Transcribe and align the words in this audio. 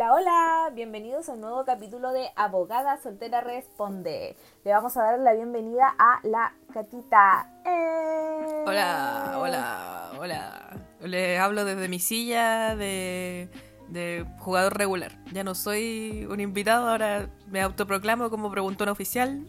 Hola, 0.00 0.14
hola, 0.14 0.70
bienvenidos 0.76 1.28
a 1.28 1.32
un 1.32 1.40
nuevo 1.40 1.64
capítulo 1.64 2.12
de 2.12 2.28
Abogada 2.36 2.98
Soltera 3.02 3.40
Responde. 3.40 4.36
Le 4.64 4.70
vamos 4.70 4.96
a 4.96 5.02
dar 5.02 5.18
la 5.18 5.32
bienvenida 5.32 5.92
a 5.98 6.20
la 6.22 6.54
Catita. 6.72 7.50
¡Eh! 7.66 8.62
Hola, 8.64 9.38
hola, 9.38 10.10
hola. 10.20 10.76
Les 11.00 11.40
hablo 11.40 11.64
desde 11.64 11.88
mi 11.88 11.98
silla 11.98 12.76
de, 12.76 13.48
de 13.88 14.24
jugador 14.38 14.78
regular. 14.78 15.18
Ya 15.32 15.42
no 15.42 15.56
soy 15.56 16.28
un 16.30 16.38
invitado, 16.38 16.88
ahora 16.88 17.28
me 17.48 17.60
autoproclamo 17.60 18.30
como 18.30 18.52
preguntón 18.52 18.88
oficial. 18.90 19.46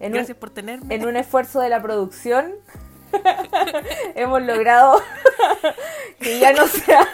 En 0.00 0.12
Gracias 0.14 0.36
un- 0.36 0.40
por 0.40 0.48
tenerme. 0.48 0.94
En 0.94 1.06
un 1.06 1.16
esfuerzo 1.18 1.60
de 1.60 1.68
la 1.68 1.82
producción 1.82 2.54
hemos 4.14 4.42
logrado 4.42 5.00
que 6.20 6.38
ya 6.38 6.52
no 6.52 6.66
sea 6.66 7.06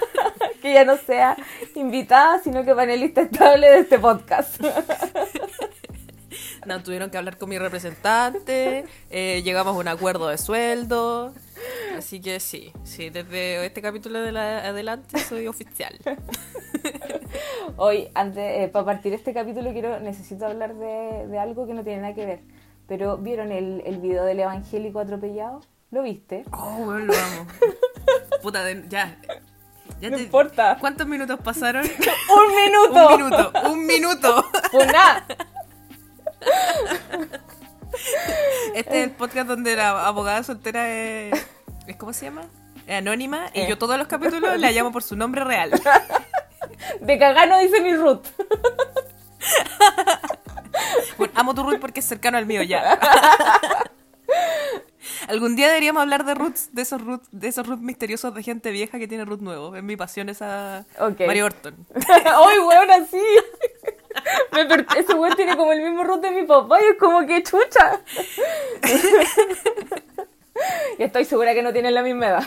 que 0.61 0.73
ya 0.73 0.85
no 0.85 0.97
sea 0.97 1.37
invitada, 1.75 2.39
sino 2.41 2.65
que 2.65 2.75
panelista 2.75 3.23
estable 3.23 3.69
de 3.69 3.79
este 3.81 3.99
podcast. 3.99 4.61
No, 6.67 6.81
tuvieron 6.83 7.11
que 7.11 7.19
hablar 7.19 7.37
con 7.37 7.49
mi 7.49 7.59
representante, 7.59 8.85
eh, 9.11 9.43
llegamos 9.43 9.75
a 9.75 9.79
un 9.81 9.89
acuerdo 9.89 10.29
de 10.29 10.39
sueldo. 10.39 11.35
Así 11.99 12.21
que 12.21 12.39
sí, 12.39 12.73
sí, 12.85 13.11
desde 13.11 13.67
este 13.67 13.83
capítulo 13.83 14.21
de 14.21 14.31
la- 14.33 14.59
adelante 14.69 15.19
soy 15.19 15.49
oficial. 15.49 15.99
Hoy, 17.77 18.09
antes, 18.15 18.71
para 18.71 18.85
partir 18.85 19.13
este 19.15 19.35
capítulo, 19.35 19.73
quiero, 19.73 19.99
necesito 20.01 20.47
hablar 20.47 20.75
de, 20.75 21.27
de 21.27 21.39
algo 21.39 21.67
que 21.67 21.75
no 21.75 21.83
tiene 21.83 22.03
nada 22.03 22.15
que 22.15 22.27
ver. 22.27 22.41
Pero, 22.87 23.17
¿vieron 23.19 23.51
el, 23.53 23.83
el 23.85 23.99
video 23.99 24.25
del 24.25 24.41
evangélico 24.41 25.01
atropellado? 25.01 25.61
¿Lo 25.93 26.03
viste? 26.03 26.45
Oh, 26.53 26.77
weón, 26.79 27.07
lo 27.07 27.15
amo. 27.15 27.47
Puta, 28.43 28.65
de- 28.65 28.85
ya. 28.89 29.17
Ya 30.01 30.11
No 30.11 30.17
te- 30.17 30.23
importa. 30.25 30.77
¿Cuántos 30.81 31.07
minutos 31.07 31.39
pasaron? 31.45 31.85
¡Un 31.89 32.55
minuto! 32.57 33.09
un 33.09 33.17
minuto, 33.17 33.53
un 33.71 33.87
minuto. 33.87 34.51
¡Una! 34.73 35.25
Este 38.75 38.99
es 39.01 39.05
el 39.05 39.11
podcast 39.13 39.47
donde 39.49 39.77
la 39.77 40.07
abogada 40.07 40.43
soltera 40.43 40.89
es. 40.91 41.47
es 41.87 41.97
¿Cómo 41.97 42.13
se 42.13 42.25
llama? 42.27 42.43
Es 42.87 42.97
anónima 42.99 43.51
y 43.55 43.61
Eh. 43.61 43.67
yo 43.69 43.79
todos 43.79 43.97
los 43.99 44.09
capítulos 44.09 44.59
la 44.59 44.71
llamo 44.73 44.91
por 44.91 45.03
su 45.05 45.15
nombre 45.15 45.45
real. 45.45 45.71
De 47.01 47.19
cagano 47.19 47.59
dice 47.59 47.81
mi 47.81 47.95
Ruth. 47.95 48.27
Bueno, 51.19 51.33
amo 51.37 51.55
tu 51.55 51.63
Ruth 51.63 51.79
porque 51.81 52.01
es 52.01 52.07
cercano 52.07 52.39
al 52.39 52.47
mío 52.47 52.63
ya. 52.63 52.99
Algún 55.29 55.57
día 55.57 55.69
deberíamos 55.69 56.03
hablar 56.03 56.25
de 56.25 56.35
roots, 56.35 56.71
de 56.73 56.83
esos 56.83 57.01
roots, 57.03 57.29
de 57.31 57.49
esos 57.49 57.67
roots 57.67 57.83
misteriosos 57.83 58.35
de 58.35 58.43
gente 58.43 58.71
vieja 58.71 58.99
que 58.99 59.09
tiene 59.09 59.25
root 59.25 59.41
nuevo. 59.41 59.75
Es 59.77 59.83
mi 59.83 59.97
pasión 59.97 60.29
esa 60.29 60.85
Ok. 60.99 61.21
Mario 61.27 61.47
Orton. 61.47 61.75
¡Ay, 62.09 62.59
weón, 62.59 62.91
así! 62.91 63.21
Me 64.53 64.67
per- 64.67 64.87
Ese 64.97 65.15
weón 65.15 65.35
tiene 65.37 65.57
como 65.57 65.73
el 65.73 65.83
mismo 65.83 66.05
Ruth 66.05 66.21
de 66.21 66.31
mi 66.31 66.43
papá 66.45 66.79
y 66.83 66.93
es 66.93 66.99
como 66.99 67.27
que 67.27 67.43
chucha. 67.43 68.01
y 70.99 71.03
estoy 71.03 71.25
segura 71.25 71.55
que 71.55 71.63
no 71.63 71.73
tienen 71.73 71.95
la 71.95 72.03
misma 72.03 72.27
edad. 72.29 72.45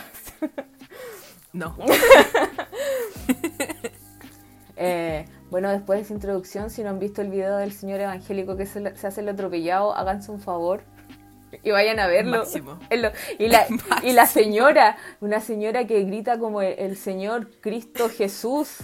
No. 1.52 1.76
Eh, 4.78 5.24
bueno, 5.50 5.70
después 5.70 5.98
de 5.98 6.02
esa 6.04 6.12
introducción, 6.12 6.68
si 6.68 6.82
no 6.82 6.90
han 6.90 6.98
visto 6.98 7.22
el 7.22 7.30
video 7.30 7.56
del 7.56 7.72
señor 7.72 7.98
evangélico 8.00 8.58
que 8.58 8.66
se, 8.66 8.94
se 8.94 9.06
hace 9.06 9.22
el 9.22 9.28
atropellado, 9.30 9.96
háganse 9.96 10.30
un 10.30 10.38
favor 10.38 10.82
y 11.62 11.70
vayan 11.70 11.98
a 11.98 12.06
verlo. 12.06 12.38
Máximo. 12.38 12.78
Y, 13.38 13.48
la, 13.48 13.66
y 14.02 14.12
la 14.12 14.26
señora, 14.26 14.96
una 15.20 15.40
señora 15.40 15.86
que 15.86 16.02
grita 16.04 16.38
como 16.38 16.62
el, 16.62 16.78
el 16.78 16.96
Señor 16.96 17.50
Cristo 17.60 18.08
Jesús. 18.08 18.78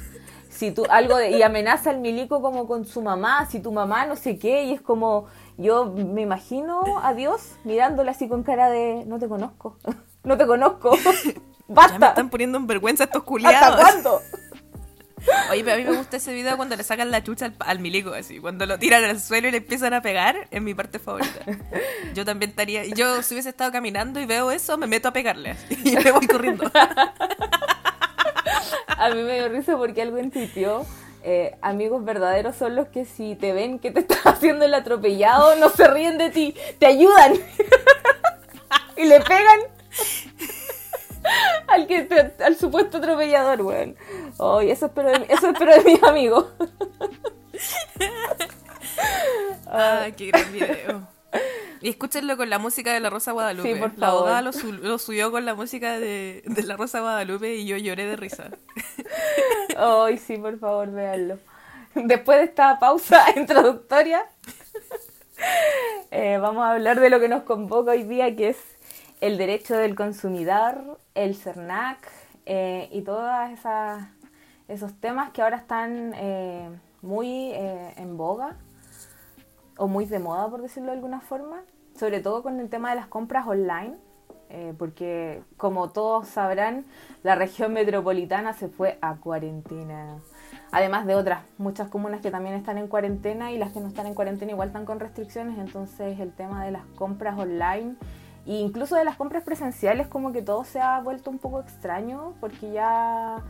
Si 0.50 0.70
tú, 0.70 0.84
algo 0.90 1.16
de, 1.16 1.30
y 1.30 1.42
amenaza 1.42 1.90
al 1.90 2.00
milico 2.00 2.42
como 2.42 2.66
con 2.66 2.84
su 2.84 3.00
mamá, 3.00 3.46
si 3.46 3.60
tu 3.60 3.72
mamá 3.72 4.04
no 4.04 4.16
sé 4.16 4.38
qué, 4.38 4.64
y 4.64 4.74
es 4.74 4.82
como, 4.82 5.26
yo 5.56 5.86
me 5.86 6.20
imagino 6.20 7.00
a 7.02 7.14
Dios 7.14 7.52
mirándola 7.64 8.10
así 8.10 8.28
con 8.28 8.42
cara 8.42 8.68
de, 8.68 9.04
no 9.06 9.18
te 9.18 9.28
conozco, 9.28 9.78
no 10.24 10.36
te 10.36 10.46
conozco, 10.46 10.94
Ya 11.68 11.88
me 11.88 11.98
basta, 11.98 12.08
están 12.08 12.28
poniendo 12.28 12.58
en 12.58 12.66
vergüenza 12.66 13.04
estos 13.04 13.20
¿hasta 13.22 13.28
culiados. 13.28 13.80
cuándo? 13.80 14.20
Oye, 15.50 15.62
pero 15.64 15.74
a 15.74 15.78
mí 15.78 15.84
me 15.84 15.96
gusta 15.96 16.16
ese 16.16 16.32
video 16.32 16.56
cuando 16.56 16.76
le 16.76 16.82
sacan 16.82 17.10
la 17.10 17.22
chucha 17.22 17.52
al, 17.58 17.78
milico, 17.78 18.12
así. 18.12 18.38
Cuando 18.38 18.66
lo 18.66 18.78
tiran 18.78 19.04
al 19.04 19.20
suelo 19.20 19.48
y 19.48 19.50
le 19.50 19.58
empiezan 19.58 19.94
a 19.94 20.02
pegar, 20.02 20.48
es 20.50 20.62
mi 20.62 20.74
parte 20.74 20.98
favorita. 20.98 21.44
Yo 22.14 22.24
también 22.24 22.50
estaría... 22.50 22.84
Yo, 22.86 23.22
si 23.22 23.34
hubiese 23.34 23.50
estado 23.50 23.70
caminando 23.72 24.20
y 24.20 24.26
veo 24.26 24.50
eso, 24.50 24.76
me 24.78 24.86
meto 24.86 25.08
a 25.08 25.12
pegarle. 25.12 25.56
Y 25.84 25.96
me 25.96 26.10
voy 26.12 26.26
corriendo. 26.26 26.70
A 28.86 29.10
mí 29.10 29.22
me 29.22 29.34
dio 29.34 29.48
risa 29.48 29.76
porque 29.76 30.02
alguien 30.02 30.30
tuiteó, 30.30 30.86
eh, 31.24 31.56
amigos 31.60 32.04
verdaderos 32.04 32.56
son 32.56 32.76
los 32.76 32.88
que 32.88 33.04
si 33.04 33.34
te 33.36 33.52
ven 33.52 33.78
que 33.78 33.90
te 33.90 34.00
estás 34.00 34.24
haciendo 34.24 34.64
el 34.64 34.74
atropellado, 34.74 35.56
no 35.56 35.70
se 35.70 35.88
ríen 35.88 36.18
de 36.18 36.30
ti, 36.30 36.54
te 36.78 36.86
ayudan. 36.86 37.34
y 38.96 39.04
le 39.04 39.20
pegan 39.20 39.60
al, 41.68 41.86
que 41.86 42.08
al 42.44 42.56
supuesto 42.56 42.98
atropellador, 42.98 43.62
weón. 43.62 43.96
Ay, 44.38 44.70
eso 44.70 44.86
espero 44.86 45.08
de, 45.10 45.26
eso 45.28 45.50
espero 45.50 45.72
de 45.76 45.84
mis 45.84 46.02
amigos. 46.02 46.46
Ay, 49.70 50.12
qué 50.12 50.26
gran 50.28 50.52
video. 50.52 51.08
Y 51.80 51.88
escúchenlo 51.88 52.36
con 52.36 52.48
la 52.50 52.58
música 52.58 52.92
de 52.92 53.00
La 53.00 53.10
Rosa 53.10 53.32
Guadalupe. 53.32 53.72
Sí, 53.74 53.80
por 53.80 53.90
La 53.98 54.06
favor. 54.08 54.18
abogada 54.20 54.42
lo, 54.42 54.52
su- 54.52 54.72
lo 54.72 54.98
subió 54.98 55.30
con 55.32 55.44
la 55.44 55.54
música 55.54 55.98
de, 55.98 56.42
de 56.46 56.62
La 56.62 56.76
Rosa 56.76 57.00
Guadalupe 57.00 57.54
y 57.56 57.66
yo 57.66 57.76
lloré 57.76 58.04
de 58.06 58.16
risa. 58.16 58.50
Ay, 59.76 60.18
sí, 60.18 60.36
por 60.36 60.58
favor, 60.58 60.90
véanlo. 60.92 61.38
Después 61.94 62.38
de 62.38 62.44
esta 62.44 62.78
pausa 62.78 63.24
introductoria, 63.36 64.24
eh, 66.10 66.38
vamos 66.40 66.64
a 66.64 66.72
hablar 66.72 67.00
de 67.00 67.10
lo 67.10 67.18
que 67.20 67.28
nos 67.28 67.42
convoca 67.42 67.90
hoy 67.92 68.04
día, 68.04 68.34
que 68.36 68.50
es 68.50 68.58
el 69.20 69.36
derecho 69.38 69.74
del 69.76 69.94
consumidor, 69.94 70.98
el 71.14 71.34
CERNAC 71.34 72.10
eh, 72.46 72.88
y 72.92 73.02
todos 73.02 73.30
esos 74.68 74.94
temas 74.94 75.30
que 75.30 75.42
ahora 75.42 75.56
están 75.56 76.12
eh, 76.14 76.68
muy 77.02 77.52
eh, 77.52 77.94
en 77.96 78.16
boga 78.16 78.56
o 79.76 79.88
muy 79.88 80.06
de 80.06 80.18
moda, 80.18 80.48
por 80.48 80.62
decirlo 80.62 80.90
de 80.90 80.96
alguna 80.96 81.20
forma, 81.20 81.62
sobre 81.98 82.20
todo 82.20 82.42
con 82.42 82.60
el 82.60 82.68
tema 82.68 82.90
de 82.90 82.96
las 82.96 83.06
compras 83.06 83.46
online, 83.46 83.96
eh, 84.50 84.74
porque 84.78 85.42
como 85.56 85.90
todos 85.90 86.28
sabrán, 86.28 86.84
la 87.22 87.34
región 87.34 87.72
metropolitana 87.72 88.52
se 88.52 88.68
fue 88.68 88.98
a 89.00 89.16
cuarentena. 89.16 90.18
Además 90.70 91.06
de 91.06 91.14
otras 91.14 91.42
muchas 91.58 91.88
comunas 91.88 92.20
que 92.20 92.30
también 92.30 92.54
están 92.54 92.78
en 92.78 92.86
cuarentena 92.86 93.50
y 93.50 93.58
las 93.58 93.72
que 93.72 93.80
no 93.80 93.88
están 93.88 94.06
en 94.06 94.14
cuarentena 94.14 94.52
igual 94.52 94.68
están 94.68 94.84
con 94.84 95.00
restricciones, 95.00 95.58
entonces 95.58 96.20
el 96.20 96.32
tema 96.32 96.64
de 96.64 96.70
las 96.70 96.84
compras 96.96 97.38
online 97.38 97.96
e 98.46 98.54
incluso 98.54 98.96
de 98.96 99.04
las 99.04 99.16
compras 99.16 99.44
presenciales 99.44 100.08
como 100.08 100.32
que 100.32 100.42
todo 100.42 100.64
se 100.64 100.80
ha 100.80 101.00
vuelto 101.00 101.30
un 101.30 101.38
poco 101.38 101.60
extraño 101.60 102.34
porque 102.40 102.72
ya 102.72 103.42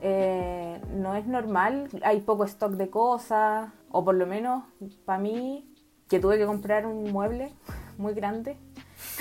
eh, 0.00 0.80
no 0.94 1.14
es 1.16 1.26
normal, 1.26 1.88
hay 2.02 2.20
poco 2.20 2.44
stock 2.44 2.72
de 2.72 2.88
cosas, 2.88 3.70
o 3.90 4.04
por 4.04 4.14
lo 4.14 4.26
menos 4.26 4.64
para 5.04 5.18
mí, 5.18 5.74
que 6.08 6.20
tuve 6.20 6.38
que 6.38 6.46
comprar 6.46 6.86
un 6.86 7.10
mueble 7.10 7.52
muy 7.96 8.14
grande, 8.14 8.56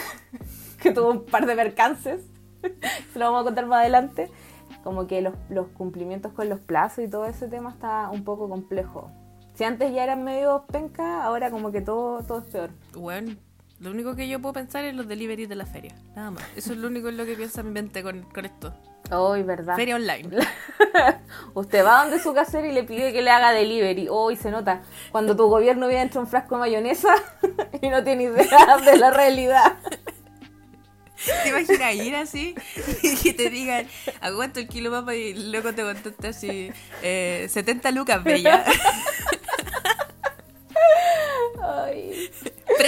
que 0.81 0.91
tuvo 0.91 1.09
un 1.09 1.25
par 1.25 1.47
de 1.47 1.55
percances, 1.55 2.23
se 3.13 3.19
lo 3.19 3.25
vamos 3.25 3.41
a 3.41 3.45
contar 3.45 3.65
más 3.65 3.79
adelante, 3.79 4.29
como 4.83 5.07
que 5.07 5.21
los, 5.21 5.33
los 5.49 5.67
cumplimientos 5.69 6.31
con 6.33 6.47
los 6.47 6.59
plazos 6.59 7.03
y 7.03 7.09
todo 7.09 7.25
ese 7.25 7.47
tema 7.47 7.71
está 7.71 8.09
un 8.11 8.23
poco 8.23 8.47
complejo. 8.47 9.09
Si 9.55 9.63
antes 9.63 9.91
ya 9.91 10.03
eran 10.03 10.23
medio 10.23 10.65
penca, 10.67 11.23
ahora 11.23 11.49
como 11.49 11.71
que 11.71 11.81
todo, 11.81 12.21
todo 12.21 12.39
es 12.39 12.45
peor. 12.45 12.69
Bueno, 12.93 13.35
lo 13.79 13.91
único 13.91 14.15
que 14.15 14.27
yo 14.27 14.39
puedo 14.39 14.53
pensar 14.53 14.85
es 14.85 14.95
los 14.95 15.07
deliveries 15.07 15.49
de 15.49 15.55
la 15.55 15.65
feria. 15.65 15.95
Nada 16.15 16.31
más. 16.31 16.43
Eso 16.55 16.73
es 16.73 16.79
lo 16.79 16.87
único 16.87 17.09
en 17.09 17.17
lo 17.17 17.25
que 17.25 17.35
piensa 17.35 17.61
mi 17.61 17.71
mente 17.71 18.01
con, 18.01 18.23
con 18.23 18.45
esto. 18.45 18.73
Hoy, 19.11 19.43
¿verdad? 19.43 19.75
Feria 19.75 19.95
online. 19.95 20.29
Usted 21.53 21.85
va 21.85 22.01
donde 22.01 22.19
su 22.19 22.33
casero 22.33 22.67
y 22.67 22.71
le 22.71 22.83
pide 22.83 23.13
que 23.13 23.21
le 23.21 23.29
haga 23.29 23.51
delivery. 23.51 24.07
Hoy 24.09 24.35
se 24.35 24.51
nota 24.51 24.81
cuando 25.11 25.35
tu 25.35 25.47
gobierno 25.47 25.87
viene 25.87 26.03
entre 26.03 26.19
un 26.19 26.27
frasco 26.27 26.55
de 26.55 26.61
mayonesa 26.61 27.15
y 27.81 27.89
no 27.89 28.03
tiene 28.03 28.23
idea 28.23 28.77
de 28.83 28.97
la 28.97 29.11
realidad. 29.11 29.77
¿Te 31.43 31.49
imaginas 31.49 31.95
ir 31.95 32.15
así 32.15 32.55
y 33.03 33.15
que 33.17 33.33
te 33.33 33.49
digan, 33.49 33.87
aguanto 34.21 34.59
el 34.59 34.67
kilo 34.67 34.91
papa 34.91 35.15
y 35.15 35.33
luego 35.33 35.73
te 35.73 35.81
contesta 35.81 36.29
así, 36.29 36.71
eh, 37.01 37.47
70 37.49 37.91
lucas, 37.91 38.23
bella. 38.23 38.63
Ay, 41.63 42.29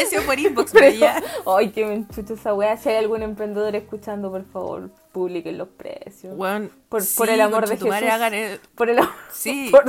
Precio 0.01 0.25
por 0.25 0.39
inbox, 0.39 0.71
pero, 0.71 0.85
bella. 0.85 1.23
ay, 1.57 1.69
que 1.71 1.85
me 1.85 1.93
enchucha 1.95 2.33
esa 2.33 2.53
weá. 2.53 2.77
Si 2.77 2.89
hay 2.89 2.95
algún 2.97 3.21
emprendedor 3.23 3.75
escuchando, 3.75 4.31
por 4.31 4.45
favor, 4.51 4.89
publiquen 5.11 5.57
los 5.57 5.67
precios. 5.69 6.33
Weón, 6.37 6.71
Por- 6.89 7.01
sí, 7.03 7.17
por 7.17 7.29
el 7.29 7.41
amor 7.41 7.67
de 7.67 7.75
Jesús. 7.77 7.91
hagan 7.93 8.33
el- 8.33 8.59
Por 8.75 8.89
el 8.89 8.99
amor- 8.99 9.13
Sí. 9.31 9.69
por- 9.71 9.83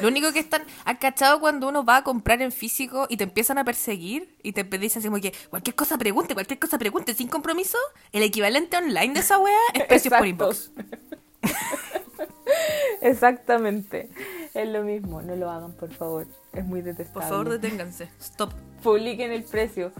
Lo 0.00 0.06
único 0.06 0.32
que 0.32 0.38
están, 0.38 0.62
¿has 0.84 0.98
cachado 0.98 1.40
cuando 1.40 1.68
uno 1.68 1.84
va 1.84 1.96
a 1.96 2.04
comprar 2.04 2.40
en 2.40 2.52
físico 2.52 3.06
y 3.08 3.16
te 3.16 3.24
empiezan 3.24 3.58
a 3.58 3.64
perseguir 3.64 4.36
y 4.44 4.52
te 4.52 4.62
dicen 4.62 5.00
así 5.00 5.08
como 5.08 5.20
que 5.20 5.32
cualquier 5.50 5.74
cosa 5.74 5.98
pregunte, 5.98 6.34
cualquier 6.34 6.60
cosa 6.60 6.78
pregunte 6.78 7.14
sin 7.14 7.26
compromiso? 7.26 7.78
El 8.12 8.22
equivalente 8.22 8.76
online 8.76 9.12
de 9.14 9.20
esa 9.20 9.38
wea 9.38 9.56
es 9.74 9.84
precios 9.86 10.14
por 10.14 10.24
inbox. 10.26 10.70
Exactamente. 13.00 14.10
Es 14.54 14.68
lo 14.68 14.82
mismo, 14.82 15.22
no 15.22 15.36
lo 15.36 15.50
hagan, 15.50 15.72
por 15.72 15.90
favor. 15.90 16.26
Es 16.52 16.64
muy 16.64 16.80
Por 16.80 16.88
detestable. 16.90 17.28
favor, 17.28 17.48
deténganse. 17.50 18.08
Stop. 18.20 18.52
publiquen 18.82 19.32
el 19.32 19.44
precio. 19.44 19.92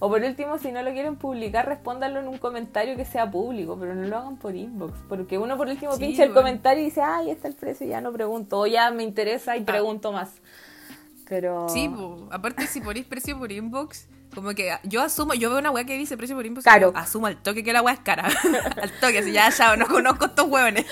O 0.00 0.08
por 0.08 0.20
último, 0.22 0.58
si 0.58 0.70
no 0.72 0.82
lo 0.82 0.92
quieren 0.92 1.16
publicar, 1.16 1.66
respóndanlo 1.66 2.20
en 2.20 2.28
un 2.28 2.38
comentario 2.38 2.96
que 2.96 3.04
sea 3.04 3.30
público, 3.30 3.76
pero 3.78 3.94
no 3.94 4.06
lo 4.06 4.16
hagan 4.18 4.36
por 4.36 4.54
inbox. 4.54 4.92
Porque 5.08 5.38
uno 5.38 5.56
por 5.56 5.68
último 5.68 5.92
Sí, 5.94 6.00
pincha 6.00 6.24
el 6.24 6.34
comentario 6.34 6.82
y 6.82 6.86
dice, 6.86 7.00
ay, 7.00 7.30
está 7.30 7.48
el 7.48 7.54
precio, 7.54 7.86
ya 7.86 8.00
no 8.00 8.12
pregunto. 8.12 8.60
O 8.60 8.66
ya 8.66 8.90
me 8.90 9.02
interesa 9.02 9.56
y 9.56 9.62
pregunto 9.64 10.12
más. 10.12 10.30
Pero... 11.28 11.66
Ah. 11.66 11.68
Sí, 11.70 11.90
aparte 12.30 12.66
si 12.66 12.80
ponéis 12.80 13.06
precio 13.06 13.38
por 13.38 13.50
inbox, 13.50 14.06
como 14.34 14.54
que 14.54 14.76
yo 14.84 15.02
asumo, 15.02 15.34
yo 15.34 15.50
veo 15.50 15.58
una 15.58 15.70
weá 15.70 15.84
que 15.84 15.96
dice 15.96 16.16
precio 16.16 16.36
por 16.36 16.62
Caro. 16.62 16.92
y 16.94 16.98
asumo 16.98 17.26
al 17.26 17.36
toque 17.42 17.64
que 17.64 17.72
la 17.72 17.82
weá 17.82 17.94
es 17.94 18.00
cara. 18.00 18.24
al 18.82 18.90
toque, 19.00 19.18
así 19.18 19.32
ya, 19.32 19.50
ya, 19.50 19.76
no 19.76 19.86
conozco 19.86 20.26
estos 20.26 20.46
hueones. 20.48 20.86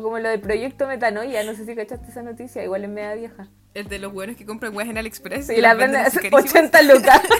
Como 0.00 0.18
lo 0.18 0.28
del 0.28 0.40
proyecto 0.40 0.86
Metanoia, 0.86 1.44
no 1.44 1.54
sé 1.54 1.64
si 1.64 1.74
cachaste 1.74 2.10
esa 2.10 2.22
noticia, 2.22 2.62
igual 2.64 2.84
es 2.84 2.90
media 2.90 3.14
vieja. 3.14 3.48
El 3.74 3.88
de 3.88 3.98
los 3.98 4.12
hueones 4.12 4.36
que 4.36 4.46
compran 4.46 4.74
weas 4.74 4.88
en 4.88 4.98
AliExpress. 4.98 5.50
Y 5.50 5.60
la 5.60 5.74
venden 5.74 6.04
carísimas. 6.04 6.44
80 6.44 6.82
lucas. 6.82 7.22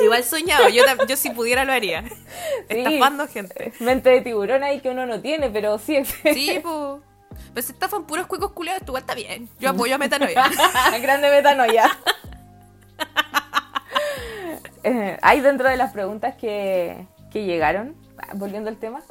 Igual 0.00 0.22
soñado, 0.22 0.68
yo, 0.68 0.84
yo 1.08 1.16
si 1.16 1.30
pudiera 1.30 1.64
lo 1.64 1.72
haría. 1.72 2.04
Sí. 2.08 2.14
Estafando 2.68 3.26
gente. 3.26 3.72
Mente 3.80 4.10
de 4.10 4.20
tiburón 4.20 4.62
ahí 4.62 4.80
que 4.80 4.90
uno 4.90 5.06
no 5.06 5.20
tiene, 5.20 5.50
pero 5.50 5.78
sí 5.78 5.96
existe. 5.96 6.34
Sí, 6.34 6.60
pues. 6.62 7.02
Pero 7.54 7.66
si 7.66 7.72
estafan 7.72 8.06
puros 8.06 8.26
cuicos 8.26 8.52
culiados, 8.52 8.80
esto 8.80 8.92
igual 8.92 9.02
está 9.02 9.14
bien. 9.14 9.48
Yo 9.58 9.70
apoyo 9.70 9.94
a 9.94 9.98
Metanoia. 9.98 10.50
Grande 11.02 11.30
metanoia. 11.30 11.98
Eh, 14.84 15.18
hay 15.20 15.40
dentro 15.40 15.68
de 15.68 15.76
las 15.76 15.92
preguntas 15.92 16.36
que, 16.36 17.06
que 17.30 17.44
llegaron, 17.44 17.94
volviendo 18.36 18.70
al 18.70 18.76
tema, 18.76 19.02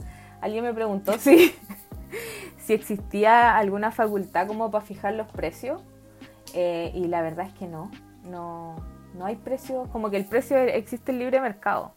alguien 0.42 0.64
me 0.64 0.74
preguntó 0.74 1.20
si, 1.20 1.54
si 2.58 2.74
existía 2.74 3.56
alguna 3.56 3.92
facultad 3.92 4.48
como 4.48 4.72
para 4.72 4.84
fijar 4.84 5.14
los 5.14 5.28
precios. 5.32 5.82
Eh, 6.54 6.92
y 6.96 7.08
la 7.08 7.22
verdad 7.22 7.48
es 7.48 7.54
que 7.54 7.68
no, 7.68 7.92
no, 8.24 8.76
no 9.14 9.26
hay 9.26 9.36
precios, 9.36 9.88
como 9.90 10.10
que 10.10 10.18
el 10.18 10.26
precio 10.26 10.58
existe 10.58 11.12
el 11.12 11.20
libre 11.20 11.42
mercado. 11.42 11.94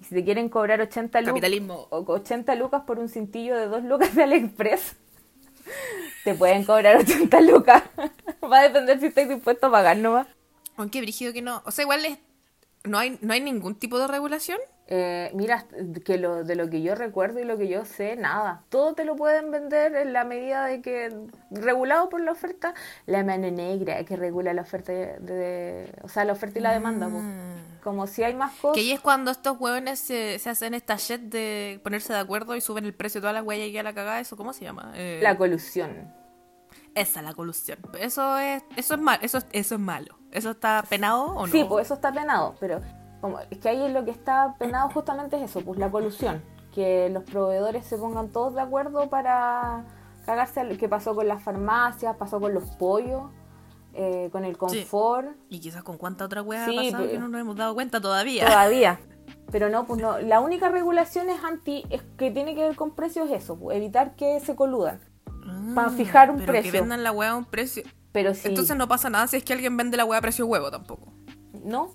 Y 0.00 0.04
si 0.04 0.14
te 0.14 0.24
quieren 0.24 0.48
cobrar 0.48 0.80
80 0.80 1.20
lucas, 1.20 1.34
Capitalismo. 1.34 1.86
80 1.90 2.54
lucas 2.56 2.82
por 2.86 2.98
un 2.98 3.08
cintillo 3.08 3.56
de 3.56 3.66
2 3.66 3.84
lucas 3.84 4.14
de 4.14 4.22
AliExpress, 4.24 4.96
te 6.24 6.34
pueden 6.34 6.64
cobrar 6.64 6.96
80 6.96 7.40
lucas. 7.42 7.82
Va 8.42 8.60
a 8.60 8.62
depender 8.62 8.98
si 9.00 9.06
estás 9.06 9.28
dispuesto 9.28 9.68
a 9.68 9.70
pagar 9.70 9.96
nomás. 9.96 10.26
Aunque 10.76 11.00
brígido 11.00 11.32
que 11.32 11.42
no. 11.42 11.62
O 11.66 11.70
sea, 11.70 11.82
igual 11.82 12.04
es- 12.04 12.18
no, 12.84 12.98
hay, 12.98 13.18
no 13.22 13.32
hay 13.32 13.40
ningún 13.40 13.74
tipo 13.76 13.98
de 13.98 14.06
regulación. 14.06 14.58
Eh, 14.86 15.30
mira, 15.34 15.64
que 16.04 16.18
lo, 16.18 16.44
de 16.44 16.56
lo 16.56 16.68
que 16.68 16.82
yo 16.82 16.94
recuerdo 16.94 17.40
y 17.40 17.44
lo 17.44 17.56
que 17.56 17.68
yo 17.68 17.86
sé, 17.86 18.16
nada. 18.16 18.64
Todo 18.68 18.92
te 18.94 19.06
lo 19.06 19.16
pueden 19.16 19.50
vender 19.50 19.94
en 19.96 20.12
la 20.12 20.24
medida 20.24 20.66
de 20.66 20.82
que, 20.82 21.10
regulado 21.50 22.10
por 22.10 22.20
la 22.20 22.32
oferta, 22.32 22.74
la 23.06 23.24
mano 23.24 23.50
negra 23.50 24.04
que 24.04 24.16
regula 24.16 24.52
la 24.52 24.60
oferta 24.60 24.92
de, 24.92 25.18
de- 25.20 25.92
o 26.02 26.08
sea, 26.10 26.26
la 26.26 26.34
oferta 26.34 26.58
y 26.58 26.62
la 26.62 26.72
demanda. 26.72 27.08
po. 27.08 27.22
Como 27.82 28.06
si 28.06 28.22
hay 28.22 28.34
más 28.34 28.52
cosas. 28.56 28.74
Que 28.74 28.80
ahí 28.80 28.92
es 28.92 29.00
cuando 29.00 29.30
estos 29.30 29.58
hueones 29.58 29.98
se, 29.98 30.38
se 30.38 30.50
hacen 30.50 30.74
esta 30.74 30.96
shit 30.96 31.20
de 31.20 31.80
ponerse 31.82 32.12
de 32.12 32.18
acuerdo 32.18 32.54
y 32.56 32.60
suben 32.60 32.84
el 32.84 32.92
precio 32.94 33.20
de 33.20 33.22
toda 33.22 33.32
la 33.32 33.42
huella 33.42 33.64
y 33.66 33.76
a 33.78 33.82
la 33.82 33.94
cagada. 33.94 34.20
¿Eso 34.20 34.36
cómo 34.36 34.52
se 34.52 34.64
llama? 34.64 34.92
Eh, 34.96 35.20
La 35.22 35.36
colusión. 35.38 36.12
Esa, 36.94 37.22
la 37.22 37.32
colusión. 37.34 37.78
Eso 37.98 38.38
es, 38.38 38.62
eso 38.76 38.94
es 38.94 39.00
malo. 39.00 39.18
Eso, 39.22 39.38
es- 39.38 39.46
eso 39.52 39.74
es 39.74 39.80
malo. 39.80 40.18
¿Eso 40.34 40.50
está 40.50 40.84
penado 40.88 41.24
o 41.26 41.46
no? 41.46 41.52
Sí, 41.52 41.64
pues 41.66 41.86
eso 41.86 41.94
está 41.94 42.12
penado, 42.12 42.54
pero 42.60 42.80
como 43.22 43.38
es 43.50 43.58
que 43.58 43.68
ahí 43.70 43.90
lo 43.90 44.04
que 44.04 44.10
está 44.10 44.54
penado 44.58 44.90
justamente 44.90 45.36
es 45.36 45.50
eso, 45.50 45.62
pues 45.62 45.78
la 45.78 45.90
colusión, 45.90 46.42
que 46.74 47.08
los 47.08 47.22
proveedores 47.24 47.86
se 47.86 47.96
pongan 47.96 48.28
todos 48.28 48.54
de 48.54 48.60
acuerdo 48.60 49.08
para 49.08 49.84
cagarse 50.26 50.60
al- 50.60 50.76
que 50.76 50.88
pasó 50.88 51.14
con 51.14 51.26
las 51.28 51.42
farmacias, 51.42 52.16
pasó 52.16 52.40
con 52.40 52.52
los 52.52 52.64
pollos, 52.76 53.22
eh, 53.94 54.28
con 54.32 54.44
el 54.44 54.58
confort, 54.58 55.28
Y 55.48 55.60
quizás 55.60 55.82
con 55.84 55.96
cuánta 55.98 56.24
otra 56.24 56.42
hueá 56.42 56.66
Sí, 56.66 56.76
ha 56.76 56.82
pasado 56.82 56.98
pero- 57.04 57.12
que 57.12 57.18
no 57.18 57.28
nos 57.28 57.40
hemos 57.40 57.56
dado 57.56 57.74
cuenta 57.74 58.00
todavía. 58.00 58.44
todavía. 58.46 58.98
Pero 59.52 59.70
no, 59.70 59.86
pues 59.86 60.02
no, 60.02 60.18
la 60.18 60.40
única 60.40 60.68
regulación 60.68 61.30
es 61.30 61.42
anti, 61.44 61.84
es 61.90 62.02
que 62.18 62.30
tiene 62.32 62.54
que 62.56 62.62
ver 62.62 62.74
con 62.76 62.90
precios 62.94 63.30
eso, 63.30 63.56
pues, 63.56 63.76
evitar 63.76 64.16
que 64.16 64.40
se 64.40 64.54
coludan. 64.56 65.00
para 65.74 65.90
fijar 65.90 66.30
un 66.30 66.36
pero 66.38 66.52
precio. 66.52 66.72
que 66.72 66.80
vendan 66.80 67.02
la 67.04 67.12
hueá 67.12 67.30
a 67.30 67.36
un 67.36 67.44
precio. 67.44 67.82
Pero 68.14 68.30
Entonces 68.44 68.76
no 68.76 68.86
pasa 68.86 69.10
nada 69.10 69.26
si 69.26 69.36
es 69.38 69.42
que 69.42 69.52
alguien 69.52 69.76
vende 69.76 69.96
la 69.96 70.04
hueá 70.04 70.20
a 70.20 70.22
precio 70.22 70.46
huevo 70.46 70.70
tampoco. 70.70 71.12
No, 71.64 71.90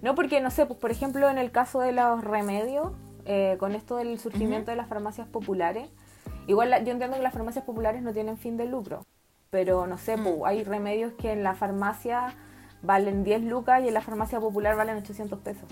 no 0.00 0.14
porque, 0.14 0.40
no 0.40 0.52
sé, 0.52 0.66
pues 0.66 0.78
por 0.78 0.92
ejemplo 0.92 1.28
en 1.28 1.36
el 1.36 1.50
caso 1.50 1.80
de 1.80 1.90
los 1.90 2.22
remedios, 2.22 2.92
eh, 3.24 3.56
con 3.58 3.74
esto 3.74 3.96
del 3.96 4.20
surgimiento 4.20 4.70
de 4.70 4.76
las 4.76 4.88
farmacias 4.88 5.26
populares, 5.26 5.88
igual 6.46 6.70
la- 6.70 6.78
yo 6.84 6.92
entiendo 6.92 7.16
que 7.16 7.22
las 7.24 7.32
farmacias 7.32 7.64
populares 7.64 8.02
no 8.02 8.12
tienen 8.12 8.38
fin 8.38 8.56
de 8.56 8.66
lucro, 8.66 9.04
pero 9.50 9.88
no 9.88 9.98
sé, 9.98 10.16
pues, 10.16 10.36
hay 10.44 10.62
remedios 10.62 11.12
que 11.14 11.32
en 11.32 11.42
la 11.42 11.54
farmacia 11.54 12.36
valen 12.82 13.24
10 13.24 13.42
lucas 13.42 13.82
y 13.82 13.88
en 13.88 13.94
la 13.94 14.00
farmacia 14.00 14.38
popular 14.38 14.76
valen 14.76 14.96
800 14.96 15.40
pesos, 15.40 15.68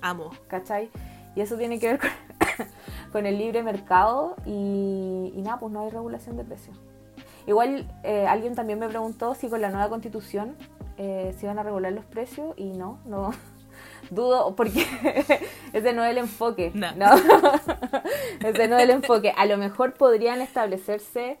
Amo. 0.00 0.30
¿cachai? 0.48 0.90
Y 1.36 1.42
eso 1.42 1.58
tiene 1.58 1.78
que 1.78 1.88
ver 1.88 1.98
con, 2.00 2.10
con 3.12 3.26
el 3.26 3.36
libre 3.36 3.62
mercado 3.62 4.36
y, 4.46 5.32
y 5.34 5.42
nada, 5.42 5.58
pues 5.60 5.70
no 5.70 5.82
hay 5.82 5.90
regulación 5.90 6.38
de 6.38 6.44
precios. 6.44 6.78
Igual 7.46 7.90
eh, 8.04 8.26
alguien 8.26 8.54
también 8.54 8.78
me 8.78 8.88
preguntó 8.88 9.34
si 9.34 9.48
con 9.48 9.60
la 9.60 9.70
nueva 9.70 9.88
constitución 9.88 10.56
eh, 10.96 11.34
se 11.38 11.46
iban 11.46 11.58
a 11.58 11.62
regular 11.62 11.92
los 11.92 12.04
precios 12.04 12.54
y 12.56 12.72
no, 12.72 13.00
no. 13.04 13.32
Dudo 14.10 14.54
porque 14.54 14.84
ese 15.72 15.92
no 15.92 16.04
es 16.04 16.10
el 16.10 16.18
enfoque. 16.18 16.70
No. 16.74 16.94
No. 16.94 17.06
ese 18.44 18.68
no 18.68 18.76
es 18.76 18.82
el 18.84 18.90
enfoque. 18.90 19.32
A 19.36 19.46
lo 19.46 19.56
mejor 19.56 19.94
podrían 19.94 20.40
establecerse, 20.40 21.38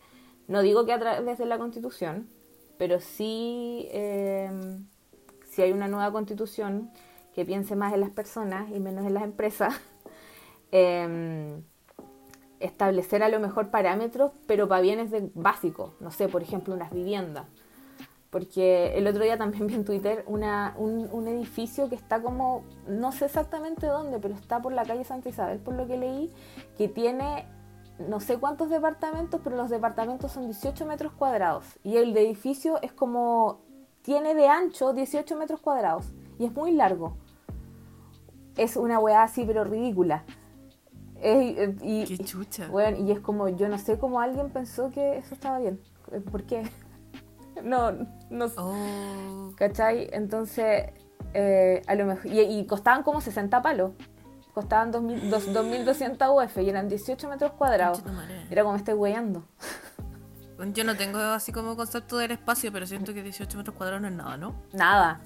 no 0.48 0.62
digo 0.62 0.84
que 0.86 0.92
a 0.92 0.98
través 0.98 1.38
de 1.38 1.46
la 1.46 1.58
constitución, 1.58 2.28
pero 2.78 3.00
sí 3.00 3.88
eh, 3.92 4.50
si 5.50 5.62
hay 5.62 5.72
una 5.72 5.88
nueva 5.88 6.10
constitución 6.12 6.90
que 7.34 7.44
piense 7.44 7.76
más 7.76 7.92
en 7.94 8.00
las 8.00 8.10
personas 8.10 8.70
y 8.70 8.80
menos 8.80 9.06
en 9.06 9.14
las 9.14 9.22
empresas. 9.24 9.74
eh, 10.72 11.62
establecer 12.64 13.22
a 13.22 13.28
lo 13.28 13.40
mejor 13.40 13.70
parámetros, 13.70 14.32
pero 14.46 14.68
para 14.68 14.80
bienes 14.80 15.10
básicos, 15.34 15.92
no 16.00 16.10
sé, 16.10 16.28
por 16.28 16.42
ejemplo, 16.42 16.74
unas 16.74 16.92
viviendas. 16.92 17.46
Porque 18.30 18.96
el 18.96 19.06
otro 19.06 19.22
día 19.22 19.36
también 19.36 19.66
vi 19.66 19.74
en 19.74 19.84
Twitter 19.84 20.24
una, 20.26 20.74
un, 20.78 21.08
un 21.12 21.28
edificio 21.28 21.90
que 21.90 21.94
está 21.94 22.22
como, 22.22 22.64
no 22.88 23.12
sé 23.12 23.26
exactamente 23.26 23.86
dónde, 23.86 24.18
pero 24.18 24.34
está 24.34 24.60
por 24.60 24.72
la 24.72 24.84
calle 24.84 25.04
Santa 25.04 25.28
Isabel, 25.28 25.58
por 25.58 25.74
lo 25.74 25.86
que 25.86 25.98
leí, 25.98 26.32
que 26.78 26.88
tiene 26.88 27.46
no 27.98 28.20
sé 28.20 28.38
cuántos 28.38 28.70
departamentos, 28.70 29.40
pero 29.42 29.56
los 29.56 29.70
departamentos 29.70 30.32
son 30.32 30.46
18 30.46 30.86
metros 30.86 31.12
cuadrados. 31.12 31.64
Y 31.84 31.96
el 31.96 32.16
edificio 32.16 32.80
es 32.82 32.92
como, 32.92 33.60
tiene 34.02 34.34
de 34.34 34.48
ancho 34.48 34.92
18 34.92 35.36
metros 35.36 35.60
cuadrados. 35.60 36.06
Y 36.38 36.46
es 36.46 36.52
muy 36.52 36.72
largo. 36.72 37.16
Es 38.56 38.76
una 38.76 38.98
weá 38.98 39.22
así, 39.22 39.44
pero 39.44 39.64
ridícula. 39.64 40.24
Es- 41.22 41.58
eh, 41.58 41.76
y, 41.82 42.04
Qué 42.04 42.18
chucha. 42.18 42.66
bueno, 42.68 42.98
y 42.98 43.12
es 43.12 43.20
como, 43.20 43.48
yo 43.48 43.68
no 43.68 43.78
sé 43.78 43.98
cómo 43.98 44.20
alguien 44.20 44.50
pensó 44.50 44.90
que 44.90 45.18
eso 45.18 45.34
estaba 45.34 45.58
bien. 45.60 45.80
Eh, 46.12 46.20
¿Por 46.20 46.42
qué? 46.44 46.62
No, 47.62 47.92
no 48.30 48.48
sé. 48.48 48.54
Oh. 48.58 49.52
¿Cachai? 49.56 50.08
Entonces, 50.12 50.86
eh, 51.34 51.82
a 51.86 51.94
lo 51.94 52.06
mejor. 52.06 52.26
Y, 52.26 52.40
y 52.40 52.66
costaban 52.66 53.02
como 53.04 53.20
60 53.20 53.60
palos. 53.62 53.92
Costaban 54.54 54.90
2.000 54.90 55.30
dos- 55.30 55.48
2.200 55.52 56.28
UF 56.34 56.56
y 56.62 56.68
eran 56.70 56.88
18 56.88 57.28
metros 57.28 57.52
cuadrados. 57.52 58.02
Era 58.50 58.64
como 58.64 58.76
estoy 58.76 58.94
weyando. 58.94 59.44
Yo 60.74 60.84
no 60.84 60.96
tengo 60.96 61.18
así 61.18 61.52
como 61.52 61.76
concepto 61.76 62.16
del 62.18 62.30
espacio, 62.32 62.70
pero 62.72 62.86
siento 62.86 63.12
que 63.14 63.22
18 63.22 63.56
metros 63.58 63.76
cuadrados 63.76 64.00
no 64.02 64.08
es 64.08 64.14
nada, 64.14 64.36
¿no? 64.36 64.54
Nada. 64.72 65.20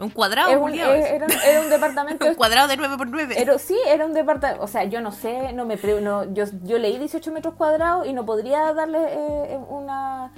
Un 0.00 0.10
cuadrado, 0.10 0.58
un- 0.60 0.72
era, 0.74 1.26
era 1.44 1.60
un 1.60 1.68
departamento. 1.70 2.26
Un 2.28 2.34
cuadrado 2.34 2.68
de 2.68 2.76
9 2.76 2.96
por 2.96 3.08
9 3.08 3.34
Pero 3.36 3.58
sí, 3.58 3.78
era 3.86 4.06
un 4.06 4.14
departamento. 4.14 4.62
O 4.62 4.66
sea, 4.66 4.84
yo 4.84 5.00
no 5.00 5.12
sé, 5.12 5.52
no 5.52 5.64
me 5.66 5.76
no, 6.00 6.24
yo, 6.32 6.44
yo 6.62 6.78
leí 6.78 6.98
18 6.98 7.30
metros 7.32 7.54
cuadrados 7.54 8.06
y 8.06 8.12
no 8.12 8.24
podría 8.24 8.72
darle 8.72 8.98
eh, 9.08 9.58
una 9.68 10.32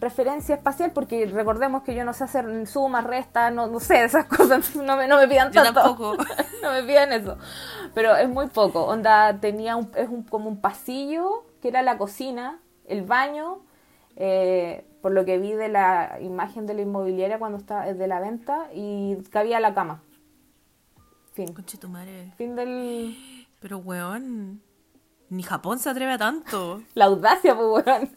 referencia 0.00 0.54
espacial 0.54 0.92
porque 0.92 1.26
recordemos 1.26 1.82
que 1.82 1.94
yo 1.94 2.04
no 2.04 2.12
sé 2.12 2.22
hacer 2.24 2.66
suma, 2.68 3.00
resta, 3.00 3.50
no, 3.50 3.66
no 3.66 3.80
sé, 3.80 4.04
esas 4.04 4.26
cosas. 4.26 4.74
No 4.76 4.96
me, 4.96 5.08
no 5.08 5.16
me 5.16 5.26
pidan 5.26 5.50
Yo 5.52 5.62
tanto. 5.62 5.80
tampoco. 5.82 6.16
no 6.62 6.72
me 6.72 6.82
pidan 6.84 7.12
eso. 7.12 7.36
Pero 7.94 8.16
es 8.16 8.28
muy 8.28 8.46
poco. 8.46 8.84
Onda, 8.84 9.38
tenía 9.40 9.76
un, 9.76 9.90
es 9.96 10.08
un, 10.08 10.22
como 10.22 10.48
un 10.48 10.60
pasillo 10.60 11.44
que 11.60 11.68
era 11.68 11.82
la 11.82 11.98
cocina, 11.98 12.60
el 12.86 13.02
baño. 13.02 13.58
eh, 14.16 14.84
por 15.00 15.12
lo 15.12 15.24
que 15.24 15.38
vi 15.38 15.52
de 15.52 15.68
la 15.68 16.18
imagen 16.20 16.66
de 16.66 16.74
la 16.74 16.82
inmobiliaria 16.82 17.38
cuando 17.38 17.58
está 17.58 17.92
de 17.92 18.06
la 18.06 18.20
venta 18.20 18.68
y 18.74 19.16
cabía 19.30 19.60
la 19.60 19.74
cama. 19.74 20.02
Fin. 21.32 21.52
Conche 21.52 21.78
tu 21.78 21.88
madre. 21.88 22.32
Fin 22.36 22.56
del. 22.56 23.16
Pero 23.60 23.78
weón. 23.78 24.60
Ni 25.30 25.42
Japón 25.42 25.78
se 25.78 25.90
atreve 25.90 26.12
a 26.12 26.18
tanto. 26.18 26.82
La 26.94 27.04
audacia, 27.06 27.54
pues, 27.54 27.86
weón. 27.86 28.10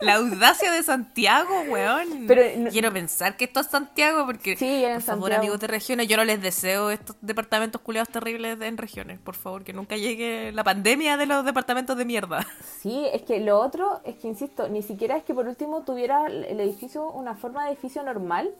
La 0.00 0.14
audacia 0.14 0.72
de 0.72 0.82
Santiago, 0.82 1.54
weón. 1.70 2.24
Pero 2.26 2.42
no- 2.58 2.70
Quiero 2.70 2.92
pensar 2.92 3.36
que 3.36 3.44
esto 3.44 3.60
es 3.60 3.66
Santiago 3.68 4.26
porque, 4.26 4.56
Sí, 4.56 4.84
por 4.92 5.02
favor, 5.02 5.32
amigos 5.32 5.60
de 5.60 5.66
regiones, 5.68 6.08
yo 6.08 6.16
no 6.16 6.24
les 6.24 6.42
deseo 6.42 6.90
estos 6.90 7.14
departamentos 7.20 7.80
culiados 7.80 8.08
terribles 8.08 8.60
en 8.60 8.76
regiones. 8.76 9.20
Por 9.20 9.36
favor, 9.36 9.62
que 9.62 9.72
nunca 9.72 9.96
llegue 9.96 10.50
la 10.52 10.64
pandemia 10.64 11.16
de 11.16 11.26
los 11.26 11.44
departamentos 11.44 11.96
de 11.96 12.04
mierda. 12.04 12.44
Sí, 12.80 13.06
es 13.12 13.22
que 13.22 13.38
lo 13.40 13.60
otro 13.60 14.00
es 14.04 14.16
que, 14.16 14.26
insisto, 14.28 14.68
ni 14.68 14.82
siquiera 14.82 15.16
es 15.16 15.22
que 15.24 15.34
por 15.34 15.46
último 15.46 15.82
tuviera 15.82 16.26
el 16.26 16.42
el 16.44 16.58
edificio 16.60 17.08
una 17.10 17.34
forma 17.36 17.64
de 17.64 17.72
edificio 17.72 18.02
normal, 18.02 18.50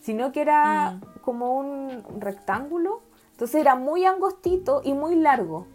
sino 0.00 0.32
que 0.32 0.40
era 0.40 0.98
como 1.22 1.54
un 1.54 2.02
rectángulo. 2.18 3.02
Entonces 3.32 3.60
era 3.60 3.74
muy 3.76 4.04
angostito 4.06 4.80
y 4.82 4.94
muy 4.94 5.14
largo, 5.16 5.66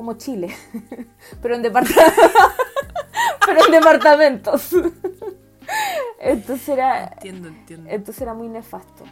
como 0.00 0.14
Chile, 0.14 0.48
pero 1.42 1.56
en, 1.56 1.62
pero 3.46 3.66
en 3.66 3.70
departamentos. 3.70 4.70
Entonces 6.18 6.70
era, 6.70 7.04
Entiendo, 7.04 7.48
entiendo. 7.48 7.90
entonces 7.90 8.22
era 8.22 8.32
muy 8.32 8.48
nefasto. 8.48 9.04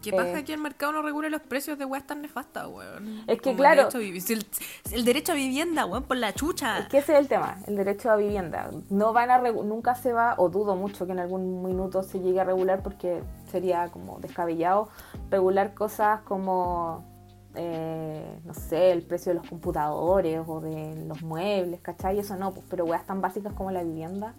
¿Qué 0.00 0.12
pasa 0.12 0.38
eh, 0.38 0.44
que 0.44 0.54
el 0.54 0.60
mercado 0.60 0.92
no 0.92 1.02
regule 1.02 1.30
los 1.30 1.42
precios 1.42 1.78
de 1.78 1.84
weas 1.84 2.06
tan 2.06 2.22
nefastas, 2.22 2.68
weón? 2.68 3.24
Es 3.26 3.38
que, 3.38 3.42
Como 3.42 3.56
claro. 3.56 3.88
El 3.88 3.92
derecho, 3.92 4.34
a 4.34 4.94
el, 4.94 5.04
derecho 5.04 5.32
a 5.32 5.34
vivienda, 5.34 5.84
weón, 5.84 6.04
por 6.04 6.16
la 6.16 6.32
chucha. 6.32 6.78
Es 6.78 6.86
que 6.86 6.98
ese 6.98 7.14
es 7.14 7.18
el 7.18 7.26
tema, 7.26 7.58
el 7.66 7.74
derecho 7.74 8.08
a 8.08 8.16
vivienda. 8.16 8.70
No 8.88 9.12
van 9.12 9.32
a 9.32 9.38
nunca 9.40 9.96
se 9.96 10.12
va, 10.12 10.36
o 10.38 10.48
dudo 10.48 10.76
mucho 10.76 11.06
que 11.06 11.12
en 11.12 11.18
algún 11.18 11.64
minuto 11.64 12.04
se 12.04 12.20
llegue 12.20 12.40
a 12.40 12.44
regular 12.44 12.84
porque 12.84 13.20
sería 13.50 13.88
como 13.88 14.20
descabellado 14.20 14.88
regular 15.28 15.74
cosas 15.74 16.20
como, 16.22 17.04
eh, 17.54 18.38
no 18.44 18.54
sé, 18.54 18.92
el 18.92 19.02
precio 19.02 19.30
de 19.30 19.38
los 19.40 19.48
computadores 19.48 20.40
o 20.46 20.60
de 20.60 21.04
los 21.06 21.22
muebles, 21.22 21.80
¿cachai? 21.80 22.18
Eso 22.18 22.36
no, 22.36 22.52
pues, 22.52 22.64
pero 22.68 22.84
weas 22.84 23.06
tan 23.06 23.20
básicas 23.20 23.52
como 23.52 23.70
la 23.70 23.82
vivienda 23.82 24.34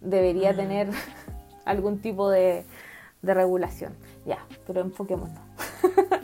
debería 0.00 0.54
tener 0.54 0.90
algún 1.64 2.00
tipo 2.00 2.30
de, 2.30 2.64
de 3.22 3.34
regulación. 3.34 3.94
Ya, 4.26 4.38
pero 4.66 4.80
enfoquémonos. 4.80 5.38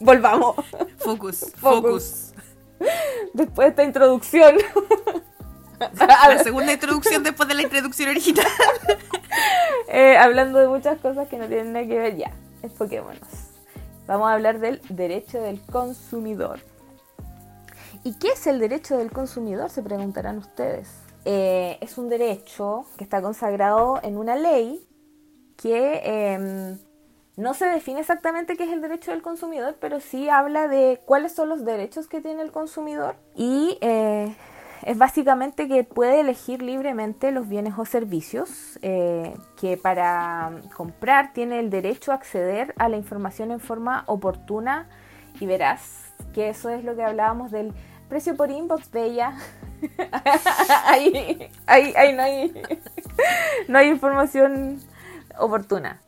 Volvamos. 0.00 0.56
Focus, 0.98 1.52
Focus. 1.56 1.56
focus. 1.56 2.32
Después 3.34 3.66
de 3.66 3.70
esta 3.70 3.84
introducción. 3.84 4.56
La 5.78 6.42
segunda 6.42 6.72
introducción 6.72 7.22
después 7.22 7.48
de 7.48 7.54
la 7.54 7.62
introducción 7.62 8.10
original. 8.10 8.46
Eh, 9.90 10.16
hablando 10.16 10.58
de 10.58 10.68
muchas 10.68 10.98
cosas 10.98 11.28
que 11.28 11.38
no 11.38 11.46
tienen 11.46 11.72
nada 11.72 11.86
que 11.86 11.98
ver, 11.98 12.16
ya, 12.16 12.32
enfoquémonos. 12.62 13.47
Vamos 14.08 14.30
a 14.30 14.32
hablar 14.32 14.58
del 14.58 14.80
derecho 14.88 15.38
del 15.38 15.60
consumidor. 15.60 16.60
¿Y 18.04 18.14
qué 18.14 18.28
es 18.28 18.46
el 18.46 18.58
derecho 18.58 18.96
del 18.96 19.12
consumidor? 19.12 19.68
Se 19.68 19.82
preguntarán 19.82 20.38
ustedes. 20.38 20.88
Eh, 21.26 21.76
es 21.82 21.98
un 21.98 22.08
derecho 22.08 22.86
que 22.96 23.04
está 23.04 23.20
consagrado 23.20 24.00
en 24.02 24.16
una 24.16 24.34
ley 24.34 24.82
que 25.58 26.00
eh, 26.02 26.78
no 27.36 27.52
se 27.52 27.66
define 27.66 28.00
exactamente 28.00 28.56
qué 28.56 28.64
es 28.64 28.72
el 28.72 28.80
derecho 28.80 29.10
del 29.10 29.20
consumidor, 29.20 29.76
pero 29.78 30.00
sí 30.00 30.30
habla 30.30 30.68
de 30.68 31.02
cuáles 31.04 31.34
son 31.34 31.50
los 31.50 31.66
derechos 31.66 32.08
que 32.08 32.22
tiene 32.22 32.40
el 32.40 32.50
consumidor 32.50 33.14
y 33.36 33.76
eh, 33.82 34.34
es 34.88 34.96
básicamente 34.96 35.68
que 35.68 35.84
puede 35.84 36.20
elegir 36.20 36.62
libremente 36.62 37.30
los 37.30 37.46
bienes 37.46 37.74
o 37.76 37.84
servicios, 37.84 38.78
eh, 38.80 39.36
que 39.60 39.76
para 39.76 40.62
comprar 40.74 41.34
tiene 41.34 41.60
el 41.60 41.68
derecho 41.68 42.10
a 42.10 42.14
acceder 42.14 42.72
a 42.78 42.88
la 42.88 42.96
información 42.96 43.50
en 43.50 43.60
forma 43.60 44.04
oportuna 44.06 44.88
y 45.40 45.44
veraz, 45.44 46.14
que 46.32 46.48
eso 46.48 46.70
es 46.70 46.84
lo 46.84 46.96
que 46.96 47.04
hablábamos 47.04 47.50
del 47.50 47.74
precio 48.08 48.34
por 48.34 48.50
inbox, 48.50 48.90
bella. 48.90 49.36
ahí, 50.86 51.50
ahí, 51.66 51.92
ahí 51.94 52.16
no 52.16 52.22
hay, 52.22 52.62
no 53.68 53.78
hay 53.78 53.88
información 53.88 54.80
oportuna. 55.38 56.00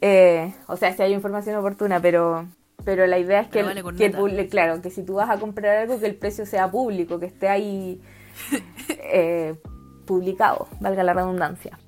Eh, 0.00 0.54
o 0.66 0.78
sea, 0.78 0.94
sí 0.94 1.02
hay 1.02 1.12
información 1.12 1.56
oportuna, 1.56 2.00
pero, 2.00 2.46
pero 2.86 3.06
la 3.06 3.18
idea 3.18 3.40
es 3.40 3.48
que, 3.48 3.60
el- 3.60 3.96
que 3.96 4.06
el 4.06 4.48
claro, 4.48 4.80
que 4.80 4.88
si 4.90 5.02
tú 5.02 5.14
vas 5.14 5.28
a 5.28 5.38
comprar 5.38 5.76
algo, 5.76 6.00
que 6.00 6.06
el 6.06 6.14
precio 6.14 6.46
sea 6.46 6.70
público, 6.70 7.18
que 7.20 7.26
esté 7.26 7.48
ahí 7.48 8.00
eh, 8.88 9.56
publicado, 10.06 10.68
valga 10.80 11.02
la 11.02 11.12
redundancia. 11.12 11.78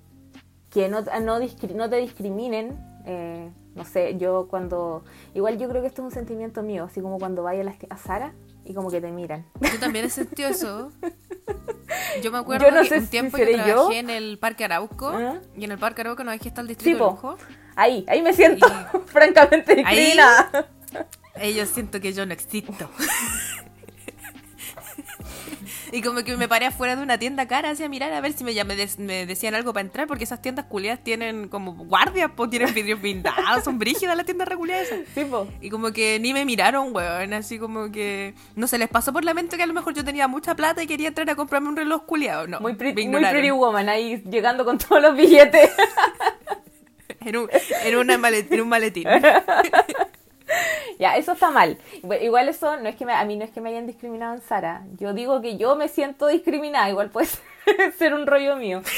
Que 0.71 0.89
no, 0.89 1.01
no, 1.23 1.39
no 1.41 1.89
te 1.91 1.97
discriminen. 1.97 2.77
eh, 3.07 3.49
no 3.75 3.85
sé, 3.85 4.17
yo 4.19 4.49
cuando. 4.51 5.05
Igual 5.35 5.57
yo 5.57 5.69
creo 5.69 5.81
que 5.83 5.87
esto 5.89 6.03
es 6.03 6.07
un 6.07 6.11
sentimiento 6.13 6.63
mío, 6.65 6.85
así 6.85 7.01
como 7.01 7.19
cuando 7.19 7.45
vaya 7.45 7.63
a, 7.91 7.97
Sara 7.97 8.33
y 8.65 8.75
como 8.75 8.91
que 8.91 9.01
te 9.01 9.11
miran. 9.13 9.47
Yo 9.61 9.79
también 9.79 10.05
he 10.05 10.11
sentido 10.11 10.49
eso. 10.51 10.91
Yo 12.23 12.33
me 12.33 12.39
acuerdo 12.39 12.67
Yo 12.67 12.75
no 12.75 12.83
que 12.83 12.89
sé 12.89 12.97
un 12.99 13.05
si 13.05 13.11
tiempo 13.11 13.39
yo 13.39 13.45
yo. 13.45 13.65
trabajé 13.65 13.99
en 14.01 14.11
el 14.11 14.39
Parque 14.39 14.65
Arauco. 14.65 15.09
¿Ah? 15.09 15.39
Y 15.57 15.65
en 15.65 15.71
el 15.73 15.79
Parque 15.79 16.01
Arauco 16.03 16.25
no 16.25 16.31
aquí 16.33 16.49
está 16.49 16.61
el 16.61 16.67
Sí, 16.67 16.75
distrito 16.75 16.99
de 16.99 17.05
po. 17.05 17.11
lujo. 17.13 17.37
Ahí, 17.77 18.05
ahí 18.09 18.21
me 18.23 18.33
siento 18.33 18.67
Y- 18.67 18.99
francamente 19.07 19.73
Ahí- 19.73 19.97
discriminada. 19.97 20.67
Yo 21.55 21.67
siento 21.67 22.01
que 22.01 22.13
yo 22.13 22.27
no 22.27 22.33
existo. 22.33 22.91
y 25.93 26.03
como 26.03 26.23
que 26.23 26.37
me 26.37 26.49
paré 26.49 26.67
afuera 26.67 26.97
de 26.97 27.03
una 27.03 27.19
tienda 27.19 27.49
cara 27.49 27.71
hacia 27.71 27.89
mirar 27.89 28.13
a 28.13 28.21
ver 28.21 28.33
si 28.35 28.45
me, 28.45 28.53
ya 28.53 28.65
me, 28.65 28.77
des- 28.77 28.99
me 28.99 29.25
decían 29.25 29.55
algo 29.55 29.73
para 29.73 29.87
entrar, 29.87 30.07
porque 30.07 30.25
esas 30.25 30.43
tiendas 30.43 30.67
culiadas 30.67 31.03
tienen 31.03 31.49
como 31.49 31.73
guardias, 31.75 32.31
pues 32.37 32.51
tienen 32.51 32.75
vidrios 32.75 33.01
blindados, 33.01 33.65
son 33.65 33.79
brígidas 33.79 34.17
las 34.17 34.27
tiendas 34.27 34.49
reculiadas. 34.49 34.89
Sí. 35.15 35.27
Y 35.63 35.71
como 35.71 35.93
que 35.93 36.19
ni 36.21 36.33
me 36.35 36.45
miraron, 36.45 36.95
weón, 36.95 37.33
así 37.33 37.59
como 37.59 37.91
que 37.91 38.35
no 38.55 38.67
se 38.67 38.77
les 38.79 38.89
pasó 38.89 39.13
por 39.13 39.25
la 39.25 39.33
mente 39.35 39.57
que 39.57 39.63
a 39.63 39.67
lo 39.67 39.73
mejor 39.75 39.95
yo 39.95 40.05
tenía 40.05 40.29
mucha 40.29 40.55
plata 40.55 40.83
y 40.83 40.87
quería 40.87 41.09
entrar 41.09 41.29
a 41.31 41.37
comprarme 41.37 41.69
un 41.69 41.77
reloj 41.77 42.05
culiado, 42.05 42.47
no. 42.47 42.61
Muy, 42.61 42.75
pretty, 42.75 43.07
me 43.09 43.21
muy 43.21 43.31
pretty 43.31 43.51
woman 43.51 43.89
ahí 43.89 44.23
llegando 44.31 44.65
con 44.65 44.77
todos 44.79 45.01
los 45.03 45.17
billetes. 45.17 45.71
En 47.21 47.37
un, 47.37 47.49
en 47.85 47.97
una 47.97 48.17
malet- 48.17 48.47
en 48.53 48.61
un 48.61 48.69
maletín. 48.69 49.05
ya, 51.01 51.17
eso 51.17 51.33
está 51.33 51.51
mal. 51.51 51.79
Igual- 52.03 52.49
eso 52.49 52.77
no 52.79 52.89
es 52.89 52.97
que 52.97 53.05
me- 53.07 53.15
a 53.15 53.25
mí 53.25 53.37
no 53.37 53.45
es 53.45 53.51
que 53.51 53.61
me 53.61 53.71
hayan 53.71 53.87
discriminado 53.87 54.35
en 54.35 54.41
Sara. 54.43 54.85
Yo 54.99 55.13
digo 55.13 55.41
que 55.41 55.57
yo 55.57 55.77
me 55.77 55.89
siento 55.89 56.27
discriminada. 56.27 56.89
Igual 56.91 57.11
puede 57.11 57.29
ser 57.99 58.15
un 58.15 58.27
rollo 58.27 58.57
mío. 58.57 58.83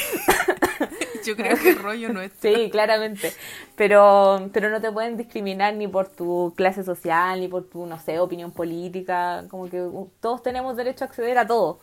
Yo 1.23 1.35
creo 1.35 1.55
que 1.55 1.69
el 1.69 1.75
rollo 1.79 2.11
no 2.11 2.19
es. 2.21 2.31
Sí, 2.41 2.69
claramente. 2.71 3.31
Pero, 3.75 4.49
pero 4.53 4.69
no 4.71 4.81
te 4.81 4.91
pueden 4.91 5.17
discriminar 5.17 5.75
ni 5.75 5.87
por 5.87 6.07
tu 6.07 6.53
clase 6.57 6.83
social, 6.83 7.39
ni 7.39 7.47
por 7.47 7.65
tu, 7.69 7.85
no 7.85 7.99
sé, 7.99 8.19
opinión 8.19 8.51
política. 8.51 9.43
Como 9.49 9.69
que 9.69 9.87
todos 10.19 10.41
tenemos 10.41 10.75
derecho 10.77 11.03
a 11.03 11.07
acceder 11.07 11.37
a 11.37 11.45
todo. 11.45 11.79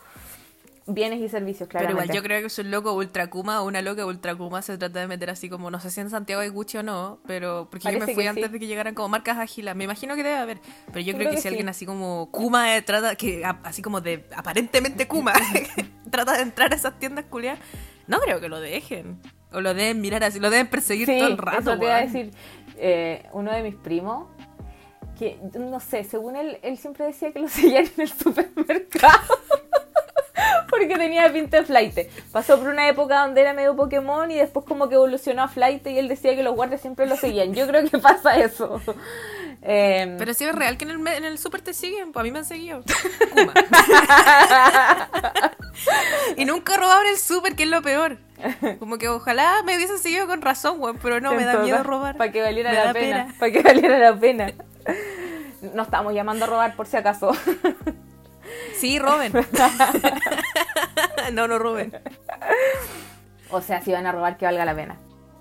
Bienes 0.90 1.20
y 1.20 1.28
servicios, 1.28 1.68
Pero 1.68 1.80
claramente. 1.80 2.04
igual 2.06 2.16
yo 2.16 2.22
creo 2.22 2.40
que 2.40 2.46
es 2.46 2.58
un 2.58 2.70
loco 2.70 2.94
ultra 2.94 3.28
kuma 3.28 3.60
o 3.60 3.66
una 3.66 3.82
loca 3.82 4.06
ultra 4.06 4.34
kuma 4.34 4.62
se 4.62 4.78
trata 4.78 5.00
de 5.00 5.06
meter 5.06 5.28
así 5.28 5.50
como, 5.50 5.70
no 5.70 5.78
sé 5.80 5.90
si 5.90 6.00
en 6.00 6.08
Santiago 6.08 6.40
hay 6.40 6.48
Gucci 6.48 6.78
o 6.78 6.82
no, 6.82 7.20
pero 7.26 7.68
porque 7.70 7.92
yo 7.92 7.98
me 7.98 8.14
fui 8.14 8.26
antes 8.26 8.46
sí. 8.46 8.50
de 8.52 8.58
que 8.58 8.66
llegaran 8.66 8.94
como 8.94 9.08
marcas 9.10 9.36
ágiles. 9.36 9.76
Me 9.76 9.84
imagino 9.84 10.16
que 10.16 10.22
debe 10.22 10.36
haber, 10.36 10.60
pero 10.86 11.00
yo 11.00 11.12
creo, 11.12 11.16
creo 11.18 11.30
que, 11.30 11.36
que 11.36 11.42
si 11.42 11.48
alguien 11.48 11.66
sí. 11.66 11.70
así 11.70 11.86
como 11.86 12.30
kuma 12.32 12.74
eh, 12.74 12.80
trata, 12.82 13.14
que 13.16 13.44
a- 13.44 13.60
así 13.64 13.82
como 13.82 14.00
de 14.00 14.24
aparentemente 14.34 15.06
kuma, 15.06 15.34
trata 16.10 16.32
de 16.36 16.42
entrar 16.42 16.72
a 16.72 16.76
esas 16.76 16.98
tiendas 16.98 17.26
culiadas, 17.26 17.60
no 18.06 18.18
creo 18.20 18.40
que 18.40 18.48
lo 18.48 18.58
dejen. 18.58 19.20
O 19.52 19.60
lo 19.60 19.74
deben 19.74 20.00
mirar 20.00 20.24
así, 20.24 20.40
lo 20.40 20.48
deben 20.50 20.68
perseguir 20.68 21.06
Sí, 21.06 21.18
todo 21.18 21.28
el 21.28 21.38
rato. 21.38 21.58
eso 21.60 21.78
te 21.78 21.84
iba 21.84 21.96
a 21.96 22.00
decir. 22.00 22.30
eh, 22.76 23.26
uno 23.32 23.50
de 23.52 23.62
mis 23.62 23.74
primos, 23.74 24.26
que 25.18 25.38
no 25.58 25.80
sé, 25.80 26.04
según 26.04 26.36
él, 26.36 26.58
él 26.62 26.78
siempre 26.78 27.06
decía 27.06 27.32
que 27.32 27.40
lo 27.40 27.48
seguían 27.48 27.86
en 27.96 28.02
el 28.02 28.08
supermercado. 28.08 29.38
Porque 30.70 30.96
tenía 30.96 31.32
pinta 31.32 31.58
de 31.58 31.64
flight. 31.64 31.98
Pasó 32.30 32.58
por 32.58 32.68
una 32.68 32.88
época 32.88 33.20
donde 33.20 33.40
era 33.40 33.52
medio 33.52 33.74
Pokémon 33.74 34.30
y 34.30 34.36
después 34.36 34.64
como 34.64 34.88
que 34.88 34.94
evolucionó 34.94 35.42
a 35.42 35.48
flight 35.48 35.84
y 35.86 35.98
él 35.98 36.08
decía 36.08 36.36
que 36.36 36.42
los 36.42 36.54
guardias 36.54 36.80
siempre 36.80 37.06
lo 37.06 37.16
seguían. 37.16 37.54
Yo 37.54 37.66
creo 37.66 37.88
que 37.88 37.98
pasa 37.98 38.38
eso. 38.38 38.80
Eh, 39.62 40.14
Pero 40.18 40.34
si 40.34 40.44
es 40.44 40.54
real 40.54 40.76
que 40.78 40.84
en 40.84 40.90
el, 40.92 41.06
en 41.08 41.24
el 41.24 41.38
super 41.38 41.60
te 41.60 41.74
siguen, 41.74 42.12
pues 42.12 42.20
a 42.22 42.24
mí 42.24 42.30
me 42.30 42.38
han 42.40 42.44
seguido. 42.44 42.82
Y 46.36 46.44
nunca 46.44 46.76
robaron 46.76 47.06
el 47.06 47.18
super, 47.18 47.54
que 47.54 47.62
es 47.64 47.68
lo 47.68 47.82
peor. 47.82 48.18
Como 48.78 48.98
que 48.98 49.08
ojalá 49.08 49.62
me 49.64 49.76
hubiesen 49.76 49.98
seguido 49.98 50.26
con 50.26 50.42
razón, 50.42 50.80
weón, 50.80 50.98
pero 51.02 51.20
no, 51.20 51.32
me 51.34 51.44
da 51.44 51.58
miedo 51.58 51.82
robar. 51.82 52.16
Para 52.16 52.32
que 52.32 52.42
valiera 52.42 52.70
Me 52.70 52.76
la 52.84 52.92
pena. 52.92 53.16
pena. 53.26 53.34
Para 53.38 53.52
que 53.52 53.62
valiera 53.62 53.98
la 53.98 54.16
pena. 54.18 54.52
No 55.74 55.82
estamos 55.82 56.14
llamando 56.14 56.44
a 56.44 56.48
robar 56.48 56.76
por 56.76 56.86
si 56.86 56.96
acaso. 56.96 57.32
Sí, 58.76 58.98
roben. 58.98 59.32
no, 61.32 61.48
no 61.48 61.58
roben. 61.58 62.00
O 63.50 63.60
sea, 63.60 63.80
si 63.82 63.92
van 63.92 64.06
a 64.06 64.12
robar, 64.12 64.36
que 64.36 64.44
valga 64.46 64.64
la 64.64 64.74
pena. 64.74 64.96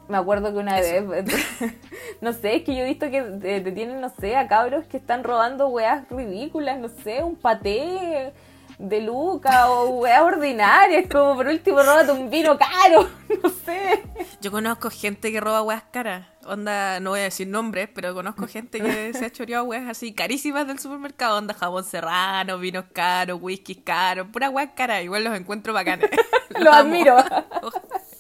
Me 0.08 0.18
acuerdo 0.18 0.52
que 0.54 0.60
una 0.60 0.76
vez, 0.80 1.04
no 2.22 2.34
sé, 2.34 2.56
es 2.58 2.64
que 2.64 2.76
yo 2.76 2.84
he 2.84 2.86
visto 2.86 3.10
que 3.12 3.22
de- 3.24 3.62
detienen, 3.62 4.00
no 4.02 4.10
sé, 4.20 4.36
a 4.36 4.48
cabros 4.48 4.86
que 4.88 4.98
están 4.98 5.24
robando 5.24 5.68
weas 5.68 6.08
ridículas, 6.10 6.80
no 6.80 6.88
sé, 6.90 7.24
un 7.24 7.36
paté, 7.36 8.32
de 8.80 9.02
Luca 9.02 9.70
o 9.72 9.88
weas 10.02 10.22
ordinarias, 10.22 11.06
como 11.12 11.36
por 11.36 11.48
último 11.48 11.82
róbate 11.82 12.12
un 12.12 12.30
vino 12.30 12.58
caro, 12.58 13.10
no 13.44 13.50
sé. 13.50 14.04
Yo 14.40 14.52
conozco 14.52 14.90
gente 14.92 15.32
que 15.32 15.40
roba 15.42 15.62
weas 15.64 15.84
caras. 15.92 16.28
Onda, 16.46 17.00
no 17.02 17.10
voy 17.10 17.20
a 17.20 17.24
decir 17.24 17.48
nombres, 17.48 17.90
pero 17.94 18.14
conozco 18.14 18.48
gente 18.48 18.80
que 18.80 19.14
se 19.14 19.26
ha 19.26 19.30
choreado 19.32 19.66
weas 19.66 19.90
así 19.90 20.14
carísimas 20.14 20.66
del 20.68 20.80
supermercado. 20.80 21.38
Onda, 21.38 21.54
jabón 21.54 21.84
serrano, 21.84 22.58
vinos 22.60 22.86
caros, 22.94 23.40
whisky 23.42 23.76
caros, 23.76 24.28
pura 24.32 24.50
weas 24.50 24.70
cara. 24.76 25.02
Igual 25.02 25.26
los 25.26 25.36
encuentro 25.36 25.74
bacanes. 25.74 26.10
Lo 26.60 26.72
admiro. 26.72 27.18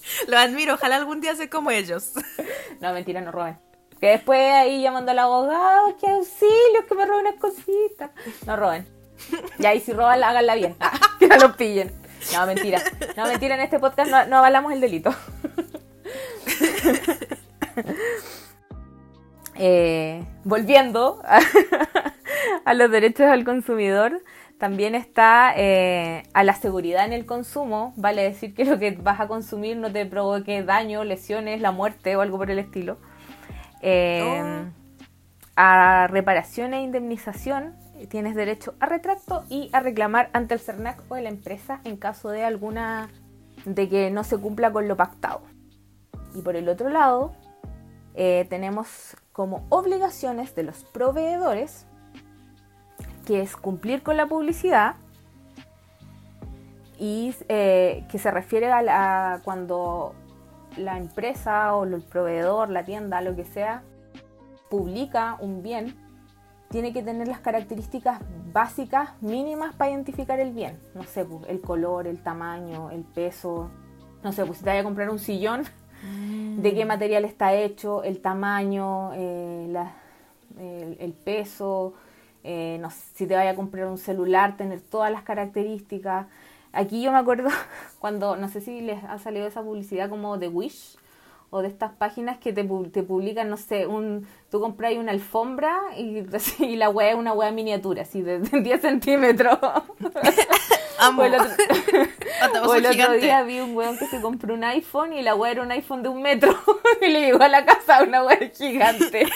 Los 0.27 0.39
admiro, 0.39 0.75
ojalá 0.75 0.97
algún 0.97 1.21
día 1.21 1.35
sea 1.35 1.49
como 1.49 1.71
ellos. 1.71 2.13
No, 2.79 2.93
mentira, 2.93 3.21
no 3.21 3.31
roben. 3.31 3.57
Que 3.99 4.09
después 4.09 4.39
ahí 4.39 4.83
llamando 4.83 5.09
al 5.09 5.17
abogado, 5.17 5.97
que 5.97 6.07
auxilio, 6.07 6.85
que 6.87 6.93
me 6.93 7.07
roben 7.07 7.25
unas 7.25 7.39
cositas. 7.41 8.11
No 8.45 8.55
roben. 8.55 8.87
Y 9.57 9.65
ahí 9.65 9.79
si 9.79 9.93
roban, 9.93 10.23
háganla 10.23 10.53
bien. 10.53 10.75
que 11.19 11.27
no 11.27 11.37
los 11.37 11.55
pillen. 11.55 11.91
No, 12.33 12.45
mentira. 12.45 12.83
No, 13.15 13.25
mentira, 13.25 13.55
en 13.55 13.61
este 13.61 13.79
podcast 13.79 14.11
no, 14.11 14.37
avalamos 14.37 14.73
el 14.73 14.81
delito. 14.81 15.15
Eh, 19.55 20.23
volviendo 20.43 21.19
a, 21.25 21.39
a 22.63 22.73
los 22.75 22.91
derechos 22.91 23.25
al 23.25 23.43
consumidor, 23.43 24.21
también 24.57 24.95
está 24.95 25.53
eh, 25.55 26.23
a 26.33 26.43
la 26.43 26.53
seguridad 26.53 27.05
en 27.05 27.13
el 27.13 27.25
consumo, 27.25 27.93
vale 27.95 28.23
decir 28.23 28.53
que 28.53 28.65
lo 28.65 28.79
que 28.79 28.91
vas 28.91 29.19
a 29.19 29.27
consumir 29.27 29.77
no 29.77 29.91
te 29.91 30.05
provoque 30.05 30.63
daño, 30.63 31.03
lesiones, 31.03 31.61
la 31.61 31.71
muerte 31.71 32.15
o 32.15 32.21
algo 32.21 32.37
por 32.37 32.49
el 32.51 32.59
estilo. 32.59 32.97
Eh, 33.81 34.65
A 35.59 36.05
reparación 36.05 36.75
e 36.75 36.83
indemnización 36.83 37.75
tienes 38.09 38.35
derecho 38.35 38.75
a 38.79 38.85
retracto 38.85 39.43
y 39.49 39.71
a 39.73 39.79
reclamar 39.79 40.29
ante 40.33 40.53
el 40.53 40.59
CERNAC 40.59 41.01
o 41.09 41.15
la 41.17 41.29
empresa 41.29 41.81
en 41.83 41.97
caso 41.97 42.29
de 42.29 42.43
alguna 42.43 43.09
de 43.65 43.89
que 43.89 44.11
no 44.11 44.23
se 44.23 44.37
cumpla 44.37 44.71
con 44.71 44.87
lo 44.87 44.95
pactado. 44.95 45.41
Y 46.35 46.43
por 46.43 46.55
el 46.55 46.69
otro 46.69 46.89
lado, 46.89 47.33
eh, 48.13 48.45
tenemos 48.51 49.17
como 49.31 49.65
obligaciones 49.69 50.53
de 50.53 50.61
los 50.61 50.83
proveedores 50.83 51.86
que 53.27 53.41
es 53.41 53.57
cumplir 53.57 54.03
con 54.03 54.15
la 54.15 54.25
publicidad 54.25 54.95
y 56.97 57.35
eh, 57.49 58.05
que 58.09 58.17
se 58.17 58.31
refiere 58.31 58.71
a, 58.71 58.81
la- 58.81 59.33
a 59.33 59.39
cuando 59.41 60.15
la 60.77 60.97
empresa 60.97 61.75
o 61.75 61.83
el 61.83 62.01
proveedor, 62.01 62.69
la 62.69 62.85
tienda, 62.85 63.19
lo 63.21 63.35
que 63.35 63.43
sea, 63.43 63.83
publica 64.69 65.35
un 65.41 65.61
bien, 65.61 65.93
tiene 66.69 66.93
que 66.93 67.03
tener 67.03 67.27
las 67.27 67.39
características 67.39 68.21
básicas 68.53 69.09
mínimas 69.21 69.75
para 69.75 69.91
identificar 69.91 70.39
el 70.39 70.53
bien. 70.53 70.79
No 70.95 71.03
sé, 71.03 71.25
pues, 71.25 71.41
el 71.49 71.59
color, 71.61 72.07
el 72.07 72.21
tamaño, 72.23 72.91
el 72.91 73.03
peso. 73.03 73.69
No 74.23 74.31
sé, 74.31 74.45
pues 74.45 74.59
si 74.59 74.63
te 74.63 74.69
vaya 74.69 74.81
a 74.81 74.83
comprar 74.85 75.09
un 75.09 75.19
sillón, 75.19 75.63
de 76.61 76.73
qué 76.73 76.85
material 76.85 77.25
está 77.25 77.53
hecho, 77.53 78.03
el 78.03 78.19
tamaño, 78.21 79.11
eh, 79.15 79.67
la- 79.69 79.93
el, 80.59 80.97
el 80.99 81.13
peso, 81.13 81.93
eh, 82.49 82.77
no 82.79 82.89
sé, 82.89 83.01
si 83.13 83.27
te 83.27 83.35
vaya 83.35 83.51
a 83.51 83.55
comprar 83.55 83.87
un 83.87 83.97
celular, 83.97 84.55
tener 84.55 84.79
todas 84.79 85.11
las 85.11 85.23
características. 85.23 86.27
Aquí 86.71 87.01
yo 87.01 87.11
me 87.11 87.17
acuerdo 87.17 87.49
cuando, 87.99 88.37
no 88.37 88.47
sé 88.47 88.61
si 88.61 88.79
les 88.79 89.03
ha 89.03 89.19
salido 89.19 89.45
esa 89.45 89.61
publicidad 89.61 90.09
como 90.09 90.37
de 90.37 90.47
Wish 90.47 90.97
o 91.49 91.61
de 91.61 91.67
estas 91.67 91.91
páginas 91.91 92.37
que 92.37 92.53
te, 92.53 92.63
te 92.63 93.03
publican, 93.03 93.49
no 93.49 93.57
sé, 93.57 93.85
un, 93.85 94.25
tú 94.49 94.61
compras 94.61 94.93
una 94.93 95.11
alfombra 95.11 95.77
y, 95.97 96.23
y 96.59 96.77
la 96.77 96.89
wea 96.89 97.09
es 97.09 97.15
una 97.15 97.33
wea 97.33 97.51
miniatura, 97.51 98.03
así 98.03 98.21
de, 98.21 98.39
de 98.39 98.61
10 98.61 98.81
centímetros. 98.81 99.59
Amo. 100.99 101.23
O 101.23 101.25
el 101.25 101.35
otro, 101.35 101.51
o 102.63 102.73
el 102.75 103.19
día 103.19 103.43
vi 103.43 103.59
un 103.59 103.75
weón 103.75 103.97
que 103.97 104.07
se 104.07 104.21
compró 104.21 104.53
un 104.53 104.63
iPhone 104.63 105.13
y 105.13 105.21
la 105.21 105.35
weá 105.35 105.51
era 105.51 105.63
un 105.63 105.71
iPhone 105.71 106.01
de 106.01 106.09
un 106.09 106.21
metro 106.21 106.55
y 107.01 107.09
le 107.09 107.21
llegó 107.21 107.43
a 107.43 107.49
la 107.49 107.65
casa 107.65 108.03
una 108.03 108.23
weá 108.23 108.39
gigante. 108.55 109.27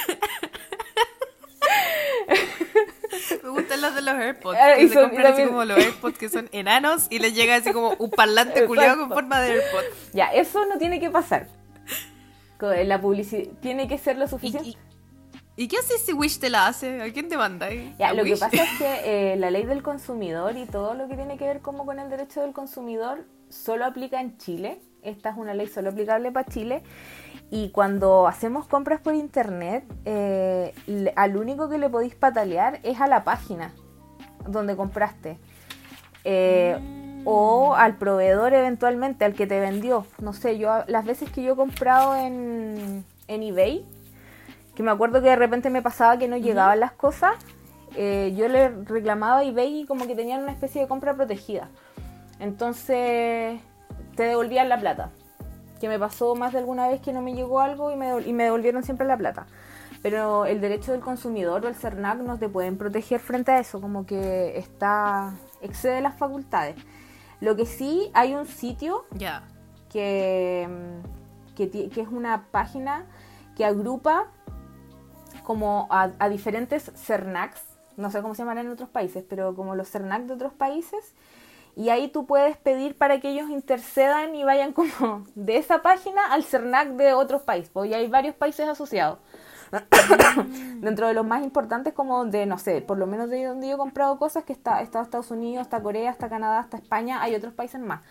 Me 3.43 3.49
gustan 3.49 3.81
los 3.81 3.95
de 3.95 4.01
los 4.01 4.13
AirPods. 4.15 4.57
Ah, 4.59 4.73
Que 4.75 4.83
y 4.83 4.89
se 4.89 4.93
y 4.99 5.03
compran 5.03 5.33
así 5.33 5.43
como 5.45 5.65
los 5.65 5.77
AirPods 5.77 6.17
que 6.17 6.29
son 6.29 6.49
enanos 6.51 7.07
y 7.09 7.19
les 7.19 7.33
llega 7.35 7.55
así 7.55 7.71
como 7.71 7.95
un 7.99 8.09
parlante 8.11 8.65
culiado 8.67 8.97
con 8.99 9.09
forma 9.09 9.41
de 9.41 9.53
AirPod. 9.53 9.83
Ya, 10.13 10.27
eso 10.33 10.65
no 10.65 10.77
tiene 10.77 10.99
que 10.99 11.09
pasar. 11.09 11.47
La 12.59 13.01
publicidad 13.01 13.49
tiene 13.59 13.87
que 13.87 13.97
ser 13.97 14.17
lo 14.17 14.25
¿Y, 14.25 14.27
suficiente. 14.27 14.69
y, 14.69 14.77
y 15.63 15.67
qué 15.67 15.77
haces 15.77 16.01
si 16.05 16.13
Wish 16.13 16.37
te 16.39 16.49
la 16.51 16.67
hace? 16.67 17.01
¿A 17.01 17.11
quién 17.11 17.27
te 17.27 17.35
manda? 17.35 17.65
ahí? 17.65 17.95
Ya, 17.97 18.09
¿A 18.09 18.13
lo 18.13 18.23
que 18.23 18.37
pasa 18.37 18.55
es 18.63 18.69
que 18.77 19.01
eh, 19.33 19.35
la 19.35 19.49
ley 19.49 19.65
del 19.65 19.81
consumidor 19.81 20.55
y 20.55 20.65
todo 20.67 20.93
lo 20.93 21.07
que 21.07 21.15
tiene 21.15 21.37
que 21.37 21.45
ver 21.45 21.61
como 21.61 21.85
con 21.87 21.99
el 21.99 22.09
derecho 22.11 22.41
del 22.41 22.53
consumidor 22.53 23.25
solo 23.49 23.85
aplica 23.85 24.21
en 24.21 24.37
Chile. 24.37 24.79
Esta 25.01 25.31
es 25.31 25.37
una 25.37 25.55
ley 25.55 25.65
solo 25.67 25.89
aplicable 25.89 26.31
para 26.31 26.47
Chile. 26.47 26.83
Y 27.51 27.69
cuando 27.69 28.27
hacemos 28.27 28.65
compras 28.65 29.01
por 29.01 29.13
internet, 29.13 29.83
eh, 30.05 30.73
al 31.17 31.35
único 31.35 31.67
que 31.69 31.77
le 31.77 31.89
podéis 31.89 32.15
patalear 32.15 32.79
es 32.83 33.01
a 33.01 33.07
la 33.07 33.25
página 33.25 33.73
donde 34.47 34.77
compraste. 34.77 35.37
Eh, 36.23 36.79
o 37.25 37.75
al 37.75 37.97
proveedor 37.97 38.53
eventualmente, 38.53 39.25
al 39.25 39.33
que 39.33 39.47
te 39.47 39.59
vendió. 39.59 40.05
No 40.19 40.31
sé, 40.31 40.57
yo 40.57 40.83
las 40.87 41.05
veces 41.05 41.29
que 41.29 41.43
yo 41.43 41.53
he 41.53 41.55
comprado 41.57 42.15
en, 42.15 43.03
en 43.27 43.43
eBay, 43.43 43.85
que 44.73 44.81
me 44.81 44.91
acuerdo 44.91 45.21
que 45.21 45.27
de 45.27 45.35
repente 45.35 45.69
me 45.69 45.81
pasaba 45.81 46.17
que 46.17 46.29
no 46.29 46.37
llegaban 46.37 46.79
las 46.79 46.93
cosas, 46.93 47.35
eh, 47.95 48.33
yo 48.37 48.47
le 48.47 48.69
reclamaba 48.69 49.39
a 49.39 49.43
eBay 49.43 49.81
y 49.81 49.85
como 49.85 50.07
que 50.07 50.15
tenían 50.15 50.41
una 50.41 50.53
especie 50.53 50.81
de 50.81 50.87
compra 50.87 51.13
protegida. 51.13 51.69
Entonces 52.39 53.59
te 54.15 54.23
devolvían 54.23 54.69
la 54.69 54.79
plata. 54.79 55.11
Que 55.81 55.89
me 55.89 55.99
pasó 55.99 56.35
más 56.35 56.53
de 56.53 56.59
alguna 56.59 56.87
vez 56.87 57.01
que 57.01 57.11
no 57.11 57.21
me 57.21 57.33
llegó 57.33 57.59
algo 57.59 57.91
y 57.91 57.97
me, 57.97 58.21
y 58.21 58.31
me 58.31 58.45
devolvieron 58.45 58.83
siempre 58.83 59.05
la 59.05 59.17
plata. 59.17 59.47
Pero 60.01 60.45
el 60.45 60.61
derecho 60.61 60.91
del 60.93 61.01
consumidor 61.01 61.65
o 61.65 61.67
el 61.67 61.75
CERNAC 61.75 62.19
no 62.19 62.37
te 62.39 62.47
pueden 62.47 62.77
proteger 62.77 63.19
frente 63.19 63.51
a 63.51 63.59
eso, 63.59 63.81
como 63.81 64.05
que 64.05 64.57
está 64.57 65.33
excede 65.61 66.01
las 66.01 66.17
facultades. 66.17 66.75
Lo 67.39 67.55
que 67.55 67.65
sí 67.65 68.11
hay 68.13 68.33
un 68.35 68.45
sitio 68.45 69.05
Ya. 69.11 69.43
que, 69.89 70.69
mm, 70.69 71.55
que 71.55 71.91
es 72.01 72.07
una 72.07 72.45
página 72.51 73.05
que 73.55 73.65
agrupa 73.65 74.27
como 75.43 75.87
a, 75.89 76.11
a 76.19 76.29
diferentes 76.29 76.91
CERNACs, 76.95 77.61
no 77.97 78.09
sé 78.09 78.21
cómo 78.21 78.35
se 78.35 78.43
llaman 78.43 78.59
en 78.59 78.69
otros 78.69 78.89
países, 78.89 79.23
pero 79.27 79.55
como 79.55 79.75
los 79.75 79.89
CERNAC 79.89 80.23
de 80.23 80.33
otros 80.33 80.53
países, 80.53 81.13
y 81.75 81.89
ahí 81.89 82.09
tú 82.09 82.25
puedes 82.25 82.57
pedir 82.57 82.97
para 82.97 83.19
que 83.19 83.29
ellos 83.29 83.49
intercedan 83.49 84.35
y 84.35 84.43
vayan 84.43 84.73
como 84.73 85.25
de 85.35 85.57
esa 85.57 85.81
página 85.81 86.21
al 86.31 86.43
CERNAC 86.43 86.89
de 86.89 87.13
otros 87.13 87.41
países, 87.41 87.69
porque 87.71 87.95
hay 87.95 88.07
varios 88.07 88.35
países 88.35 88.67
asociados. 88.67 89.19
Dentro 90.81 91.07
de 91.07 91.13
los 91.13 91.25
más 91.25 91.43
importantes 91.43 91.93
como 91.93 92.25
de, 92.25 92.45
no 92.45 92.57
sé, 92.57 92.81
por 92.81 92.97
lo 92.97 93.07
menos 93.07 93.29
de 93.29 93.45
donde 93.45 93.69
yo 93.69 93.75
he 93.75 93.77
comprado 93.77 94.17
cosas, 94.17 94.43
que 94.43 94.51
está, 94.51 94.81
está 94.81 95.01
Estados 95.01 95.31
Unidos, 95.31 95.61
está 95.61 95.81
Corea, 95.81 96.11
está 96.11 96.27
Canadá, 96.27 96.59
está 96.61 96.77
España, 96.77 97.21
hay 97.21 97.35
otros 97.35 97.53
países 97.53 97.79
más 97.79 98.01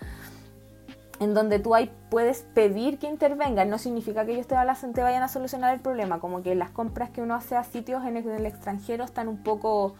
en 1.20 1.34
donde 1.34 1.58
tú 1.58 1.74
ahí 1.74 1.92
puedes 2.08 2.42
pedir 2.54 2.98
que 2.98 3.06
intervengan. 3.06 3.68
No 3.68 3.78
significa 3.78 4.24
que 4.24 4.32
ellos 4.32 4.46
te, 4.46 4.54
vayan 4.54 5.22
a 5.22 5.28
solucionar 5.28 5.74
el 5.74 5.80
problema, 5.80 6.18
como 6.18 6.42
que 6.42 6.54
las 6.54 6.70
compras 6.70 7.10
que 7.10 7.20
uno 7.20 7.34
hace 7.34 7.56
a 7.56 7.62
sitios 7.62 8.04
en 8.04 8.16
el 8.16 8.46
extranjero 8.46 9.04
están 9.04 9.28
un 9.28 9.42
poco 9.42 9.94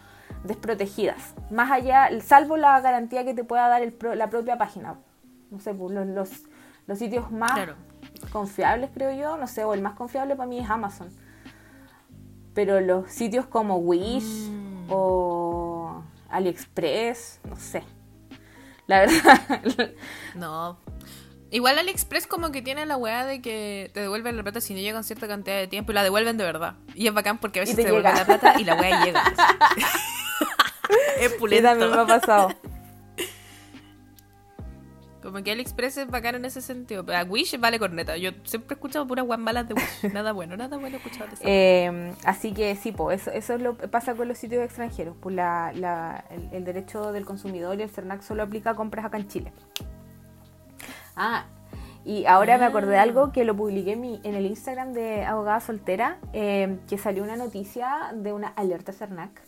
desprotegidas. 0.45 1.35
Más 1.51 1.71
allá, 1.71 2.09
salvo 2.23 2.57
la 2.57 2.81
garantía 2.81 3.25
que 3.25 3.35
te 3.35 3.45
pueda 3.45 3.69
dar 3.69 3.83
el 3.83 3.93
pro- 3.93 4.14
la 4.14 4.31
propia 4.31 4.57
página. 4.59 4.97
No 5.51 5.59
sé, 5.61 5.75
pues, 5.75 5.95
los, 5.95 6.07
los, 6.07 6.31
los 6.87 6.99
sitios 6.99 7.31
más 7.31 7.53
Claro. 7.53 7.75
confiables, 8.33 8.90
creo 8.95 9.12
yo, 9.12 9.37
no 9.37 9.47
sé, 9.47 9.64
o 9.64 9.75
el 9.75 9.83
más 9.83 9.95
confiable 9.95 10.37
para 10.37 10.49
mí 10.49 10.59
es 10.61 10.69
Amazon. 10.71 11.09
Pero 12.55 12.81
los 12.81 13.11
sitios 13.11 13.47
como 13.47 13.77
Wish 13.77 14.49
Mm. 14.51 14.87
o 14.90 16.03
AliExpress, 16.31 17.40
no 17.49 17.57
sé. 17.57 17.83
La 18.87 19.01
verdad, 19.01 19.40
No. 20.35 20.79
Igual 21.53 21.79
AliExpress 21.79 22.27
como 22.29 22.53
que 22.53 22.62
tiene 22.62 22.87
la 22.87 22.97
weá 22.97 23.25
de 23.25 23.40
que 23.43 23.90
te 23.93 24.01
devuelven 24.01 24.37
la 24.37 24.43
plata 24.45 24.61
si 24.61 24.73
no 24.73 24.79
llegan 24.81 25.03
cierta 25.03 25.27
cantidad 25.27 25.57
de 25.57 25.66
tiempo 25.66 25.90
y 25.90 25.95
la 25.97 26.05
devuelven 26.05 26.37
de 26.38 26.45
verdad. 26.45 26.75
Y 26.95 27.09
es 27.09 27.14
bacán 27.14 27.38
porque 27.38 27.59
a 27.59 27.62
veces 27.62 27.75
te 27.77 27.83
te, 27.83 27.88
devuelven 27.88 28.14
la 28.14 28.25
plata 28.25 28.61
y 28.61 28.64
la 28.64 28.75
weá 28.77 29.05
llega. 29.05 29.23
es 31.20 31.33
pulento. 31.35 31.68
también 31.68 31.90
me 31.90 31.96
ha 32.01 32.07
pasado. 32.07 32.49
Como 35.23 35.42
que 35.42 35.51
AliExpress 35.53 35.99
es 35.99 36.07
bacán 36.09 36.37
en 36.37 36.46
ese 36.46 36.62
sentido. 36.62 37.05
Pero 37.05 37.18
a 37.18 37.25
Wish 37.25 37.59
vale 37.61 37.79
corneta. 37.79 38.16
Yo 38.16 38.31
siempre 38.44 38.75
he 38.75 38.77
escuchado 38.77 39.07
puras 39.07 39.27
weas 39.27 39.38
malas 39.38 39.68
de 39.68 39.75
Wish. 39.75 40.12
Nada 40.14 40.33
bueno, 40.33 40.57
nada 40.57 40.79
bueno 40.79 40.96
he 40.96 40.99
escuchado 40.99 41.27
de 41.29 41.35
eso. 41.35 41.42
Eh, 41.44 42.14
así 42.25 42.53
que 42.53 42.75
sí, 42.75 42.90
pues 42.92 43.20
eso, 43.23 43.31
eso 43.31 43.55
es 43.55 43.61
lo 43.61 43.77
que 43.77 43.87
pasa 43.87 44.14
con 44.14 44.29
los 44.29 44.38
sitios 44.38 44.64
extranjeros. 44.64 45.14
Pues 45.20 45.35
la, 45.37 45.73
la- 45.75 46.25
el, 46.31 46.49
el 46.53 46.64
derecho 46.64 47.12
del 47.12 47.27
consumidor 47.27 47.79
y 47.79 47.83
el 47.83 47.90
CERNAC 47.90 48.23
solo 48.23 48.42
aplica 48.42 48.70
a 48.70 48.75
compras 48.77 49.05
acá 49.05 49.18
en 49.18 49.29
Chile. 49.29 49.53
Ah, 51.16 51.44
y 52.03 52.25
ahora 52.25 52.57
me 52.57 52.64
acordé 52.64 52.92
de 52.92 52.99
algo 52.99 53.31
que 53.31 53.44
lo 53.44 53.55
publiqué 53.55 53.92
en, 53.92 54.01
mi- 54.01 54.20
en 54.25 54.35
el 54.35 54.46
Instagram 54.46 54.94
de 54.94 55.27
Abogada 55.27 55.61
Soltera, 55.61 56.16
eh, 56.33 56.79
que 56.88 56.96
salió 56.96 57.23
una 57.23 57.37
noticia 57.37 58.12
de 58.14 58.33
una 58.33 58.49
alerta 58.49 58.92
CERNAC 58.94 59.42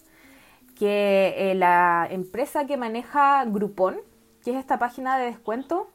que 0.82 1.52
eh, 1.52 1.54
la 1.54 2.08
empresa 2.10 2.66
que 2.66 2.76
maneja 2.76 3.44
Groupon, 3.44 3.98
que 4.42 4.50
es 4.50 4.56
esta 4.56 4.80
página 4.80 5.16
de 5.16 5.26
descuento, 5.26 5.92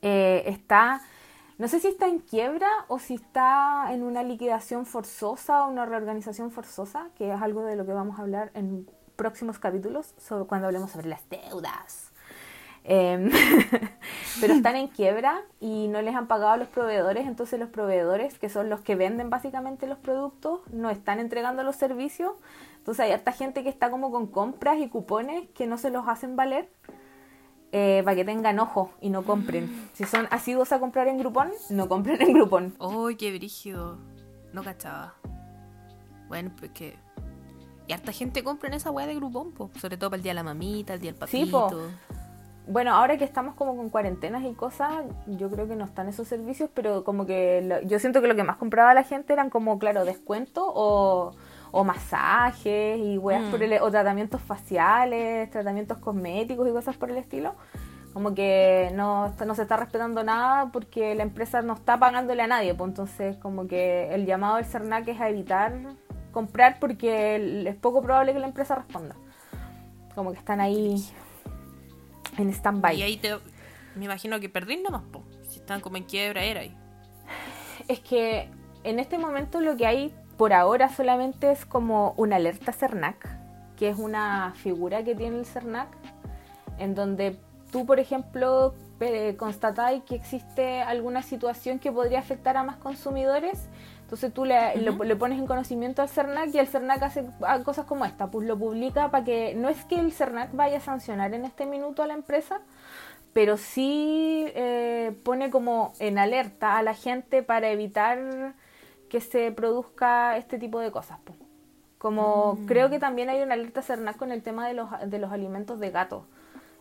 eh, 0.00 0.44
está, 0.46 1.02
no 1.58 1.68
sé 1.68 1.80
si 1.80 1.88
está 1.88 2.08
en 2.08 2.20
quiebra 2.20 2.70
o 2.88 2.98
si 2.98 3.16
está 3.16 3.88
en 3.92 4.02
una 4.02 4.22
liquidación 4.22 4.86
forzosa 4.86 5.66
o 5.66 5.68
una 5.68 5.84
reorganización 5.84 6.50
forzosa, 6.50 7.10
que 7.18 7.30
es 7.30 7.42
algo 7.42 7.64
de 7.64 7.76
lo 7.76 7.84
que 7.84 7.92
vamos 7.92 8.18
a 8.18 8.22
hablar 8.22 8.50
en 8.54 8.88
próximos 9.14 9.58
capítulos, 9.58 10.14
sobre, 10.16 10.46
cuando 10.46 10.68
hablemos 10.68 10.90
sobre 10.90 11.10
las 11.10 11.28
deudas. 11.28 12.12
Em, 12.84 13.30
pero 14.40 14.54
están 14.54 14.76
en 14.76 14.88
quiebra 14.88 15.42
y 15.60 15.88
no 15.88 16.00
les 16.00 16.14
han 16.14 16.28
pagado 16.28 16.52
a 16.52 16.56
los 16.56 16.68
proveedores, 16.68 17.26
entonces 17.26 17.60
los 17.60 17.68
proveedores, 17.68 18.38
que 18.38 18.48
son 18.48 18.70
los 18.70 18.80
que 18.80 18.94
venden 18.94 19.28
básicamente 19.28 19.86
los 19.86 19.98
productos, 19.98 20.60
no 20.72 20.88
están 20.88 21.18
entregando 21.18 21.62
los 21.62 21.76
servicios. 21.76 22.32
Entonces 22.86 23.04
hay 23.04 23.10
harta 23.10 23.32
gente 23.32 23.64
que 23.64 23.68
está 23.68 23.90
como 23.90 24.12
con 24.12 24.28
compras 24.28 24.78
y 24.78 24.88
cupones 24.88 25.48
que 25.56 25.66
no 25.66 25.76
se 25.76 25.90
los 25.90 26.06
hacen 26.06 26.36
valer 26.36 26.70
eh, 27.72 28.02
para 28.04 28.14
que 28.14 28.24
tengan 28.24 28.60
ojo 28.60 28.92
y 29.00 29.10
no 29.10 29.24
compren. 29.24 29.88
Si 29.92 30.04
son 30.04 30.28
asiduos 30.30 30.70
a 30.70 30.78
comprar 30.78 31.08
en 31.08 31.18
Groupon, 31.18 31.50
no 31.70 31.88
compren 31.88 32.22
en 32.22 32.34
Groupon. 32.34 32.76
¡Uy, 32.78 33.16
qué 33.16 33.36
brígido! 33.36 33.98
No 34.52 34.62
cachaba. 34.62 35.14
Bueno, 36.28 36.52
pues 36.56 36.70
que... 36.70 36.96
Y 37.88 37.92
harta 37.92 38.12
gente 38.12 38.44
compra 38.44 38.68
en 38.68 38.74
esa 38.74 38.92
weá 38.92 39.08
de 39.08 39.16
Groupon, 39.16 39.50
po. 39.50 39.68
sobre 39.80 39.96
todo 39.96 40.10
para 40.10 40.18
el 40.18 40.22
día 40.22 40.30
de 40.30 40.36
la 40.36 40.44
mamita, 40.44 40.94
el 40.94 41.00
día 41.00 41.10
del 41.10 41.18
papito. 41.18 41.68
Sí, 41.68 41.76
bueno, 42.68 42.94
ahora 42.94 43.18
que 43.18 43.24
estamos 43.24 43.56
como 43.56 43.76
con 43.76 43.90
cuarentenas 43.90 44.44
y 44.44 44.52
cosas, 44.52 45.04
yo 45.26 45.50
creo 45.50 45.66
que 45.66 45.74
no 45.74 45.84
están 45.84 46.08
esos 46.08 46.28
servicios, 46.28 46.70
pero 46.72 47.02
como 47.02 47.26
que 47.26 47.82
yo 47.86 47.98
siento 47.98 48.20
que 48.20 48.28
lo 48.28 48.36
que 48.36 48.44
más 48.44 48.58
compraba 48.58 48.94
la 48.94 49.02
gente 49.02 49.32
eran 49.32 49.50
como, 49.50 49.80
claro, 49.80 50.04
descuentos 50.04 50.64
o, 50.68 51.32
o 51.76 51.84
masajes 51.84 52.98
y 52.98 53.18
weas 53.18 53.42
por 53.50 53.60
mm. 53.60 53.62
el, 53.64 53.82
o 53.82 53.90
tratamientos 53.90 54.40
faciales, 54.40 55.50
tratamientos 55.50 55.98
cosméticos 55.98 56.66
y 56.66 56.72
cosas 56.72 56.96
por 56.96 57.10
el 57.10 57.18
estilo. 57.18 57.54
Como 58.14 58.34
que 58.34 58.90
no, 58.94 59.34
no 59.44 59.54
se 59.54 59.62
está 59.62 59.76
respetando 59.76 60.24
nada 60.24 60.72
porque 60.72 61.14
la 61.14 61.22
empresa 61.22 61.60
no 61.60 61.74
está 61.74 61.98
pagándole 61.98 62.40
a 62.42 62.46
nadie. 62.46 62.74
Pues 62.74 62.88
entonces, 62.88 63.36
como 63.36 63.66
que 63.66 64.14
el 64.14 64.24
llamado 64.24 64.56
del 64.56 64.64
CERNAC 64.64 65.08
es 65.08 65.20
a 65.20 65.28
evitar 65.28 65.74
comprar 66.32 66.78
porque 66.80 67.66
es 67.68 67.76
poco 67.76 68.00
probable 68.00 68.32
que 68.32 68.38
la 68.38 68.46
empresa 68.46 68.74
responda. 68.74 69.14
Como 70.14 70.32
que 70.32 70.38
están 70.38 70.60
ahí 70.60 71.06
en 72.38 72.48
stand-by. 72.48 72.96
Y 72.96 73.02
ahí 73.02 73.16
te, 73.18 73.36
me 73.96 74.06
imagino 74.06 74.40
que 74.40 74.48
perdí 74.48 74.78
nomás, 74.78 75.02
po. 75.12 75.22
si 75.50 75.58
están 75.58 75.82
como 75.82 75.98
en 75.98 76.04
quiebra 76.04 76.42
era 76.42 76.60
ahí. 76.60 76.74
Es 77.86 78.00
que 78.00 78.48
en 78.82 78.98
este 78.98 79.18
momento 79.18 79.60
lo 79.60 79.76
que 79.76 79.86
hay 79.86 80.14
por 80.36 80.52
ahora 80.52 80.88
solamente 80.88 81.50
es 81.50 81.64
como 81.64 82.14
una 82.16 82.36
alerta 82.36 82.72
CERNAC, 82.72 83.28
que 83.76 83.88
es 83.88 83.98
una 83.98 84.52
figura 84.56 85.02
que 85.02 85.14
tiene 85.14 85.38
el 85.38 85.46
CERNAC, 85.46 85.88
en 86.78 86.94
donde 86.94 87.38
tú, 87.70 87.86
por 87.86 88.00
ejemplo, 88.00 88.74
constatáis 89.36 90.02
que 90.04 90.14
existe 90.14 90.80
alguna 90.80 91.22
situación 91.22 91.78
que 91.78 91.92
podría 91.92 92.18
afectar 92.18 92.56
a 92.56 92.62
más 92.62 92.76
consumidores, 92.76 93.68
entonces 94.02 94.32
tú 94.32 94.44
le, 94.44 94.76
le, 94.76 95.16
pones 95.16 95.38
en 95.38 95.46
conocimiento 95.46 96.00
al 96.00 96.08
CERNAC 96.08 96.54
y 96.54 96.58
el 96.58 96.68
CERNAC 96.68 97.02
hace 97.02 97.24
cosas 97.64 97.86
como 97.86 98.04
esta, 98.04 98.30
pues 98.30 98.46
lo 98.46 98.56
publica 98.56 99.10
para 99.10 99.24
que 99.24 99.54
no 99.54 99.68
es 99.68 99.84
que 99.84 99.98
el 99.98 100.12
CERNAC 100.12 100.54
vaya 100.54 100.78
a 100.78 100.80
sancionar 100.80 101.34
en 101.34 101.44
este 101.44 101.66
minuto 101.66 102.02
a 102.02 102.06
la 102.06 102.14
empresa, 102.14 102.60
pero 103.32 103.56
sí 103.56 104.46
eh, 104.54 105.14
pone 105.24 105.50
como 105.50 105.92
en 105.98 106.18
alerta 106.18 106.78
a 106.78 106.82
la 106.82 106.94
gente 106.94 107.42
para 107.42 107.68
evitar 107.68 108.54
que 109.08 109.20
se 109.20 109.50
produzca 109.52 110.36
este 110.36 110.58
tipo 110.58 110.80
de 110.80 110.90
cosas. 110.90 111.18
Pues. 111.24 111.38
Como 111.98 112.54
mm. 112.54 112.66
creo 112.66 112.90
que 112.90 112.98
también 112.98 113.28
hay 113.28 113.42
una 113.42 113.54
alerta 113.54 113.82
CERNAC 113.82 114.16
con 114.16 114.32
el 114.32 114.42
tema 114.42 114.66
de 114.68 114.74
los, 114.74 114.88
de 115.06 115.18
los 115.18 115.32
alimentos 115.32 115.80
de 115.80 115.90
gato, 115.90 116.26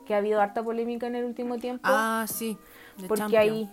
que 0.06 0.14
ha 0.14 0.18
habido 0.18 0.42
harta 0.42 0.64
polémica 0.64 1.08
en 1.08 1.16
el 1.16 1.26
último 1.26 1.58
tiempo. 1.58 1.84
Ah, 1.86 2.26
sí. 2.28 2.58
Porque 3.08 3.38
hay... 3.38 3.70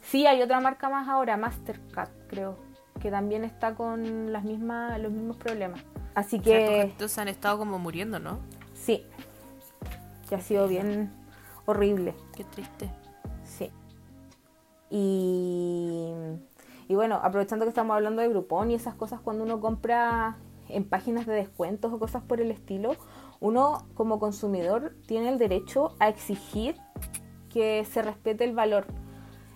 Sí, 0.00 0.26
hay 0.26 0.40
otra 0.40 0.60
marca 0.60 0.88
más 0.88 1.08
ahora, 1.08 1.36
Mastercard, 1.36 2.10
creo 2.28 2.56
que 2.98 3.10
también 3.10 3.44
está 3.44 3.74
con 3.74 4.32
las 4.32 4.44
mismas, 4.44 4.98
los 5.00 5.12
mismos 5.12 5.36
problemas. 5.36 5.80
Así 6.14 6.40
que... 6.40 6.82
estos 6.82 7.16
han 7.18 7.28
estado 7.28 7.58
como 7.58 7.78
muriendo, 7.78 8.18
¿no? 8.18 8.40
Sí, 8.74 9.04
que 10.28 10.34
ha 10.34 10.40
sido 10.40 10.68
bien 10.68 11.10
horrible. 11.66 12.14
Qué 12.36 12.44
triste. 12.44 12.90
Sí. 13.44 13.70
Y, 14.90 16.12
y 16.88 16.94
bueno, 16.94 17.20
aprovechando 17.22 17.66
que 17.66 17.68
estamos 17.68 17.94
hablando 17.94 18.22
de 18.22 18.28
Groupon 18.28 18.70
y 18.70 18.74
esas 18.74 18.94
cosas, 18.94 19.20
cuando 19.20 19.44
uno 19.44 19.60
compra 19.60 20.38
en 20.68 20.88
páginas 20.88 21.26
de 21.26 21.34
descuentos 21.34 21.92
o 21.92 21.98
cosas 21.98 22.22
por 22.22 22.40
el 22.40 22.50
estilo, 22.50 22.96
uno 23.40 23.86
como 23.94 24.18
consumidor 24.18 24.96
tiene 25.06 25.28
el 25.28 25.38
derecho 25.38 25.94
a 26.00 26.08
exigir 26.08 26.76
que 27.50 27.84
se 27.84 28.00
respete 28.00 28.44
el 28.44 28.54
valor. 28.54 28.86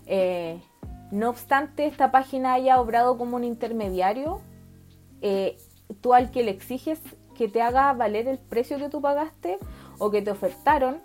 Eh, 0.05 0.63
no 1.11 1.31
obstante, 1.31 1.87
esta 1.87 2.11
página 2.11 2.53
haya 2.53 2.79
obrado 2.79 3.17
como 3.17 3.37
un 3.37 3.45
intermediario, 3.45 4.41
eh, 5.23 5.57
tú 6.03 6.13
al 6.13 6.31
que 6.31 6.43
le 6.43 6.51
exiges 6.51 7.01
que 7.35 7.49
te 7.49 7.63
haga 7.63 7.95
valer 7.95 8.29
el 8.29 8.39
precio 8.39 8.77
que 8.77 8.91
tú 8.91 9.01
pagaste 9.01 9.59
o 9.99 10.11
que 10.11 10.21
te 10.21 10.31
ofertaron, 10.31 11.01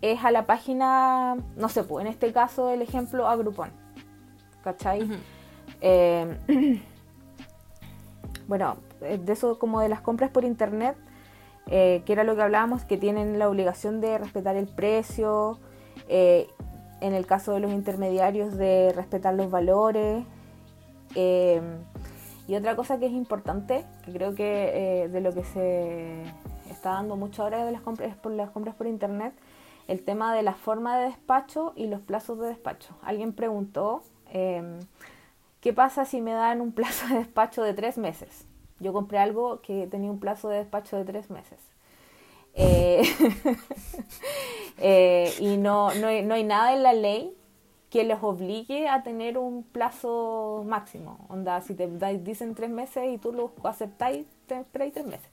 es 0.00 0.24
a 0.24 0.30
la 0.30 0.46
página, 0.46 1.36
no 1.56 1.68
sé, 1.68 1.84
en 2.00 2.06
este 2.06 2.32
caso 2.32 2.70
el 2.70 2.82
ejemplo 2.82 3.28
a 3.28 3.34
Groupon. 3.34 3.70
¿Cachai? 4.62 5.08
Eh, 5.80 6.36
bueno, 8.48 8.76
de 9.00 9.32
eso 9.32 9.58
como 9.58 9.80
de 9.80 9.88
las 9.88 10.00
compras 10.00 10.30
por 10.30 10.44
internet, 10.44 10.96
eh, 11.66 12.02
que 12.06 12.12
era 12.12 12.24
lo 12.24 12.36
que 12.36 12.42
hablábamos, 12.42 12.84
que 12.84 12.96
tienen 12.96 13.38
la 13.38 13.48
obligación 13.48 14.00
de 14.00 14.18
respetar 14.18 14.56
el 14.56 14.66
precio, 14.66 15.58
en 17.00 17.12
el 17.12 17.26
caso 17.26 17.52
de 17.52 17.60
los 17.60 17.72
intermediarios 17.72 18.56
de 18.56 18.92
respetar 18.94 19.34
los 19.34 19.50
valores. 19.50 20.24
Eh, 21.14 21.60
y 22.48 22.54
otra 22.54 22.76
cosa 22.76 22.98
que 22.98 23.06
es 23.06 23.12
importante, 23.12 23.84
que 24.04 24.12
creo 24.12 24.34
que 24.34 25.02
eh, 25.02 25.08
de 25.08 25.20
lo 25.20 25.32
que 25.32 25.44
se 25.44 26.22
está 26.70 26.90
dando 26.90 27.16
mucho 27.16 27.42
ahora 27.42 27.64
de 27.64 27.72
las 27.72 27.80
compras 27.80 28.16
por 28.16 28.32
las 28.32 28.50
compras 28.50 28.74
por 28.74 28.86
internet, 28.86 29.34
el 29.88 30.02
tema 30.02 30.34
de 30.34 30.42
la 30.42 30.54
forma 30.54 30.98
de 30.98 31.06
despacho 31.06 31.72
y 31.76 31.86
los 31.86 32.00
plazos 32.00 32.38
de 32.38 32.48
despacho. 32.48 32.94
Alguien 33.02 33.32
preguntó, 33.32 34.02
¿qué 35.66 35.72
pasa 35.72 36.04
si 36.04 36.20
me 36.20 36.32
dan 36.32 36.60
un 36.60 36.70
plazo 36.70 37.08
de 37.08 37.16
despacho 37.16 37.64
de 37.64 37.74
tres 37.74 37.98
meses? 37.98 38.46
Yo 38.78 38.92
compré 38.92 39.18
algo 39.18 39.62
que 39.62 39.88
tenía 39.88 40.12
un 40.12 40.20
plazo 40.20 40.48
de 40.48 40.58
despacho 40.58 40.96
de 40.96 41.04
tres 41.04 41.28
meses. 41.28 41.58
Eh, 42.54 43.02
eh, 44.78 45.34
y 45.40 45.56
no, 45.56 45.92
no, 45.96 46.06
hay, 46.06 46.24
no, 46.24 46.34
hay, 46.34 46.44
nada 46.44 46.72
en 46.72 46.84
la 46.84 46.92
ley 46.92 47.36
que 47.90 48.04
les 48.04 48.22
obligue 48.22 48.88
a 48.88 49.02
tener 49.02 49.38
un 49.38 49.64
plazo 49.64 50.62
máximo. 50.64 51.26
Onda, 51.28 51.60
si 51.62 51.74
te 51.74 51.88
dicen 52.18 52.54
tres 52.54 52.70
meses 52.70 53.02
y 53.12 53.18
tú 53.18 53.32
lo 53.32 53.50
aceptáis, 53.64 54.24
te 54.46 54.60
esperáis 54.60 54.92
tres 54.92 55.06
meses. 55.06 55.32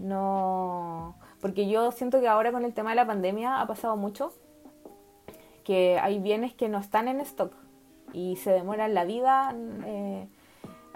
No, 0.00 1.14
porque 1.40 1.68
yo 1.68 1.92
siento 1.92 2.20
que 2.20 2.26
ahora 2.26 2.50
con 2.50 2.64
el 2.64 2.74
tema 2.74 2.90
de 2.90 2.96
la 2.96 3.06
pandemia 3.06 3.60
ha 3.60 3.68
pasado 3.68 3.96
mucho 3.96 4.32
que 5.62 6.00
hay 6.00 6.18
bienes 6.18 6.54
que 6.54 6.68
no 6.68 6.78
están 6.78 7.06
en 7.06 7.20
stock 7.20 7.61
y 8.12 8.36
se 8.36 8.50
demoran 8.50 8.94
la 8.94 9.04
vida. 9.04 9.54
Eh, 9.84 10.28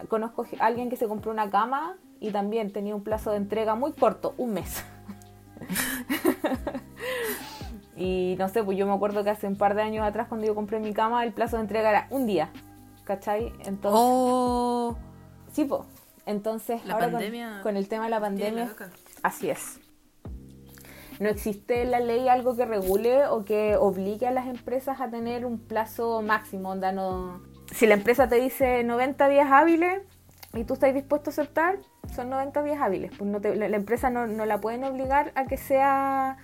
conozco 0.09 0.47
a 0.59 0.67
alguien 0.67 0.91
que 0.91 0.97
se 0.97 1.09
compró 1.09 1.33
una 1.33 1.51
cama 1.51 1.97
y 2.21 2.31
también 2.31 2.73
tenía 2.73 2.95
un 2.95 3.03
plazo 3.03 3.31
de 3.31 3.39
entrega 3.39 3.75
muy 3.75 3.93
corto, 3.93 4.35
un 4.37 4.55
mes. 4.55 4.85
y 7.97 8.37
no 8.39 8.49
sé, 8.49 8.63
pues 8.63 8.77
yo 8.77 8.87
me 8.87 8.93
acuerdo 8.93 9.25
que 9.25 9.31
hace 9.31 9.47
un 9.47 9.57
par 9.57 9.75
de 9.75 9.83
años 9.83 10.07
atrás 10.07 10.29
cuando 10.29 10.47
yo 10.47 10.55
compré 10.55 10.81
mi 10.81 10.93
cama 10.93 11.25
el 11.25 11.33
plazo 11.33 11.57
de 11.57 11.63
entrega 11.63 11.91
era 11.91 12.07
un 12.11 12.27
día, 12.27 12.51
¿cachai? 13.05 13.53
Entonces... 13.65 13.93
Oh. 13.95 14.97
Sí, 15.53 15.65
pues. 15.65 15.83
Entonces, 16.27 16.83
ahora 16.91 17.11
con, 17.63 17.77
el 17.77 17.89
tema 17.89 18.05
de 18.05 18.11
la 18.11 18.21
pandemia, 18.21 18.75
así 19.23 19.49
es. 19.49 19.79
No 21.21 21.29
existe 21.29 21.83
en 21.83 21.91
la 21.91 22.01
ley 22.01 22.29
algo 22.29 22.57
que 22.57 22.67
regule 22.67 23.27
o 23.27 23.45
que 23.45 23.77
obligue 23.77 24.27
a 24.27 24.31
las 24.31 24.47
empresas 24.47 25.01
a 25.01 25.11
tener 25.11 25.47
un 25.47 25.59
plazo 25.59 26.23
máximo. 26.23 26.75
No... 26.75 27.43
Si 27.73 27.87
la 27.87 27.95
empresa 27.95 28.29
te 28.29 28.37
dice 28.37 28.85
90 28.85 29.29
días 29.29 29.51
hábiles, 29.51 30.03
y 30.57 30.65
tú 30.65 30.75
estás 30.75 30.95
dispuesto 30.95 31.31
a 31.31 31.33
aceptar, 31.33 31.79
son 32.15 32.31
90 32.31 32.63
días 32.63 32.79
hábiles. 32.81 33.13
Pues 33.17 33.31
no 33.31 33.39
la, 33.39 33.77
empresa 33.77 34.11
no, 34.11 34.27
la 34.27 34.61
pueden 34.61 34.85
obligar 34.85 35.33
a 35.35 35.47
que 35.47 35.57
sea 35.57 36.39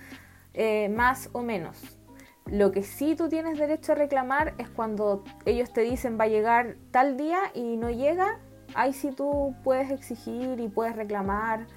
eh, 0.53 0.89
más 0.89 1.29
o 1.33 1.41
menos. 1.41 1.99
Lo 2.45 2.71
que 2.71 2.83
sí 2.83 3.15
tú 3.15 3.29
tienes 3.29 3.57
derecho 3.57 3.93
a 3.93 3.95
reclamar 3.95 4.53
es 4.57 4.69
cuando 4.69 5.23
ellos 5.45 5.71
te 5.71 5.81
dicen 5.81 6.19
va 6.19 6.25
a 6.25 6.27
llegar 6.27 6.75
tal 6.91 7.17
día 7.17 7.39
y 7.53 7.77
no 7.77 7.89
llega, 7.89 8.39
ahí 8.75 8.93
sí 8.93 9.11
tú 9.11 9.55
puedes 9.63 9.91
exigir 9.91 10.59
y 10.59 10.67
puedes 10.67 10.95
reclamar, 10.95 11.67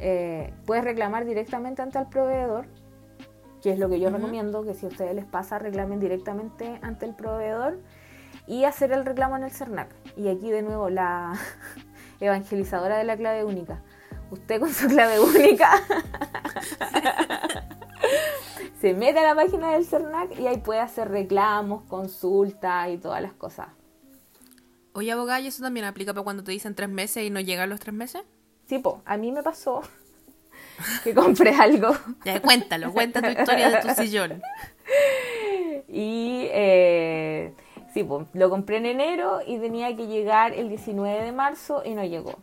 eh, 0.00 0.52
puedes 0.66 0.84
reclamar 0.84 1.24
directamente 1.24 1.82
ante 1.82 1.98
el 1.98 2.06
proveedor, 2.06 2.66
que 3.62 3.72
es 3.72 3.78
lo 3.78 3.88
que 3.88 4.00
yo 4.00 4.10
recomiendo, 4.10 4.64
que 4.64 4.74
si 4.74 4.86
a 4.86 4.88
ustedes 4.88 5.14
les 5.14 5.24
pasa, 5.24 5.58
reclamen 5.58 6.00
directamente 6.00 6.78
ante 6.82 7.06
el 7.06 7.14
proveedor 7.14 7.78
y 8.46 8.64
hacer 8.64 8.92
el 8.92 9.04
reclamo 9.04 9.36
en 9.36 9.44
el 9.44 9.50
CERNAC. 9.50 9.88
Y 10.16 10.28
aquí 10.28 10.50
de 10.50 10.62
nuevo 10.62 10.90
la 10.90 11.34
evangelizadora 12.20 12.96
de 12.98 13.04
la 13.04 13.16
clave 13.16 13.44
única. 13.44 13.82
usted 14.30 14.60
con 14.60 14.72
su 14.72 14.88
clave 14.88 15.20
única 15.20 15.70
se 18.80 18.94
mete 18.94 19.18
a 19.18 19.34
la 19.34 19.34
página 19.34 19.72
del 19.72 19.84
CERNAC 19.84 20.38
y 20.38 20.46
ahí 20.46 20.58
puede 20.58 20.80
hacer 20.80 21.08
reclamos, 21.08 21.82
consultas 21.84 22.90
y 22.90 22.98
todas 22.98 23.20
las 23.22 23.32
cosas. 23.32 23.68
Oye, 24.92 25.12
abogada, 25.12 25.40
¿y 25.40 25.46
eso 25.46 25.62
también 25.62 25.86
aplica 25.86 26.12
para 26.12 26.24
cuando 26.24 26.42
te 26.42 26.52
dicen 26.52 26.74
tres 26.74 26.88
meses 26.88 27.24
y 27.24 27.30
no 27.30 27.40
llegan 27.40 27.68
los 27.68 27.80
tres 27.80 27.94
meses? 27.94 28.22
Sí, 28.68 28.78
po, 28.78 29.00
a 29.06 29.16
mí 29.16 29.32
me 29.32 29.42
pasó 29.42 29.80
que 31.04 31.14
compré 31.14 31.54
algo. 31.54 31.92
Ya, 32.24 32.40
cuéntalo, 32.40 32.92
cuenta 32.92 33.22
tu 33.22 33.28
historia 33.28 33.70
de 33.70 33.80
tu 33.80 33.88
sillón. 33.94 34.42
Y 35.88 36.48
eh, 36.50 37.54
sí, 37.94 38.04
pues, 38.04 38.26
lo 38.34 38.50
compré 38.50 38.76
en 38.76 38.86
enero 38.86 39.40
y 39.46 39.58
tenía 39.58 39.96
que 39.96 40.06
llegar 40.06 40.52
el 40.52 40.68
19 40.68 41.24
de 41.24 41.32
marzo 41.32 41.82
y 41.84 41.94
no 41.94 42.04
llegó. 42.04 42.34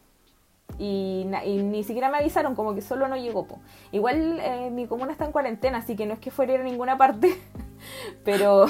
Y, 0.80 1.26
ni 1.26 1.84
siquiera 1.84 2.10
me 2.10 2.18
avisaron, 2.18 2.56
como 2.56 2.74
que 2.74 2.82
solo 2.82 3.08
no 3.08 3.16
llegó. 3.16 3.46
po. 3.46 3.60
Igual 3.92 4.40
eh, 4.40 4.72
mi 4.72 4.88
comuna 4.88 5.12
está 5.12 5.26
en 5.26 5.32
cuarentena, 5.32 5.78
así 5.78 5.96
que 5.96 6.08
no 6.08 6.14
es 6.14 6.20
que 6.20 6.32
fuera 6.32 6.54
a 6.54 6.56
ir 6.56 6.62
a 6.62 6.64
ninguna 6.64 6.98
parte, 6.98 7.40
pero 8.26 8.66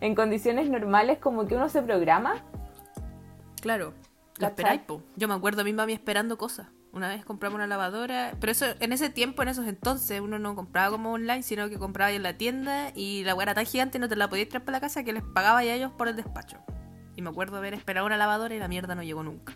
en 0.00 0.14
condiciones 0.16 0.68
normales 0.68 1.18
como 1.18 1.46
que 1.46 1.54
uno 1.54 1.68
se 1.68 1.82
programa. 1.82 2.42
Claro, 3.62 3.94
lo 4.38 4.46
esperáis, 4.46 4.80
po. 4.82 5.02
Yo 5.16 5.28
me 5.28 5.34
acuerdo 5.34 5.62
a 5.62 5.64
mi 5.64 5.72
mami 5.72 5.92
esperando 5.92 6.38
cosas. 6.38 6.68
Una 6.92 7.08
vez 7.08 7.24
compramos 7.24 7.56
una 7.56 7.66
lavadora, 7.66 8.34
pero 8.38 8.52
eso 8.52 8.66
en 8.78 8.92
ese 8.92 9.10
tiempo, 9.10 9.42
en 9.42 9.48
esos 9.48 9.66
entonces, 9.66 10.20
uno 10.20 10.38
no 10.38 10.54
compraba 10.54 10.92
como 10.92 11.12
online, 11.12 11.42
sino 11.42 11.68
que 11.68 11.78
compraba 11.78 12.10
ahí 12.10 12.16
en 12.16 12.22
la 12.22 12.36
tienda 12.36 12.92
y 12.94 13.24
la 13.24 13.34
weá 13.34 13.44
era 13.44 13.54
tan 13.54 13.66
gigante 13.66 13.98
y 13.98 14.00
no 14.00 14.08
te 14.08 14.14
la 14.14 14.28
podías 14.28 14.48
traer 14.48 14.64
para 14.64 14.76
la 14.76 14.80
casa 14.80 15.02
que 15.02 15.12
les 15.12 15.24
pagaba 15.24 15.58
a 15.58 15.64
ellos 15.64 15.90
por 15.92 16.06
el 16.06 16.14
despacho. 16.14 16.58
Y 17.16 17.22
me 17.22 17.30
acuerdo 17.30 17.56
haber 17.56 17.74
esperado 17.74 18.06
una 18.06 18.16
lavadora 18.16 18.54
y 18.54 18.58
la 18.58 18.68
mierda 18.68 18.94
no 18.94 19.02
llegó 19.02 19.22
nunca. 19.24 19.54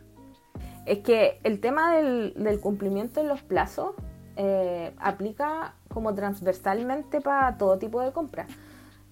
Es 0.84 1.00
que 1.00 1.40
el 1.44 1.60
tema 1.60 1.94
del, 1.94 2.34
del 2.34 2.60
cumplimiento 2.60 3.20
en 3.20 3.28
los 3.28 3.42
plazos 3.42 3.94
eh, 4.40 4.94
aplica 4.98 5.74
como 5.88 6.14
transversalmente 6.14 7.20
para 7.20 7.56
todo 7.56 7.76
tipo 7.78 8.00
de 8.00 8.12
compras. 8.12 8.46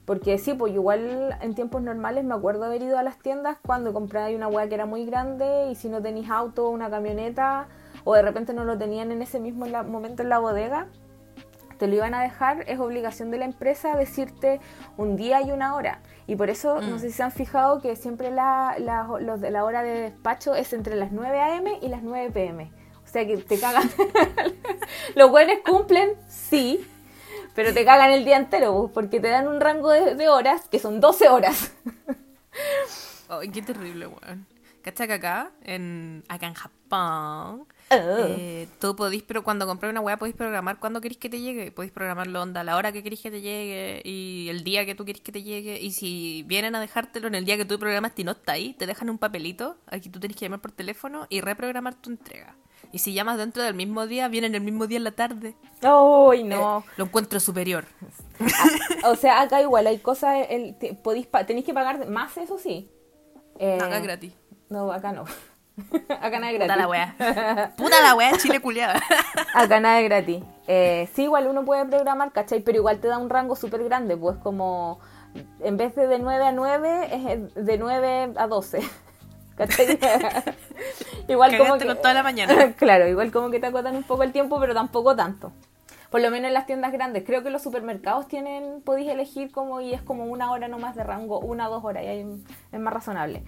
Porque 0.07 0.39
sí, 0.39 0.55
pues 0.55 0.73
igual 0.73 1.37
en 1.43 1.55
tiempos 1.55 1.83
normales 1.83 2.25
me 2.25 2.35
acuerdo 2.35 2.65
haber 2.65 2.81
ido 2.81 2.97
a 2.99 3.03
las 3.03 3.19
tiendas 3.19 3.59
cuando 3.67 3.93
compraba 3.93 4.31
una 4.31 4.49
hueá 4.49 4.69
que 4.69 4.75
era 4.77 4.87
muy 4.87 5.05
grande 5.05 5.69
y 5.71 5.75
si 5.75 5.89
no 5.89 6.01
tenéis 6.01 6.31
auto 6.31 6.67
o 6.67 6.71
una 6.71 6.89
camioneta 6.89 7.67
o 8.05 8.15
de 8.15 8.23
repente 8.23 8.55
no 8.55 8.65
lo 8.65 8.79
tenían 8.79 9.11
en 9.13 9.21
ese 9.21 9.41
mismo 9.41 9.67
la- 9.67 9.83
momento 9.83 10.23
en 10.23 10.29
la 10.29 10.39
bodega, 10.39 10.87
te 11.79 11.89
lo 11.89 11.95
iban 11.97 12.15
a 12.15 12.23
dejar, 12.23 12.65
es 12.69 12.79
obligación 12.79 13.31
de 13.33 13.39
la 13.39 13.45
empresa 13.45 13.97
decirte 13.97 14.61
un 14.97 15.17
día 15.17 15.43
y 15.43 15.51
una 15.51 15.75
hora. 15.75 16.01
Y 16.29 16.37
por 16.37 16.49
eso, 16.51 16.81
no 16.81 16.97
Mm. 16.97 16.99
sé 17.01 17.11
si 17.11 17.17
se 17.17 17.23
han 17.25 17.33
fijado 17.33 17.81
que 17.83 17.97
siempre 17.97 18.31
la, 18.31 18.77
la- 18.79 19.09
los 19.21 19.41
de 19.41 19.51
la 19.51 19.65
hora 19.65 19.83
de 19.83 19.91
despacho 20.03 20.55
es 20.55 20.73
entre 20.73 20.95
las 20.97 21.11
9 21.13 21.39
a.m. 21.41 21.79
y 21.83 21.89
las 21.89 22.03
9 22.03 22.31
p.m. 22.31 22.71
O 23.05 23.09
sea 23.09 23.27
que 23.27 23.37
te 23.39 23.59
cagan. 23.59 23.83
los 25.17 25.31
buenos 25.31 25.57
cumplen, 25.69 26.11
sí, 26.29 26.87
pero 27.57 27.75
te 27.75 27.85
cagan 27.85 28.13
el 28.13 28.25
día 28.25 28.37
entero, 28.37 28.73
pues, 28.79 28.93
porque 28.95 29.19
te 29.19 29.29
dan 29.29 29.49
un 29.49 29.61
rango 29.61 29.91
de, 29.91 30.15
de 30.15 30.29
horas 30.29 30.69
que 30.71 30.79
son 30.79 31.01
12 31.01 31.29
horas. 31.29 31.73
Ay, 33.29 33.49
qué 33.51 33.63
terrible, 33.63 34.07
weón. 34.07 34.47
¿Cachai 34.83 35.09
que 35.09 35.15
acá, 35.15 35.51
en, 35.65 36.23
acá 36.29 36.47
en 36.47 36.55
Japón, 36.55 37.67
Oh. 37.89 37.95
eh, 37.95 38.67
tú 38.81 38.97
podís, 38.97 39.23
pero 39.23 39.45
cuando 39.45 39.65
compras 39.67 39.91
una 39.91 40.01
weá 40.01 40.17
podéis 40.17 40.37
programar 40.37 40.79
cuándo 40.81 41.01
queréis 41.01 41.19
que 41.19 41.29
te 41.29 41.41
llegue. 41.41 41.71
Podéis 41.73 41.93
programarlo 41.93 42.43
onda, 42.43 42.65
la 42.65 42.77
hora 42.77 42.91
que 42.93 43.03
queréis 43.03 43.21
que 43.23 43.31
te 43.31 43.41
llegue 43.41 44.03
y 44.05 44.49
el 44.49 44.65
día 44.65 44.85
que 44.85 44.95
tú 44.97 45.05
queréis 45.05 45.23
que 45.23 45.33
te 45.33 45.43
llegue. 45.43 45.81
Y 45.81 45.93
si 45.93 46.45
vienen 46.47 46.75
a 46.75 46.81
dejártelo 46.81 47.29
en 47.29 47.37
el 47.37 47.45
día 47.45 47.57
que 47.57 47.65
tú 47.65 47.79
programaste 47.79 48.23
y 48.23 48.25
no 48.25 48.33
está 48.33 48.53
ahí, 48.53 48.75
te 48.75 48.87
dejan 48.87 49.11
un 49.11 49.19
papelito. 49.19 49.77
Aquí 49.87 50.09
tú 50.09 50.19
tienes 50.19 50.37
que 50.37 50.45
llamar 50.47 50.61
por 50.61 50.73
teléfono 50.73 51.27
y 51.29 51.41
reprogramar 51.41 51.95
tu 51.95 52.11
entrega. 52.11 52.57
Y 52.93 52.99
si 52.99 53.13
llamas 53.15 53.37
dentro 53.39 53.63
del 53.63 53.75
mismo 53.75 54.07
día, 54.07 54.29
vienen 54.29 54.55
el 54.55 54.61
mismo 54.63 54.87
día 54.87 54.99
en 54.99 55.05
la 55.05 55.11
tarde. 55.13 55.55
¡Ay, 55.83 56.45
no! 56.45 56.79
Eh, 56.81 56.91
lo 56.97 57.05
encuentro 57.05 57.41
superior. 57.41 57.85
O 59.05 59.15
sea, 59.17 59.41
acá 59.43 59.61
igual 59.61 59.87
hay 59.87 59.99
cosas, 59.99 60.47
el, 60.51 60.77
te- 60.79 60.95
podéis 60.95 61.27
pa- 61.27 61.45
tenéis 61.45 61.65
que 61.67 61.75
pagar 61.75 62.07
más, 62.09 62.37
eso 62.37 62.59
sí. 62.59 62.91
Eh, 63.59 63.79
Acá 63.81 63.99
es 63.99 64.03
gratis. 64.03 64.33
No, 64.69 64.91
acá 64.93 65.13
no. 65.13 65.25
acá 66.09 66.39
nada 66.41 66.53
es 66.53 66.59
gratis. 66.59 66.61
Puta 66.61 66.77
la 66.77 66.89
weá. 66.89 67.15
Puta 67.77 68.03
la 68.03 68.15
weá, 68.15 68.33
Chile 68.39 68.61
culiada. 68.61 69.01
Acá 69.55 69.81
nada 69.81 70.01
es 70.01 70.05
gratis. 70.09 70.43
Eh, 70.67 71.09
sí, 71.15 71.25
igual 71.25 71.47
uno 71.47 71.65
puede 71.65 71.85
programar, 71.87 72.33
¿cachai? 72.33 72.61
Pero 72.61 72.79
igual 72.79 72.99
te 72.99 73.09
da 73.09 73.19
un 73.19 73.31
rango 73.31 73.57
súper 73.57 73.85
grande, 73.85 74.17
pues 74.17 74.37
como 74.39 74.99
en 75.61 75.77
vez 75.77 75.95
de 75.95 76.07
de 76.09 76.19
9 76.19 76.45
a 76.47 76.53
9, 76.53 77.09
es 77.55 77.55
de 77.67 77.79
9 77.79 78.33
a 78.37 78.47
12. 78.47 78.81
¿Cachai? 79.57 79.99
igual 81.29 81.57
como 81.57 81.79
que... 81.79 81.87
con 81.87 81.97
toda 81.97 82.15
la 82.15 82.23
mañana. 82.23 82.73
claro, 82.77 83.09
igual 83.09 83.33
como 83.33 83.51
que 83.51 83.59
te 83.59 83.67
acotan 83.67 83.97
un 83.97 84.03
poco 84.03 84.23
el 84.23 84.33
tiempo, 84.33 84.61
pero 84.61 84.75
tampoco 84.75 85.17
tanto. 85.17 85.53
Por 86.11 86.21
lo 86.21 86.31
menos 86.31 86.49
en 86.49 86.55
las 86.55 86.67
tiendas 86.67 86.93
grandes. 86.93 87.25
Creo 87.25 87.43
que 87.43 87.51
los 87.51 87.63
supermercados 87.63 88.29
tienen, 88.29 88.81
podéis 88.83 89.11
elegir 89.11 89.51
como 89.51 89.81
y 89.81 89.93
es 89.93 90.03
como 90.03 90.25
una 90.25 90.53
hora 90.53 90.69
nomás 90.69 90.95
de 90.95 91.05
rango, 91.05 91.41
una 91.41 91.69
o 91.69 91.73
dos 91.73 91.85
horas, 91.85 92.05
y 92.05 92.07
ahí 92.07 92.27
es 92.73 92.81
más 92.81 92.93
razonable. 92.95 93.43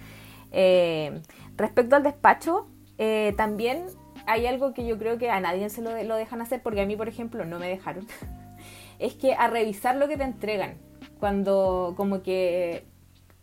Eh, 0.50 1.20
respecto 1.56 1.94
al 1.96 2.02
despacho, 2.02 2.66
eh, 2.96 3.34
también 3.36 3.84
hay 4.26 4.46
algo 4.46 4.74
que 4.74 4.86
yo 4.86 4.98
creo 4.98 5.18
que 5.18 5.30
a 5.30 5.40
nadie 5.40 5.68
se 5.70 5.82
lo, 5.82 5.90
de- 5.90 6.04
lo 6.04 6.16
dejan 6.16 6.40
hacer, 6.42 6.62
porque 6.62 6.80
a 6.80 6.86
mí, 6.86 6.96
por 6.96 7.08
ejemplo, 7.08 7.44
no 7.44 7.58
me 7.58 7.68
dejaron. 7.68 8.06
es 8.98 9.14
que 9.14 9.34
a 9.34 9.46
revisar 9.48 9.96
lo 9.96 10.08
que 10.08 10.16
te 10.16 10.24
entregan. 10.24 10.78
Cuando, 11.20 11.94
como 11.96 12.22
que, 12.22 12.84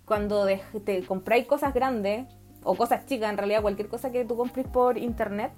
cuando 0.05 0.45
te 0.85 1.03
compráis 1.03 1.45
cosas 1.45 1.73
grandes, 1.73 2.25
o 2.65 2.75
cosas 2.75 3.05
chicas, 3.05 3.29
en 3.29 3.37
realidad, 3.37 3.61
cualquier 3.61 3.87
cosa 3.87 4.11
que 4.11 4.25
tú 4.25 4.35
compres 4.35 4.67
por 4.67 4.97
internet, 4.97 5.53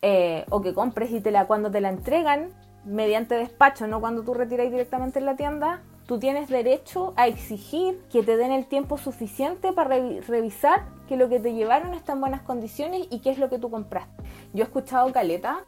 eh, 0.00 0.44
o 0.50 0.60
que 0.60 0.74
compres 0.74 1.10
y 1.10 1.20
te 1.20 1.30
la, 1.32 1.46
cuando 1.46 1.70
te 1.70 1.80
la 1.80 1.88
entregan 1.88 2.50
mediante 2.84 3.34
despacho, 3.36 3.86
no 3.86 4.00
cuando 4.00 4.22
tú 4.22 4.34
retiras 4.34 4.70
directamente 4.70 5.18
en 5.18 5.26
la 5.26 5.36
tienda, 5.36 5.82
tú 6.06 6.18
tienes 6.18 6.48
derecho 6.48 7.14
a 7.16 7.28
exigir 7.28 8.00
que 8.10 8.22
te 8.22 8.36
den 8.36 8.50
el 8.52 8.66
tiempo 8.66 8.98
suficiente 8.98 9.72
para 9.72 9.96
revi- 9.96 10.20
revisar 10.22 10.84
que 11.08 11.16
lo 11.16 11.28
que 11.28 11.38
te 11.38 11.54
llevaron 11.54 11.94
está 11.94 12.12
en 12.12 12.20
buenas 12.20 12.42
condiciones 12.42 13.06
y 13.10 13.20
qué 13.20 13.30
es 13.30 13.38
lo 13.38 13.48
que 13.48 13.58
tú 13.58 13.70
compraste. 13.70 14.22
Yo 14.52 14.64
he 14.64 14.66
escuchado 14.66 15.12
caleta 15.12 15.64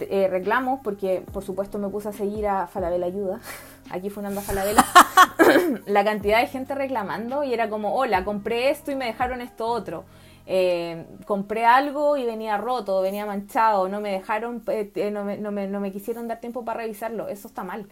eh, 0.00 0.28
reclamos 0.28 0.80
porque 0.82 1.22
por 1.32 1.44
supuesto 1.44 1.78
me 1.78 1.88
puse 1.88 2.08
a 2.08 2.12
seguir 2.12 2.46
a 2.46 2.66
Falabella 2.66 3.06
Ayuda, 3.06 3.40
aquí 3.90 4.10
funando 4.10 4.40
a 4.40 4.42
Falabella, 4.42 4.84
la 5.86 6.04
cantidad 6.04 6.40
de 6.40 6.46
gente 6.46 6.74
reclamando 6.74 7.44
y 7.44 7.52
era 7.54 7.68
como, 7.68 7.94
hola, 7.94 8.24
compré 8.24 8.70
esto 8.70 8.90
y 8.90 8.96
me 8.96 9.06
dejaron 9.06 9.40
esto 9.40 9.66
otro. 9.66 10.04
Eh, 10.50 11.04
compré 11.26 11.66
algo 11.66 12.16
y 12.16 12.24
venía 12.24 12.56
roto, 12.56 13.02
venía 13.02 13.26
manchado, 13.26 13.86
no 13.88 14.00
me 14.00 14.12
dejaron, 14.12 14.62
eh, 14.68 14.90
eh, 14.94 15.10
no, 15.10 15.22
me, 15.24 15.36
no 15.36 15.50
me- 15.52 15.66
no 15.68 15.78
me 15.78 15.92
quisieron 15.92 16.26
dar 16.26 16.40
tiempo 16.40 16.64
para 16.64 16.80
revisarlo, 16.80 17.28
eso 17.28 17.48
está 17.48 17.64
mal. 17.64 17.86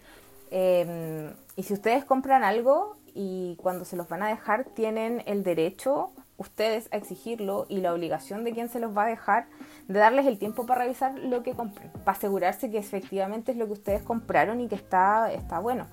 Eh, 0.49 1.31
y 1.55 1.63
si 1.63 1.73
ustedes 1.73 2.05
compran 2.05 2.43
algo 2.43 2.97
y 3.13 3.55
cuando 3.61 3.85
se 3.85 3.95
los 3.95 4.07
van 4.09 4.23
a 4.23 4.29
dejar, 4.29 4.65
tienen 4.73 5.21
el 5.25 5.43
derecho 5.43 6.11
ustedes 6.37 6.87
a 6.91 6.97
exigirlo 6.97 7.65
y 7.67 7.81
la 7.81 7.93
obligación 7.93 8.43
de 8.43 8.53
quien 8.53 8.69
se 8.69 8.79
los 8.79 8.95
va 8.95 9.03
a 9.05 9.07
dejar 9.07 9.47
de 9.87 9.99
darles 9.99 10.25
el 10.25 10.37
tiempo 10.37 10.65
para 10.65 10.81
revisar 10.83 11.13
lo 11.17 11.43
que 11.43 11.53
compren, 11.53 11.89
para 12.03 12.17
asegurarse 12.17 12.69
que 12.69 12.77
efectivamente 12.77 13.51
es 13.53 13.57
lo 13.57 13.65
que 13.67 13.73
ustedes 13.73 14.01
compraron 14.03 14.59
y 14.61 14.67
que 14.67 14.75
está, 14.75 15.31
está 15.31 15.59
bueno. 15.59 15.87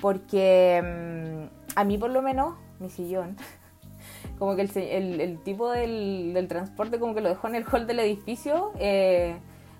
Porque 0.00 0.82
mm, 0.82 1.78
a 1.78 1.84
mí 1.84 1.98
por 1.98 2.10
lo 2.10 2.22
menos, 2.22 2.54
mi 2.80 2.90
sillón, 2.90 3.36
como 4.38 4.56
que 4.56 4.62
el, 4.62 4.76
el- 4.76 5.20
el 5.20 5.42
tipo 5.42 5.70
del, 5.70 6.32
del 6.34 6.48
transporte 6.48 6.98
como 6.98 7.14
que 7.14 7.20
lo 7.20 7.28
dejó 7.28 7.48
en 7.48 7.54
el 7.56 7.64
hall 7.64 7.86
del 7.86 8.00
edificio, 8.00 8.72
eh, 8.78 9.36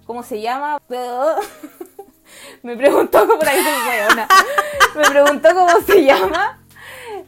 ¿cómo 0.06 0.22
se 0.22 0.40
llama? 0.40 0.80
Me 2.62 2.76
preguntó 2.76 3.26
cómo 3.26 3.38
por 3.38 3.48
ahí. 3.48 3.58
Me 4.96 5.02
preguntó 5.08 5.48
cómo 5.54 5.80
se 5.86 6.04
llama. 6.04 6.60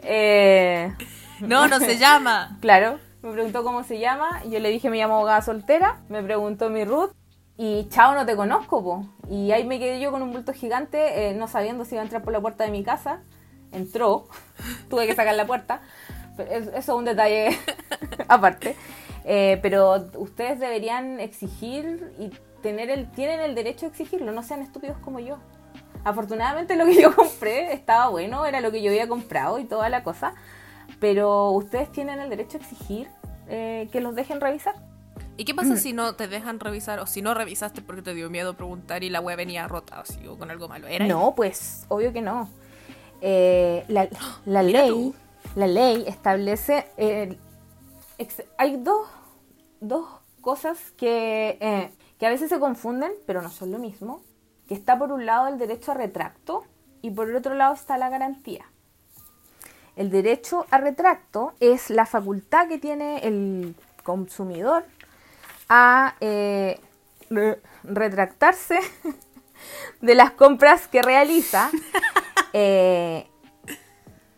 Eh, 0.02 0.92
No, 1.40 1.66
no 1.68 1.78
se 1.80 1.96
llama. 1.98 2.58
Claro, 2.60 2.98
me 3.22 3.32
preguntó 3.32 3.62
cómo 3.64 3.82
se 3.84 3.98
llama, 3.98 4.42
yo 4.44 4.58
le 4.60 4.70
dije 4.70 4.90
me 4.90 4.96
llamo 4.98 5.16
abogada 5.16 5.42
soltera, 5.42 6.00
me 6.08 6.22
preguntó 6.22 6.70
mi 6.70 6.84
Ruth 6.84 7.12
y 7.56 7.86
chao, 7.90 8.14
no 8.14 8.24
te 8.24 8.36
conozco, 8.36 8.82
po. 8.82 9.06
Y 9.28 9.52
ahí 9.52 9.64
me 9.64 9.78
quedé 9.78 10.00
yo 10.00 10.10
con 10.10 10.22
un 10.22 10.32
bulto 10.32 10.52
gigante, 10.54 11.28
eh, 11.30 11.34
no 11.34 11.46
sabiendo 11.46 11.84
si 11.84 11.94
iba 11.94 12.00
a 12.02 12.04
entrar 12.04 12.22
por 12.22 12.32
la 12.32 12.40
puerta 12.40 12.64
de 12.64 12.70
mi 12.70 12.82
casa. 12.82 13.20
Entró, 13.72 14.26
tuve 14.88 15.06
que 15.06 15.14
sacar 15.14 15.34
la 15.34 15.46
puerta, 15.46 15.80
pero 16.36 16.50
es- 16.50 16.68
eso 16.68 16.78
es 16.78 16.88
un 16.88 17.04
detalle 17.04 17.58
aparte. 18.28 18.76
Eh, 19.24 19.58
pero 19.60 20.06
ustedes 20.16 20.58
deberían 20.58 21.20
exigir 21.20 22.12
y 22.18 22.30
tener 22.62 22.88
el, 22.90 23.10
tienen 23.12 23.40
el 23.40 23.54
derecho 23.54 23.86
a 23.86 23.88
exigirlo, 23.90 24.32
no 24.32 24.42
sean 24.42 24.62
estúpidos 24.62 24.96
como 24.98 25.20
yo. 25.20 25.36
Afortunadamente 26.04 26.76
lo 26.76 26.86
que 26.86 27.00
yo 27.00 27.14
compré 27.14 27.72
estaba 27.74 28.08
bueno, 28.08 28.46
era 28.46 28.60
lo 28.62 28.70
que 28.72 28.80
yo 28.82 28.90
había 28.90 29.06
comprado 29.08 29.58
y 29.58 29.64
toda 29.64 29.90
la 29.90 30.02
cosa. 30.02 30.34
Pero 31.00 31.50
ustedes 31.52 31.90
tienen 31.90 32.20
el 32.20 32.30
derecho 32.30 32.58
a 32.58 32.60
exigir 32.60 33.08
eh, 33.48 33.88
que 33.90 34.00
los 34.00 34.14
dejen 34.14 34.40
revisar. 34.40 34.74
¿Y 35.36 35.44
qué 35.44 35.54
pasa 35.54 35.76
si 35.78 35.94
no 35.94 36.14
te 36.14 36.28
dejan 36.28 36.60
revisar 36.60 36.98
o 37.00 37.06
si 37.06 37.22
no 37.22 37.32
revisaste 37.32 37.80
porque 37.80 38.02
te 38.02 38.12
dio 38.14 38.28
miedo 38.28 38.54
preguntar 38.54 39.02
y 39.02 39.08
la 39.08 39.20
web 39.20 39.38
venía 39.38 39.66
rota 39.66 40.00
así, 40.00 40.26
o 40.26 40.36
con 40.38 40.50
algo 40.50 40.68
malo? 40.68 40.86
¿Era 40.86 41.04
ahí? 41.06 41.10
No, 41.10 41.34
pues 41.34 41.86
obvio 41.88 42.12
que 42.12 42.20
no. 42.20 42.48
Eh, 43.22 43.84
la, 43.88 44.08
ley, 44.62 45.14
la 45.56 45.66
ley 45.66 46.04
establece, 46.06 46.86
eh, 46.98 47.38
ex- 48.18 48.44
hay 48.58 48.76
dos, 48.76 49.08
dos 49.80 50.06
cosas 50.42 50.78
que, 50.98 51.56
eh, 51.60 51.90
que 52.18 52.26
a 52.26 52.30
veces 52.30 52.50
se 52.50 52.58
confunden, 52.60 53.12
pero 53.26 53.40
no 53.40 53.48
son 53.50 53.72
lo 53.72 53.78
mismo, 53.78 54.22
que 54.68 54.74
está 54.74 54.98
por 54.98 55.10
un 55.10 55.24
lado 55.24 55.48
el 55.48 55.58
derecho 55.58 55.92
a 55.92 55.94
retracto 55.94 56.64
y 57.00 57.10
por 57.10 57.30
el 57.30 57.36
otro 57.36 57.54
lado 57.54 57.72
está 57.74 57.96
la 57.96 58.10
garantía. 58.10 58.66
El 60.00 60.08
derecho 60.08 60.64
a 60.70 60.78
retracto 60.78 61.52
es 61.60 61.90
la 61.90 62.06
facultad 62.06 62.68
que 62.68 62.78
tiene 62.78 63.18
el 63.18 63.74
consumidor 64.02 64.86
a 65.68 66.14
eh, 66.22 66.80
retractarse 67.84 68.78
de 70.00 70.14
las 70.14 70.30
compras 70.30 70.88
que 70.88 71.02
realiza, 71.02 71.68
eh, 72.54 73.26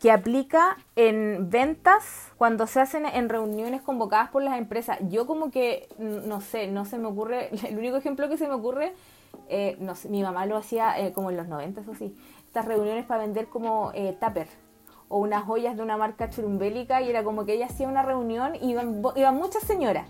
que 0.01 0.11
aplica 0.11 0.79
en 0.97 1.49
ventas 1.49 2.33
cuando 2.37 2.67
se 2.67 2.81
hacen 2.81 3.07
en 3.07 3.29
reuniones 3.29 3.83
convocadas 3.83 4.31
por 4.31 4.43
las 4.43 4.59
empresas. 4.59 4.99
Yo 5.11 5.29
como 5.29 5.53
que, 5.53 5.89
no 5.97 6.41
sé, 6.41 6.67
no 6.67 6.87
se 6.87 6.99
me 6.99 7.07
ocurre, 7.07 7.51
el 7.69 7.79
único 7.79 7.97
ejemplo 7.99 8.29
que 8.29 8.37
se 8.37 8.49
me 8.49 8.55
ocurre, 8.55 8.95
eh, 9.49 9.77
no 9.79 9.95
sé, 9.95 10.09
mi 10.09 10.25
mamá 10.25 10.45
lo 10.45 10.57
hacía 10.57 10.97
como 11.15 11.31
en 11.31 11.37
los 11.37 11.47
90, 11.47 11.83
eso 11.83 11.95
sí, 11.95 12.17
estas 12.49 12.65
reuniones 12.65 13.05
para 13.05 13.23
vender 13.23 13.47
como 13.47 13.93
tupper 14.19 14.49
o 15.13 15.19
unas 15.19 15.45
joyas 15.45 15.77
de 15.77 15.83
una 15.83 15.99
marca 15.99 16.31
churumbélica 16.31 17.03
y 17.03 17.11
era 17.11 17.23
como 17.23 17.45
que 17.45 17.53
ella 17.53 17.67
hacía 17.67 17.87
una 17.87 18.03
reunión 18.03 18.55
y 18.55 18.71
iban, 18.71 19.03
iban 19.15 19.37
muchas 19.37 19.63
señoras. 19.63 20.07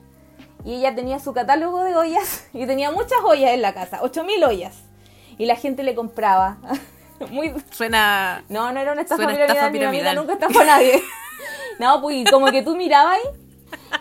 Y 0.65 0.75
ella 0.77 0.95
tenía 0.95 1.19
su 1.19 1.33
catálogo 1.33 1.83
de 1.83 1.97
ollas 1.97 2.47
y 2.53 2.67
tenía 2.67 2.93
muchas 2.93 3.19
ollas 3.25 3.51
en 3.51 3.63
la 3.63 3.75
casa, 3.75 3.99
8000 4.03 4.45
ollas. 4.45 4.85
Y 5.39 5.47
la 5.47 5.57
gente 5.57 5.83
le 5.83 5.97
compraba. 5.97 6.59
Muy... 7.33 7.53
Suena. 7.73 8.45
No, 8.49 8.73
no 8.73 8.79
era 8.79 8.93
una 8.93 9.03
estafa 9.03 9.27
piramidal, 9.27 9.73
mi 9.73 9.83
amiga 9.83 10.15
nunca 10.15 10.35
estafó 10.35 10.61
a 10.61 10.65
nadie. 10.67 11.03
no, 11.81 12.01
pues 12.01 12.31
como 12.31 12.47
que 12.53 12.63
tú 12.63 12.77
mirabas 12.77 13.19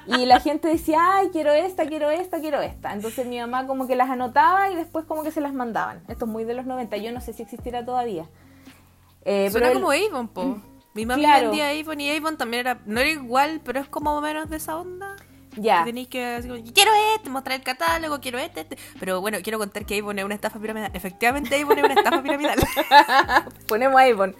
y 0.05 0.27
la 0.27 0.39
gente 0.39 0.67
decía, 0.67 0.99
ay, 1.01 1.29
quiero 1.31 1.51
esta, 1.51 1.87
quiero 1.87 2.11
esta, 2.11 2.39
quiero 2.39 2.61
esta. 2.61 2.93
Entonces 2.93 3.25
mi 3.25 3.39
mamá 3.39 3.65
como 3.65 3.87
que 3.87 3.95
las 3.95 4.11
anotaba 4.11 4.69
y 4.69 4.75
después 4.75 5.05
como 5.05 5.23
que 5.23 5.31
se 5.31 5.41
las 5.41 5.53
mandaban. 5.53 6.03
Esto 6.07 6.25
es 6.25 6.31
muy 6.31 6.43
de 6.43 6.53
los 6.53 6.67
90, 6.67 6.95
yo 6.97 7.11
no 7.11 7.21
sé 7.21 7.33
si 7.33 7.41
existirá 7.41 7.83
todavía. 7.83 8.27
Eh, 9.25 9.49
Suena 9.49 9.73
como 9.73 9.91
Avon, 9.91 10.27
po. 10.27 10.61
Mi 10.93 11.05
mamá 11.05 11.39
vendía 11.39 11.69
Avon 11.69 12.01
y 12.01 12.15
Avon 12.15 12.37
también 12.37 12.61
era, 12.61 12.81
no 12.85 12.99
era 12.99 13.09
igual, 13.09 13.61
pero 13.63 13.79
es 13.79 13.87
como 13.87 14.19
menos 14.19 14.49
de 14.49 14.57
esa 14.57 14.77
onda. 14.77 15.15
Ya. 15.57 15.83
Tenéis 15.83 16.07
que 16.07 16.39
quiero 16.73 16.91
este, 17.15 17.29
mostrar 17.29 17.57
el 17.57 17.63
catálogo, 17.63 18.21
quiero 18.21 18.39
este, 18.39 18.61
este. 18.61 18.77
Pero 18.99 19.19
bueno, 19.19 19.37
quiero 19.43 19.59
contar 19.59 19.85
que 19.85 19.99
Avon 19.99 20.17
es 20.17 20.25
una 20.25 20.35
estafa 20.35 20.59
piramidal. 20.59 20.91
Efectivamente, 20.93 21.61
Avon 21.61 21.77
es 21.77 21.83
una 21.83 21.93
estafa 21.93 22.21
piramidal. 22.23 22.59
Ponemos 23.67 24.01
Avon. 24.01 24.35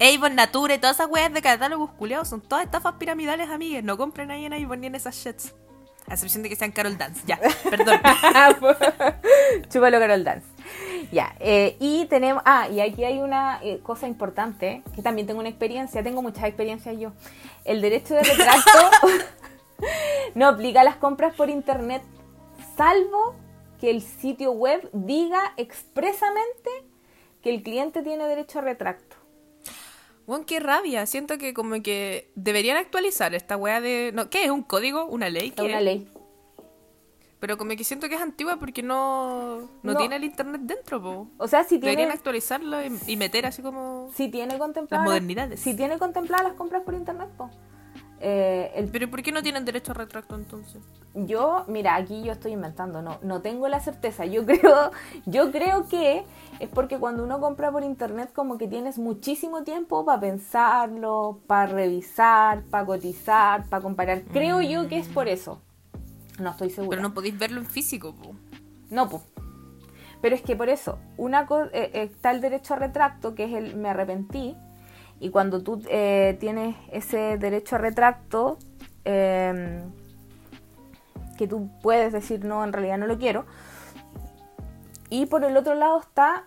Avon, 0.00 0.34
Nature, 0.34 0.78
todas 0.78 0.96
esas 0.96 1.10
weas 1.10 1.32
de 1.32 1.42
catálogos 1.42 1.90
culiados 1.92 2.28
son 2.28 2.40
todas 2.40 2.64
estafas 2.64 2.94
piramidales, 2.94 3.50
amigas. 3.50 3.84
No 3.84 3.98
compren 3.98 4.30
ahí 4.30 4.46
en 4.46 4.54
Avon 4.54 4.80
ni 4.80 4.86
en 4.86 4.94
esas 4.94 5.16
shits. 5.16 5.54
A 6.06 6.14
excepción 6.14 6.42
de 6.42 6.48
que 6.48 6.56
sean 6.56 6.72
Carol 6.72 6.96
Dance. 6.96 7.22
Ya, 7.26 7.38
perdón. 7.68 8.00
Chúpalo 9.68 9.98
Carol 9.98 10.24
Dance. 10.24 10.46
Ya, 11.12 11.34
eh, 11.40 11.76
y 11.80 12.06
tenemos, 12.06 12.42
ah, 12.46 12.68
y 12.68 12.80
aquí 12.80 13.04
hay 13.04 13.20
una 13.20 13.60
eh, 13.62 13.80
cosa 13.82 14.06
importante, 14.06 14.82
que 14.94 15.02
también 15.02 15.26
tengo 15.26 15.40
una 15.40 15.48
experiencia, 15.48 16.02
tengo 16.02 16.22
muchas 16.22 16.44
experiencias 16.44 16.98
yo. 16.98 17.12
El 17.64 17.80
derecho 17.80 18.14
de 18.14 18.22
retracto 18.22 18.78
no 20.34 20.46
aplica 20.46 20.82
a 20.82 20.84
las 20.84 20.96
compras 20.96 21.34
por 21.34 21.50
internet, 21.50 22.02
salvo 22.76 23.34
que 23.80 23.90
el 23.90 24.02
sitio 24.02 24.52
web 24.52 24.88
diga 24.92 25.54
expresamente 25.56 26.70
que 27.42 27.50
el 27.50 27.62
cliente 27.62 28.02
tiene 28.02 28.26
derecho 28.26 28.58
a 28.58 28.62
retracto. 28.62 29.16
Bueno, 30.26 30.44
qué 30.46 30.60
rabia. 30.60 31.06
Siento 31.06 31.38
que 31.38 31.54
como 31.54 31.82
que 31.82 32.30
deberían 32.36 32.76
actualizar 32.76 33.34
esta 33.34 33.56
wea 33.56 33.80
de... 33.80 34.12
No, 34.14 34.30
¿Qué 34.30 34.44
es? 34.44 34.50
¿Un 34.50 34.62
código? 34.62 35.06
¿Una 35.06 35.28
ley? 35.28 35.52
Una 35.58 35.80
ley. 35.80 36.06
Pero 37.40 37.56
como 37.56 37.70
que 37.70 37.84
siento 37.84 38.08
que 38.08 38.16
es 38.16 38.20
antigua 38.20 38.58
porque 38.58 38.82
no, 38.82 39.68
no, 39.82 39.96
tiene 39.96 40.16
el 40.16 40.24
internet 40.24 40.60
dentro, 40.62 41.02
po. 41.02 41.26
O 41.38 41.48
sea, 41.48 41.64
si 41.64 41.78
tiene... 41.78 41.96
Deberían 41.96 42.10
actualizarlo 42.10 42.76
y, 43.06 43.16
meter 43.16 43.46
así 43.46 43.62
como... 43.62 44.10
Si 44.14 44.28
tiene 44.28 44.58
contempladas... 44.58 45.06
Las 45.06 45.10
modernidades. 45.10 45.60
Si 45.60 45.74
tiene 45.74 45.98
contempladas 45.98 46.44
las 46.44 46.52
compras 46.54 46.82
por 46.82 46.92
internet, 46.92 47.30
po. 47.38 47.50
Eh, 48.20 48.86
Pero 48.92 49.10
¿por 49.10 49.22
qué 49.22 49.32
no 49.32 49.42
tienen 49.42 49.64
derecho 49.64 49.92
a 49.92 49.94
retracto 49.94 50.34
entonces? 50.34 50.82
Yo, 51.14 51.64
mira, 51.66 51.96
aquí 51.96 52.22
yo 52.22 52.32
estoy 52.32 52.52
inventando, 52.52 53.00
no, 53.00 53.18
no 53.22 53.40
tengo 53.40 53.66
la 53.68 53.80
certeza. 53.80 54.26
Yo 54.26 54.44
creo, 54.46 54.90
yo 55.24 55.50
creo 55.50 55.88
que 55.88 56.24
es 56.58 56.68
porque 56.68 56.98
cuando 56.98 57.24
uno 57.24 57.40
compra 57.40 57.72
por 57.72 57.82
internet 57.82 58.30
como 58.34 58.58
que 58.58 58.68
tienes 58.68 58.98
muchísimo 58.98 59.64
tiempo 59.64 60.04
para 60.04 60.20
pensarlo, 60.20 61.40
para 61.46 61.72
revisar, 61.72 62.62
para 62.64 62.84
cotizar, 62.84 63.64
para 63.70 63.82
comparar. 63.82 64.22
Creo 64.24 64.60
yo 64.60 64.88
que 64.88 64.98
es 64.98 65.08
por 65.08 65.26
eso. 65.26 65.62
No 66.40 66.50
estoy 66.50 66.70
segura. 66.70 66.96
Pero 66.96 67.08
no 67.08 67.14
podéis 67.14 67.38
verlo 67.38 67.60
en 67.60 67.66
físico, 67.66 68.14
po. 68.14 68.34
No. 68.90 69.08
Pero 70.20 70.34
es 70.34 70.42
que 70.42 70.56
por 70.56 70.68
eso, 70.68 70.98
una 71.16 71.46
eh, 71.72 71.90
está 71.94 72.30
el 72.30 72.40
derecho 72.40 72.74
a 72.74 72.78
retracto, 72.78 73.34
que 73.34 73.44
es 73.44 73.52
el 73.52 73.76
me 73.76 73.88
arrepentí, 73.88 74.56
y 75.18 75.30
cuando 75.30 75.62
tú 75.62 75.82
eh, 75.88 76.36
tienes 76.40 76.76
ese 76.92 77.38
derecho 77.38 77.76
a 77.76 77.78
retracto, 77.78 78.58
em, 79.04 79.82
que 81.38 81.46
tú 81.46 81.70
puedes 81.82 82.12
decir, 82.12 82.44
no, 82.44 82.64
en 82.64 82.72
realidad 82.72 82.98
no 82.98 83.06
lo 83.06 83.18
quiero. 83.18 83.46
Y 85.08 85.26
por 85.26 85.44
el 85.44 85.56
otro 85.56 85.74
lado 85.74 86.00
está 86.00 86.44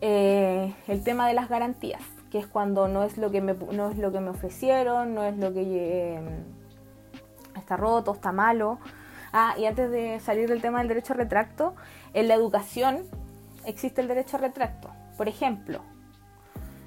eh, 0.00 0.74
el 0.86 1.02
tema 1.02 1.28
de 1.28 1.34
las 1.34 1.48
garantías, 1.48 2.02
que 2.30 2.38
es 2.38 2.46
cuando 2.46 2.88
no 2.88 3.02
es 3.02 3.18
lo 3.18 3.30
que 3.30 3.40
me, 3.40 3.54
no 3.54 3.90
es 3.90 3.98
lo 3.98 4.12
que 4.12 4.20
me 4.20 4.30
ofrecieron, 4.30 5.14
no 5.14 5.24
es 5.24 5.36
lo 5.36 5.52
que 5.52 6.20
está 7.56 7.76
roto, 7.76 8.14
está 8.14 8.32
malo. 8.32 8.78
Ah, 9.32 9.54
y 9.58 9.66
antes 9.66 9.90
de 9.90 10.20
salir 10.20 10.48
del 10.48 10.60
tema 10.60 10.78
del 10.78 10.88
derecho 10.88 11.12
a 11.12 11.16
retracto, 11.16 11.74
en 12.14 12.28
la 12.28 12.34
educación 12.34 13.04
existe 13.64 14.00
el 14.00 14.08
derecho 14.08 14.36
a 14.36 14.40
retracto. 14.40 14.90
Por 15.16 15.28
ejemplo, 15.28 15.80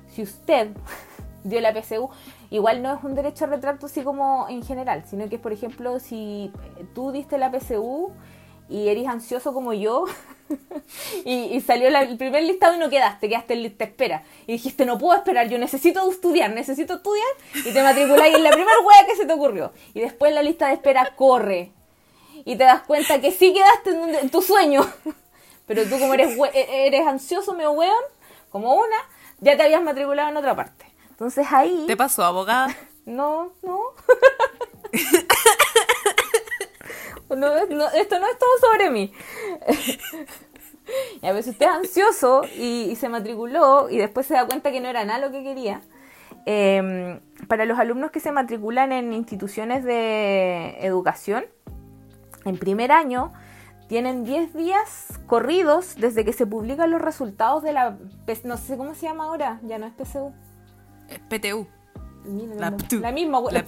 si 0.10 0.24
usted 0.24 0.70
dio 1.44 1.62
la 1.62 1.74
PSU, 1.74 2.10
igual 2.50 2.82
no 2.82 2.94
es 2.94 3.04
un 3.04 3.16
derecho 3.16 3.46
a 3.46 3.48
retracto 3.48 3.86
así 3.86 4.02
como 4.02 4.48
en 4.50 4.64
general, 4.64 5.04
sino 5.08 5.30
que 5.30 5.36
es, 5.36 5.42
por 5.42 5.54
ejemplo, 5.54 6.00
si 6.00 6.52
tú 6.94 7.12
diste 7.12 7.38
la 7.38 7.52
PSU 7.52 8.12
y 8.70 8.90
eres 8.90 9.08
ansioso 9.08 9.54
como 9.54 9.74
yo 9.74 10.06
y, 11.26 11.60
salió 11.62 11.88
el 11.88 12.18
primer 12.18 12.44
listado 12.44 12.76
y 12.76 12.80
no 12.80 12.90
quedaste, 12.90 13.30
quedaste 13.30 13.54
en 13.54 13.64
lista 13.64 13.86
espera. 13.86 14.24
Y 14.48 14.54
dijiste 14.54 14.86
no 14.86 14.98
puedo 14.98 15.18
esperar, 15.18 15.48
yo 15.48 15.58
necesito 15.58 16.10
estudiar, 16.10 16.52
necesito 16.52 16.96
estudiar 16.96 17.28
y 17.56 17.72
te 17.72 17.84
matriculáis 17.84 18.36
en 18.36 18.44
la 18.44 18.52
primera 18.52 18.80
wea 18.86 19.06
que 19.08 19.16
se 19.16 19.26
te 19.26 19.34
ocurrió. 19.34 19.72
Y 19.94 20.02
después 20.02 20.34
la 20.34 20.44
lista 20.44 20.68
de 20.68 20.74
espera 20.74 21.14
corre 21.16 21.72
y 22.46 22.56
te 22.58 22.64
das 22.64 22.82
cuenta 22.84 23.22
que 23.22 23.32
sí 23.32 23.54
quedaste 23.54 24.20
en, 24.22 24.30
tu 24.30 24.42
sueño, 24.42 24.82
pero 25.66 25.84
tú 25.86 26.00
como 26.00 26.14
eres, 26.14 26.38
e, 26.54 26.88
eres 26.88 27.08
ansioso, 27.08 27.54
me 27.54 27.68
weón, 27.68 28.04
como 28.50 28.76
una, 28.76 28.98
ya 29.40 29.58
te 29.58 29.64
habías 29.64 29.82
matriculado 29.82 30.30
en 30.30 30.38
otra 30.38 30.56
parte. 30.56 30.86
Entonces 31.10 31.48
ahí... 31.52 31.86
¿Te 31.88 31.98
pasó, 31.98 32.24
abogada? 32.24 32.76
no, 33.06 33.52
no. 33.62 33.82
esto 37.30 38.20
no 38.20 38.28
es 38.28 38.38
todo 38.38 38.50
sobre 38.62 38.90
mí. 38.92 39.14
y 41.22 41.26
a 41.26 41.34
veces 41.34 41.54
usted 41.54 41.66
es 41.66 41.72
ansioso 41.72 42.44
y, 42.56 42.96
se 42.96 43.10
matriculó 43.10 43.90
y 43.90 43.98
después 43.98 44.26
se 44.26 44.36
da 44.36 44.46
cuenta 44.46 44.72
que 44.72 44.82
no 44.82 44.88
era 44.88 45.04
nada 45.06 45.20
lo 45.20 45.32
que 45.32 45.44
quería. 45.44 45.82
Em, 46.46 47.20
para 47.48 47.66
los 47.66 47.80
alumnos 47.80 48.12
que 48.12 48.20
se 48.20 48.32
matriculan 48.32 48.92
en 48.92 49.14
instituciones 49.14 49.84
de 49.84 50.78
educación, 50.82 51.46
en 52.46 52.58
primer 52.58 52.92
año 52.92 53.34
tienen 53.88 54.24
10 54.24 54.54
días 54.54 55.20
corridos 55.28 55.96
desde 55.98 56.26
que 56.26 56.34
se 56.34 56.48
publican 56.48 56.90
los 56.90 57.02
resultados 57.02 57.64
de 57.64 57.74
la... 57.74 57.98
No 58.44 58.58
sé 58.58 58.78
cómo 58.78 58.96
se 58.96 59.08
llama 59.08 59.26
ahora, 59.26 59.60
ya 59.64 59.78
no 59.78 59.86
es 59.86 59.94
PSU. 59.94 60.34
PTU. 61.30 61.68
la, 62.58 62.76
la, 63.02 63.12
misma 63.12 63.40
wea. 63.40 63.66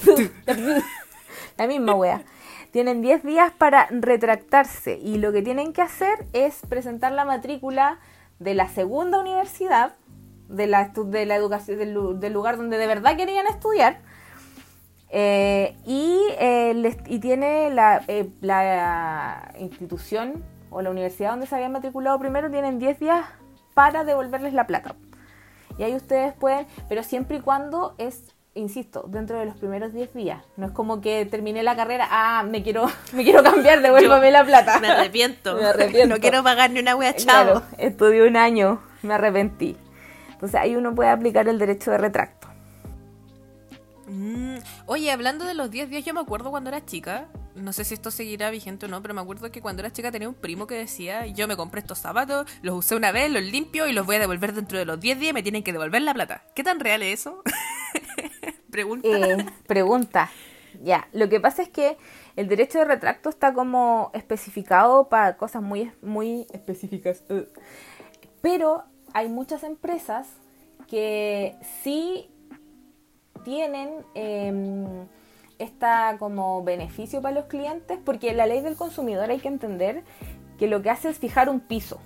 La, 1.58 1.68
misma 1.68 1.96
wea. 1.96 2.24
Tienen 2.72 3.02
10 3.02 3.24
días 3.24 3.52
para 3.52 3.88
retractarse 3.92 4.98
y 4.98 5.18
lo 5.18 5.32
que 5.32 5.42
tienen 5.42 5.74
que 5.74 5.82
hacer 5.82 6.26
es 6.34 6.62
presentar 6.68 7.12
la 7.12 7.26
matrícula 7.26 8.00
de 8.40 8.54
la 8.54 8.68
segunda 8.68 9.20
universidad, 9.20 9.96
de 10.50 10.68
la, 10.68 10.92
de 10.94 11.26
la 11.26 11.36
educación, 11.36 11.78
del 12.20 12.34
lugar 12.34 12.58
donde 12.58 12.78
de 12.78 12.88
verdad 12.88 13.16
querían 13.16 13.48
estudiar 13.48 14.02
eh, 15.18 15.78
y, 15.86 16.20
eh, 16.42 16.98
y, 17.08 17.20
tiene 17.20 17.68
eh, 18.10 18.30
la, 18.42 19.50
institución 19.58 20.44
o 20.70 20.82
la 20.82 20.90
universidad 20.90 21.30
donde 21.30 21.48
se 21.48 21.56
habían 21.56 21.72
matriculado 21.72 22.20
primero, 22.20 22.52
tienen 22.52 22.80
10 22.80 23.00
días 23.00 23.26
para 23.74 24.04
devolverles 24.04 24.52
la 24.52 24.68
plata. 24.68 24.94
Y 25.78 25.84
ahí 25.84 25.96
ustedes 25.96 26.34
pueden, 26.34 26.68
pero 26.90 27.02
siempre 27.02 27.38
y 27.38 27.40
cuando 27.40 27.96
es, 27.98 28.36
insisto, 28.56 29.06
dentro 29.08 29.40
de 29.40 29.46
los 29.46 29.56
primeros 29.56 29.94
10 29.94 30.14
días. 30.14 30.44
No 30.58 30.66
es 30.66 30.74
como 30.74 31.00
que 31.00 31.26
terminé 31.26 31.64
la 31.64 31.78
carrera, 31.78 32.10
ah, 32.12 32.44
me 32.44 32.62
quiero, 32.62 32.86
me 33.14 33.24
quiero 33.24 33.42
cambiar, 33.42 33.82
devuélvame 33.82 34.32
la 34.32 34.44
plata. 34.44 34.82
Me 34.82 34.90
arrepiento. 34.90 35.56
me 35.62 35.64
arrepiento. 35.64 36.14
No 36.14 36.20
quiero 36.20 36.44
pagar 36.44 36.72
ni 36.72 36.82
una 36.82 36.94
wea 36.98 37.16
chavo. 37.16 37.62
estudié 37.78 38.28
un 38.28 38.36
año, 38.36 38.82
me 39.02 39.14
arrepentí. 39.14 39.78
Entonces 40.34 40.60
ahí 40.60 40.76
uno 40.76 40.94
puede 40.94 41.10
aplicar 41.10 41.48
el 41.48 41.58
derecho 41.58 41.92
de 41.92 42.00
retracto. 42.00 42.45
Mm, 44.08 44.58
Oye, 44.86 45.12
hablando 45.12 45.46
de 45.46 45.54
los 45.54 45.72
10 45.72 45.90
días, 45.90 46.06
yo 46.06 46.14
me 46.14 46.20
acuerdo 46.20 46.52
cuando 46.52 46.70
era 46.70 46.86
chica, 46.86 47.28
no 47.56 47.74
sé 47.74 47.84
si 47.84 47.94
esto 47.94 48.12
seguirá 48.12 48.50
vigente 48.52 48.86
o 48.86 48.90
no, 48.90 49.02
pero 49.02 49.14
me 49.14 49.22
acuerdo 49.22 49.52
que 49.52 49.62
cuando 49.62 49.82
era 49.82 49.92
chica 49.92 50.12
tenía 50.12 50.30
un 50.30 50.36
primo 50.36 50.68
que 50.68 50.76
decía, 50.76 51.26
yo 51.26 51.48
me 51.48 51.56
compré 51.56 51.82
estos 51.82 52.00
zapatos, 52.00 52.48
los 52.62 52.76
usé 52.76 52.96
una 52.96 53.12
vez, 53.12 53.32
los 53.32 53.44
limpio 53.44 53.88
y 53.88 53.94
los 53.94 54.06
voy 54.06 54.18
a 54.18 54.20
devolver 54.20 54.54
dentro 54.54 54.78
de 54.78 54.86
los 54.86 55.00
10 55.00 55.20
días 55.20 55.34
me 55.34 55.44
tienen 55.44 55.64
que 55.64 55.72
devolver 55.72 56.02
la 56.02 56.14
plata. 56.14 56.44
¿Qué 56.56 56.64
tan 56.64 56.80
real 56.80 57.02
es 57.02 57.22
eso? 57.22 57.42
Pregunta. 58.72 59.08
Eh, 59.08 59.46
pregunta. 59.68 60.30
Ya, 60.84 61.08
lo 61.14 61.30
que 61.30 61.40
pasa 61.40 61.62
es 61.62 61.70
que 61.70 61.98
el 62.36 62.50
derecho 62.50 62.80
de 62.80 62.86
retracto 62.86 63.30
está 63.30 63.54
como 63.54 64.12
especificado 64.14 65.08
para 65.08 65.38
cosas 65.38 65.62
muy, 65.62 65.92
muy 66.02 66.46
específicas. 66.52 67.24
Uh. 67.30 67.44
Pero 68.42 68.84
hay 69.14 69.30
muchas 69.30 69.64
empresas 69.64 70.28
que 70.88 71.56
sí 71.84 72.30
tienen 73.46 73.90
eh, 74.16 75.06
esta 75.58 76.18
como 76.20 76.62
beneficio 76.64 77.22
para 77.22 77.36
los 77.36 77.46
clientes, 77.46 77.98
porque 78.04 78.34
la 78.34 78.46
ley 78.46 78.60
del 78.60 78.76
consumidor 78.76 79.30
hay 79.30 79.40
que 79.40 79.48
entender 79.48 80.04
que 80.60 80.68
lo 80.68 80.82
que 80.82 80.90
hace 80.90 81.08
es 81.10 81.18
fijar 81.20 81.48
un 81.48 81.62
piso 81.62 82.00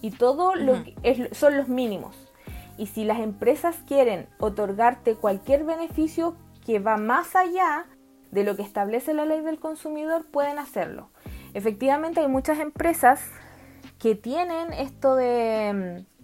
y 0.00 0.10
todo 0.12 0.54
lo 0.54 0.84
que 0.84 0.94
es- 1.02 1.36
son 1.36 1.56
los 1.58 1.68
mínimos. 1.68 2.16
Y 2.78 2.86
si 2.86 3.04
las 3.04 3.18
empresas 3.18 3.76
quieren 3.86 4.26
otorgarte 4.38 5.16
cualquier 5.16 5.64
beneficio 5.64 6.34
que 6.64 6.78
va 6.78 6.96
más 6.96 7.34
allá 7.36 7.86
de 8.30 8.44
lo 8.44 8.56
que 8.56 8.62
establece 8.62 9.12
la 9.14 9.24
ley 9.26 9.40
del 9.40 9.58
consumidor, 9.58 10.24
pueden 10.30 10.58
hacerlo. 10.58 11.10
Efectivamente 11.54 12.20
hay 12.20 12.28
muchas 12.28 12.58
empresas 12.60 13.20
que 13.98 14.14
tienen 14.14 14.72
esto 14.72 15.16
de, 15.16 16.04
mm, 16.06 16.17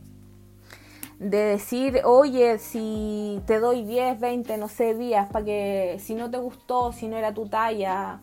de 1.24 1.38
decir, 1.38 2.02
oye, 2.04 2.58
si 2.58 3.40
te 3.46 3.58
doy 3.58 3.84
10, 3.84 4.20
20, 4.20 4.56
no 4.58 4.68
sé, 4.68 4.94
días 4.94 5.28
para 5.30 5.44
que 5.44 5.96
si 6.00 6.14
no 6.14 6.30
te 6.30 6.38
gustó, 6.38 6.92
si 6.92 7.08
no 7.08 7.16
era 7.16 7.32
tu 7.32 7.46
talla, 7.48 8.20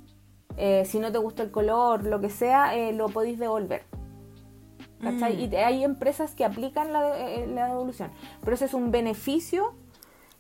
eh, 0.58 0.84
si 0.86 1.00
no 1.00 1.12
te 1.12 1.18
gustó 1.18 1.42
el 1.44 1.52
color, 1.52 2.04
lo 2.06 2.20
que 2.22 2.30
sea, 2.30 2.76
eh, 2.76 2.94
lo 2.94 3.08
podéis 3.10 3.40
devolver. 3.40 3.84
¿Cachai? 5.02 5.36
Mm. 5.36 5.40
Y 5.54 5.56
hay 5.56 5.84
empresas 5.84 6.36
que 6.36 6.46
aplican 6.46 6.94
la, 6.94 7.02
de- 7.02 7.44
eh, 7.44 7.48
la 7.48 7.68
devolución. 7.70 8.12
Pero 8.42 8.54
ese 8.54 8.66
es 8.66 8.74
un 8.76 8.92
beneficio 8.92 9.74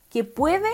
que 0.09 0.23
puede 0.23 0.69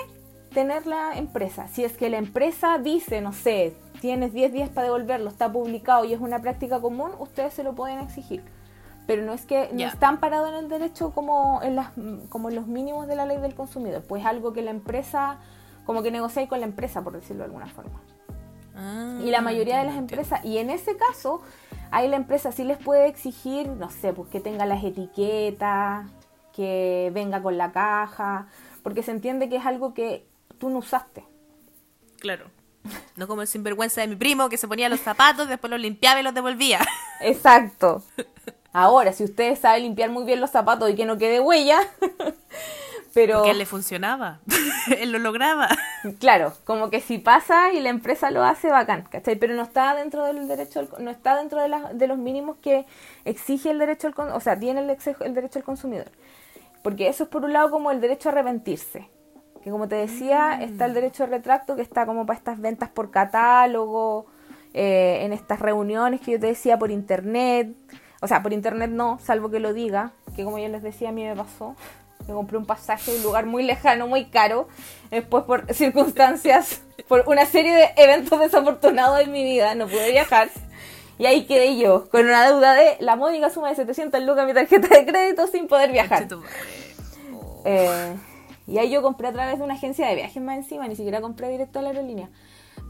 tener 0.53 0.85
la 0.87 1.17
empresa. 1.17 1.67
Si 1.69 1.83
es 1.85 1.95
que 1.95 2.09
la 2.09 2.17
empresa 2.17 2.79
dice, 2.79 3.21
no 3.21 3.31
sé, 3.31 3.75
tienes 4.01 4.33
10 4.33 4.51
días 4.51 4.69
para 4.69 4.85
devolverlo, 4.85 5.29
está 5.29 5.49
publicado 5.51 6.03
y 6.03 6.11
es 6.13 6.19
una 6.19 6.41
práctica 6.41 6.81
común, 6.81 7.11
ustedes 7.19 7.53
se 7.53 7.63
lo 7.63 7.75
pueden 7.75 7.99
exigir. 7.99 8.43
Pero 9.07 9.23
no 9.23 9.33
es 9.33 9.45
que 9.45 9.69
no 9.71 9.85
están 9.85 10.19
parados 10.19 10.49
en 10.49 10.55
el 10.55 10.69
derecho 10.69 11.11
como 11.11 11.61
en, 11.63 11.75
las, 11.77 11.91
como 12.29 12.49
en 12.49 12.55
los 12.55 12.67
mínimos 12.67 13.07
de 13.07 13.15
la 13.15 13.25
ley 13.25 13.37
del 13.37 13.55
consumidor. 13.55 14.03
Pues 14.03 14.25
algo 14.25 14.53
que 14.53 14.61
la 14.61 14.71
empresa, 14.71 15.37
como 15.85 16.03
que 16.03 16.11
negocia 16.11 16.45
con 16.47 16.59
la 16.59 16.65
empresa, 16.65 17.01
por 17.03 17.13
decirlo 17.13 17.39
de 17.39 17.45
alguna 17.45 17.67
forma. 17.67 18.01
Ah, 18.75 19.17
Y 19.23 19.31
la 19.31 19.41
mayoría 19.41 19.79
de 19.79 19.85
las 19.85 19.95
empresas, 19.95 20.43
y 20.45 20.57
en 20.57 20.69
ese 20.69 20.97
caso, 20.97 21.41
ahí 21.89 22.07
la 22.09 22.17
empresa 22.17 22.51
sí 22.51 22.63
les 22.63 22.77
puede 22.77 23.07
exigir, 23.07 23.69
no 23.69 23.89
sé, 23.89 24.13
pues 24.13 24.29
que 24.29 24.39
tenga 24.39 24.65
las 24.65 24.83
etiquetas, 24.83 26.07
que 26.53 27.09
venga 27.13 27.41
con 27.41 27.57
la 27.57 27.71
caja, 27.71 28.47
porque 28.83 29.03
se 29.03 29.11
entiende 29.11 29.47
que 29.47 29.55
es 29.55 29.65
algo 29.65 29.93
que 29.93 30.27
tú 30.59 30.69
no 30.69 30.79
usaste. 30.79 31.25
Claro. 32.19 32.45
No 33.15 33.27
como 33.27 33.41
el 33.41 33.47
sinvergüenza 33.47 34.01
de 34.01 34.07
mi 34.07 34.15
primo 34.15 34.49
que 34.49 34.57
se 34.57 34.67
ponía 34.67 34.89
los 34.89 34.99
zapatos, 34.99 35.49
después 35.49 35.71
los 35.71 35.79
limpiaba 35.79 36.19
y 36.19 36.23
los 36.23 36.33
devolvía. 36.33 36.79
Exacto. 37.21 38.03
Ahora, 38.73 39.11
si 39.13 39.23
ustedes 39.23 39.59
saben 39.59 39.83
limpiar 39.83 40.09
muy 40.09 40.23
bien 40.23 40.39
los 40.41 40.51
zapatos 40.51 40.89
y 40.89 40.95
que 40.95 41.05
no 41.05 41.17
quede 41.17 41.39
huella, 41.39 41.79
pero 43.13 43.45
él 43.45 43.57
le 43.57 43.65
funcionaba. 43.65 44.39
él 44.99 45.11
lo 45.11 45.19
lograba. 45.19 45.67
claro, 46.19 46.53
como 46.65 46.89
que 46.89 47.01
si 47.01 47.17
pasa 47.17 47.71
y 47.73 47.79
la 47.79 47.89
empresa 47.89 48.29
lo 48.31 48.43
hace, 48.43 48.69
bacán, 48.69 49.03
¿cachai? 49.09 49.35
Pero 49.35 49.55
no 49.55 49.63
está 49.63 49.95
dentro 49.95 50.23
del 50.25 50.47
derecho, 50.47 50.81
al- 50.81 51.03
no 51.03 51.09
está 51.09 51.35
dentro 51.37 51.61
de, 51.61 51.69
las- 51.69 51.97
de 51.97 52.07
los 52.07 52.17
mínimos 52.17 52.57
que 52.61 52.85
exige 53.25 53.71
el 53.71 53.79
derecho 53.79 54.07
al, 54.15 54.31
o 54.31 54.39
sea, 54.39 54.59
tiene 54.59 54.81
el, 54.81 54.97
el 55.21 55.33
derecho 55.33 55.59
al 55.59 55.65
consumidor. 55.65 56.11
Porque 56.83 57.07
eso 57.07 57.23
es 57.23 57.29
por 57.29 57.43
un 57.43 57.53
lado 57.53 57.71
como 57.71 57.89
el 57.91 57.99
derecho 57.99 58.29
a 58.29 58.31
arrepentirse. 58.33 59.09
Que 59.63 59.71
como 59.71 59.87
te 59.87 59.95
decía, 59.95 60.59
está 60.61 60.85
el 60.85 60.93
derecho 60.93 61.23
de 61.23 61.31
retracto 61.31 61.75
que 61.75 61.81
está 61.81 62.05
como 62.05 62.25
para 62.25 62.37
estas 62.37 62.59
ventas 62.61 62.89
por 62.89 63.11
catálogo, 63.11 64.27
eh, 64.73 65.19
en 65.23 65.33
estas 65.33 65.59
reuniones 65.59 66.21
que 66.21 66.33
yo 66.33 66.39
te 66.39 66.47
decía 66.47 66.77
por 66.77 66.91
internet. 66.91 67.75
O 68.21 68.27
sea, 68.27 68.41
por 68.41 68.53
internet 68.53 68.89
no, 68.89 69.19
salvo 69.19 69.49
que 69.49 69.59
lo 69.59 69.73
diga, 69.73 70.11
que 70.35 70.43
como 70.43 70.57
ya 70.57 70.67
les 70.69 70.83
decía, 70.83 71.09
a 71.09 71.11
mí 71.11 71.23
me 71.23 71.35
pasó. 71.35 71.75
Me 72.27 72.33
compré 72.33 72.57
un 72.57 72.65
pasaje 72.65 73.11
a 73.11 73.15
un 73.15 73.23
lugar 73.23 73.45
muy 73.45 73.63
lejano, 73.63 74.07
muy 74.07 74.25
caro. 74.25 74.67
Después 75.11 75.43
por 75.45 75.71
circunstancias, 75.73 76.81
por 77.07 77.23
una 77.27 77.45
serie 77.45 77.73
de 77.73 77.89
eventos 77.95 78.39
desafortunados 78.39 79.21
en 79.21 79.31
mi 79.31 79.43
vida, 79.43 79.75
no 79.75 79.87
pude 79.87 80.11
viajar. 80.11 80.49
Y 81.19 81.25
ahí 81.25 81.45
quedé 81.45 81.77
yo, 81.77 82.09
con 82.09 82.25
una 82.25 82.45
deuda 82.45 82.73
de 82.73 82.97
la 82.99 83.15
módica 83.15 83.49
suma 83.49 83.69
de 83.69 83.75
700 83.75 84.21
lucas 84.23 84.41
en 84.41 84.47
mi 84.47 84.53
tarjeta 84.53 84.87
de 84.87 85.05
crédito 85.05 85.47
sin 85.47 85.67
poder 85.67 85.91
viajar. 85.91 86.27
Oh. 86.31 87.61
Eh, 87.65 88.15
y 88.67 88.77
ahí 88.77 88.91
yo 88.91 89.01
compré 89.01 89.29
a 89.29 89.33
través 89.33 89.57
de 89.57 89.63
una 89.63 89.75
agencia 89.75 90.07
de 90.07 90.15
viajes 90.15 90.43
más 90.43 90.57
encima, 90.57 90.87
ni 90.87 90.95
siquiera 90.95 91.21
compré 91.21 91.49
directo 91.49 91.79
a 91.79 91.81
la 91.81 91.89
aerolínea. 91.89 92.29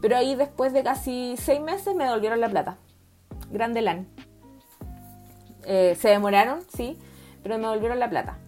Pero 0.02 0.16
ahí 0.16 0.34
después 0.34 0.72
de 0.72 0.82
casi 0.82 1.36
seis 1.38 1.60
meses 1.60 1.94
me 1.94 2.04
devolvieron 2.04 2.40
la 2.40 2.48
plata. 2.48 2.76
Grande 3.50 3.80
LAN. 3.80 4.08
Eh, 5.70 5.98
se 6.00 6.08
demoraron, 6.08 6.62
sí, 6.74 6.96
pero 7.42 7.56
me 7.58 7.64
devolvieron 7.64 7.98
la 7.98 8.08
plata. 8.08 8.38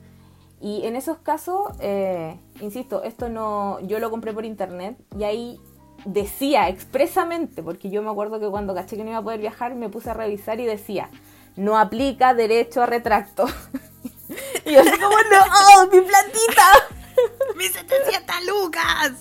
Y 0.59 0.87
en 0.87 0.97
esos 0.97 1.19
casos, 1.19 1.69
eh, 1.81 2.35
insisto, 2.63 3.03
esto 3.03 3.29
no, 3.29 3.79
yo 3.81 3.99
lo 3.99 4.11
compré 4.11 4.33
por 4.33 4.47
internet 4.47 4.97
y 5.19 5.25
ahí 5.25 5.61
decía 6.07 6.71
expresamente, 6.71 7.63
porque 7.63 7.91
yo 7.91 8.01
me 8.01 8.11
acuerdo 8.11 8.41
que 8.41 8.49
cuando 8.49 8.75
caché 8.75 8.97
que 8.97 9.05
no 9.05 9.11
iba 9.11 9.19
a 9.19 9.23
poder 9.23 9.41
viajar 9.41 9.75
me 9.75 9.91
puse 9.91 10.09
a 10.09 10.15
revisar 10.15 10.61
y 10.61 10.65
decía, 10.65 11.11
no 11.57 11.79
aplica 11.79 12.33
derecho 12.33 12.83
a 12.83 12.87
retracto. 12.87 13.45
y 14.65 14.73
yo 14.73 14.81
así 14.81 14.93
como, 14.93 15.11
no, 15.11 15.45
¡Oh, 15.77 15.87
mi 15.93 16.01
platita. 16.01 16.73
¡Mis 17.57 17.73
700 17.73 18.35
lucas! 18.47 19.13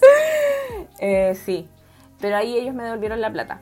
Eh, 1.00 1.38
sí, 1.45 1.68
pero 2.22 2.38
ahí 2.38 2.58
ellos 2.58 2.74
me 2.74 2.84
devolvieron 2.84 3.20
la 3.20 3.30
plata. 3.30 3.62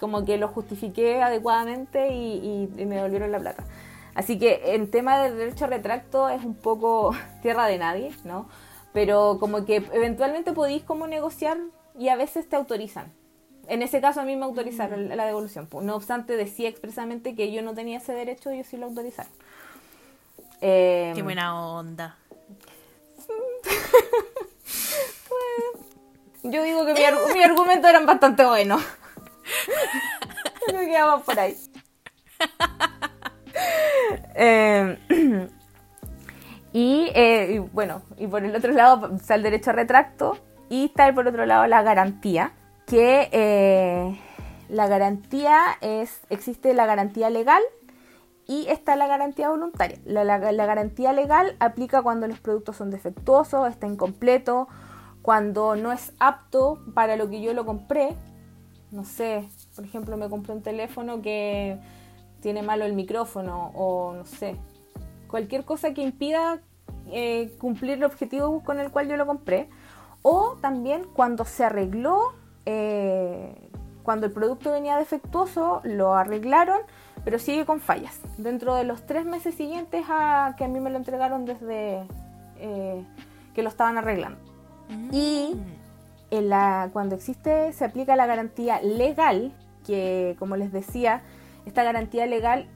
Como 0.00 0.24
que 0.24 0.38
lo 0.38 0.48
justifiqué 0.48 1.22
adecuadamente 1.22 2.08
y, 2.08 2.68
y- 2.76 2.82
y 2.82 2.86
me 2.86 2.96
devolvieron 2.96 3.30
la 3.30 3.38
plata. 3.38 3.64
Así 4.14 4.38
que 4.38 4.74
en 4.74 4.90
tema 4.90 5.22
de 5.22 5.32
derecho 5.34 5.66
a 5.66 5.68
retracto 5.68 6.28
es 6.28 6.42
un 6.44 6.54
poco 6.54 7.14
tierra 7.42 7.66
de 7.66 7.78
nadie, 7.78 8.12
¿no? 8.24 8.48
Pero 8.92 9.36
como 9.38 9.64
que 9.66 9.76
eventualmente 9.92 10.52
podéis 10.52 10.82
como 10.82 11.06
negociar 11.06 11.58
y 11.98 12.08
a 12.08 12.16
veces 12.16 12.48
te 12.48 12.56
autorizan. 12.56 13.12
En 13.68 13.82
ese 13.82 14.00
caso 14.00 14.20
a 14.20 14.24
mí 14.24 14.34
me 14.34 14.44
autorizaron 14.46 15.14
la 15.16 15.26
devolución. 15.26 15.66
pues. 15.68 15.84
No 15.86 15.94
obstante, 15.94 16.36
decía 16.36 16.68
expresamente 16.68 17.36
que 17.36 17.52
yo 17.52 17.62
no 17.62 17.72
tenía 17.74 17.98
ese 17.98 18.12
derecho, 18.12 18.50
ellos 18.50 18.66
sí 18.66 18.76
lo 18.78 18.86
autorizaron. 18.86 19.30
Eh, 20.60 21.12
¡Qué 21.14 21.22
buena 21.22 21.56
onda! 21.74 22.16
Yo 26.42 26.62
digo 26.62 26.86
que 26.86 26.94
mi, 26.94 27.00
argu- 27.00 27.32
mi 27.34 27.42
argumento 27.42 27.86
eran 27.88 28.06
bastante 28.06 28.44
buenos. 28.44 28.82
Creo 30.66 30.80
que 30.80 31.22
por 31.24 31.38
ahí. 31.38 31.56
Eh, 34.34 35.48
y, 36.72 37.10
eh, 37.14 37.52
y 37.54 37.58
bueno, 37.58 38.02
y 38.16 38.26
por 38.26 38.44
el 38.44 38.54
otro 38.54 38.72
lado 38.72 39.14
está 39.16 39.34
el 39.34 39.42
derecho 39.42 39.70
a 39.70 39.74
retracto 39.74 40.38
y 40.68 40.86
está 40.86 41.12
por 41.14 41.26
otro 41.26 41.44
lado 41.46 41.66
la 41.66 41.82
garantía, 41.82 42.52
que 42.86 43.28
eh, 43.32 44.18
la 44.68 44.86
garantía 44.86 45.58
es, 45.80 46.20
existe 46.30 46.72
la 46.74 46.86
garantía 46.86 47.28
legal 47.30 47.62
y 48.46 48.66
está 48.68 48.96
la 48.96 49.06
garantía 49.08 49.48
voluntaria. 49.50 49.98
La, 50.04 50.24
la- 50.24 50.52
la 50.52 50.66
garantía 50.66 51.12
legal 51.12 51.56
aplica 51.60 52.02
cuando 52.02 52.26
los 52.28 52.40
productos 52.40 52.76
son 52.76 52.90
defectuosos, 52.90 53.68
está 53.68 53.86
incompleto, 53.86 54.68
cuando 55.22 55.76
no 55.76 55.92
es 55.92 56.12
apto 56.18 56.78
para 56.94 57.16
lo 57.16 57.28
que 57.28 57.42
yo 57.42 57.52
lo 57.52 57.66
compré. 57.66 58.14
No 58.90 59.04
sé, 59.04 59.48
por 59.76 59.84
ejemplo, 59.84 60.16
me 60.16 60.28
compré 60.28 60.52
un 60.52 60.62
teléfono 60.62 61.22
que 61.22 61.78
tiene 62.40 62.62
malo 62.62 62.84
el 62.84 62.94
micrófono 62.94 63.70
o 63.74 64.14
no 64.14 64.24
sé, 64.24 64.56
cualquier 65.28 65.64
cosa 65.64 65.94
que 65.94 66.02
impida 66.02 66.60
eh, 67.12 67.54
cumplir 67.58 67.92
el 67.92 68.04
objetivo 68.04 68.62
con 68.62 68.80
el 68.80 68.90
cual 68.90 69.08
yo 69.08 69.16
lo 69.16 69.26
compré. 69.26 69.68
O 70.22 70.56
también 70.60 71.04
cuando 71.14 71.44
se 71.44 71.64
arregló, 71.64 72.34
eh, 72.66 73.54
cuando 74.02 74.26
el 74.26 74.32
producto 74.32 74.72
venía 74.72 74.96
defectuoso, 74.96 75.80
lo 75.84 76.14
arreglaron, 76.14 76.80
pero 77.24 77.38
sigue 77.38 77.64
con 77.64 77.80
fallas. 77.80 78.20
Dentro 78.36 78.74
de 78.74 78.84
los 78.84 79.06
tres 79.06 79.24
meses 79.24 79.54
siguientes 79.54 80.04
a 80.08 80.54
que 80.58 80.64
a 80.64 80.68
mí 80.68 80.80
me 80.80 80.90
lo 80.90 80.96
entregaron 80.96 81.46
desde 81.46 82.06
eh, 82.58 83.04
que 83.54 83.62
lo 83.62 83.68
estaban 83.68 83.98
arreglando. 83.98 84.38
Y 85.12 85.54
en 86.30 86.48
la, 86.48 86.90
cuando 86.92 87.14
existe, 87.14 87.72
se 87.72 87.84
aplica 87.84 88.16
la 88.16 88.26
garantía 88.26 88.80
legal, 88.80 89.52
que 89.84 90.36
como 90.38 90.56
les 90.56 90.72
decía, 90.72 91.22
esta 91.66 91.82
garantía 91.82 92.26
legal 92.26 92.68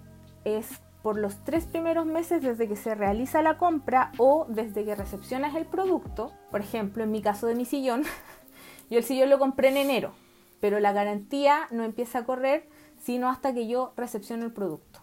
es 0.44 0.80
por 1.02 1.18
los 1.18 1.36
tres 1.44 1.66
primeros 1.66 2.06
meses 2.06 2.42
desde 2.42 2.66
que 2.66 2.76
se 2.76 2.94
realiza 2.94 3.42
la 3.42 3.58
compra 3.58 4.12
o 4.18 4.46
desde 4.48 4.84
que 4.84 4.94
recepcionas 4.94 5.54
el 5.54 5.66
producto. 5.66 6.32
Por 6.50 6.60
ejemplo, 6.60 7.04
en 7.04 7.10
mi 7.10 7.20
caso 7.20 7.46
de 7.46 7.54
mi 7.54 7.64
sillón, 7.64 8.04
yo 8.90 8.98
el 8.98 9.04
sillón 9.04 9.30
lo 9.30 9.38
compré 9.38 9.68
en 9.68 9.76
enero, 9.76 10.12
pero 10.60 10.80
la 10.80 10.92
garantía 10.92 11.68
no 11.70 11.84
empieza 11.84 12.20
a 12.20 12.24
correr 12.24 12.68
sino 13.04 13.28
hasta 13.28 13.52
que 13.52 13.66
yo 13.66 13.92
recepciono 13.96 14.46
el 14.46 14.52
producto. 14.52 15.00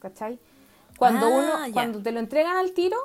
¿Cachai? 0.00 0.38
Cuando, 0.98 1.26
Ah, 1.26 1.30
uno, 1.30 1.72
cuando 1.72 2.02
te 2.02 2.12
lo 2.12 2.20
entregan 2.20 2.56
al 2.56 2.72
tiro, 2.72 2.98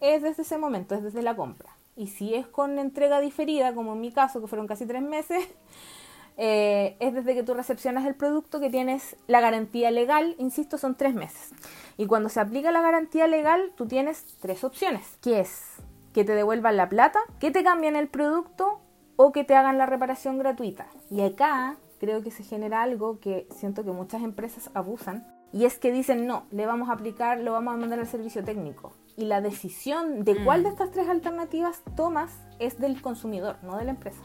es 0.00 0.22
desde 0.22 0.42
ese 0.42 0.58
momento, 0.58 0.96
es 0.96 1.02
desde 1.04 1.22
la 1.22 1.36
compra. 1.36 1.70
Y 2.00 2.06
si 2.06 2.34
es 2.34 2.46
con 2.46 2.78
entrega 2.78 3.20
diferida, 3.20 3.74
como 3.74 3.92
en 3.92 4.00
mi 4.00 4.10
caso, 4.10 4.40
que 4.40 4.46
fueron 4.46 4.66
casi 4.66 4.86
tres 4.86 5.02
meses, 5.02 5.44
eh, 6.38 6.96
es 6.98 7.12
desde 7.12 7.34
que 7.34 7.42
tú 7.42 7.52
recepcionas 7.52 8.06
el 8.06 8.14
producto 8.14 8.58
que 8.58 8.70
tienes 8.70 9.16
la 9.26 9.42
garantía 9.42 9.90
legal, 9.90 10.34
insisto, 10.38 10.78
son 10.78 10.94
tres 10.94 11.12
meses. 11.12 11.50
Y 11.98 12.06
cuando 12.06 12.30
se 12.30 12.40
aplica 12.40 12.72
la 12.72 12.80
garantía 12.80 13.26
legal, 13.26 13.72
tú 13.76 13.86
tienes 13.86 14.24
tres 14.40 14.64
opciones, 14.64 15.18
que 15.20 15.40
es 15.40 15.74
que 16.14 16.24
te 16.24 16.34
devuelvan 16.34 16.78
la 16.78 16.88
plata, 16.88 17.20
que 17.38 17.50
te 17.50 17.62
cambien 17.62 17.96
el 17.96 18.08
producto 18.08 18.80
o 19.16 19.30
que 19.30 19.44
te 19.44 19.54
hagan 19.54 19.76
la 19.76 19.84
reparación 19.84 20.38
gratuita. 20.38 20.86
Y 21.10 21.20
acá 21.20 21.76
creo 21.98 22.22
que 22.22 22.30
se 22.30 22.44
genera 22.44 22.80
algo 22.80 23.20
que 23.20 23.46
siento 23.50 23.84
que 23.84 23.92
muchas 23.92 24.22
empresas 24.22 24.70
abusan, 24.72 25.26
y 25.52 25.64
es 25.64 25.78
que 25.78 25.92
dicen, 25.92 26.26
no, 26.26 26.46
le 26.50 26.64
vamos 26.64 26.88
a 26.88 26.92
aplicar, 26.92 27.40
lo 27.40 27.52
vamos 27.52 27.74
a 27.74 27.76
mandar 27.76 27.98
al 27.98 28.06
servicio 28.06 28.42
técnico. 28.42 28.94
Y 29.20 29.26
la 29.26 29.42
decisión 29.42 30.24
de 30.24 30.42
cuál 30.44 30.62
de 30.62 30.70
estas 30.70 30.90
tres 30.92 31.06
alternativas 31.08 31.82
tomas 31.94 32.32
es 32.58 32.78
del 32.78 33.02
consumidor, 33.02 33.56
no 33.62 33.76
de 33.76 33.84
la 33.84 33.90
empresa. 33.90 34.22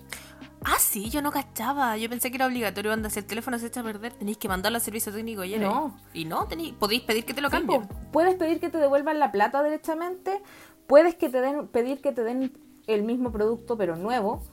Ah, 0.63 0.79
sí, 0.79 1.09
yo 1.09 1.21
no 1.21 1.31
cachaba. 1.31 1.97
Yo 1.97 2.09
pensé 2.09 2.31
que 2.31 2.37
era 2.37 2.47
obligatorio. 2.47 2.93
Anda, 2.93 3.09
si 3.09 3.19
el 3.19 3.25
teléfono 3.25 3.59
se 3.59 3.67
echa 3.67 3.81
a 3.81 3.83
perder, 3.83 4.13
tenéis 4.13 4.37
que 4.37 4.47
mandarlo 4.47 4.77
al 4.77 4.81
servicio 4.81 5.11
técnico 5.11 5.43
y. 5.43 5.57
No. 5.57 5.95
Y 6.13 6.23
no, 6.25 6.47
tenéis, 6.47 6.73
podéis 6.73 7.01
pedir 7.01 7.25
que 7.25 7.33
te 7.33 7.41
lo 7.41 7.49
Sí, 7.49 7.57
cambien. 7.57 7.87
puedes 8.13 8.35
pedir 8.35 8.59
que 8.61 8.69
te 8.69 8.77
devuelvan 8.77 9.19
la 9.19 9.31
plata 9.33 9.61
derechamente, 9.61 10.41
puedes 10.87 11.15
que 11.15 11.27
te 11.29 11.41
den, 11.41 11.67
pedir 11.67 12.01
que 12.01 12.13
te 12.13 12.23
den 12.23 12.57
el 12.87 13.03
mismo 13.03 13.31
producto 13.33 13.77
pero 13.77 13.95
nuevo, 13.97 14.43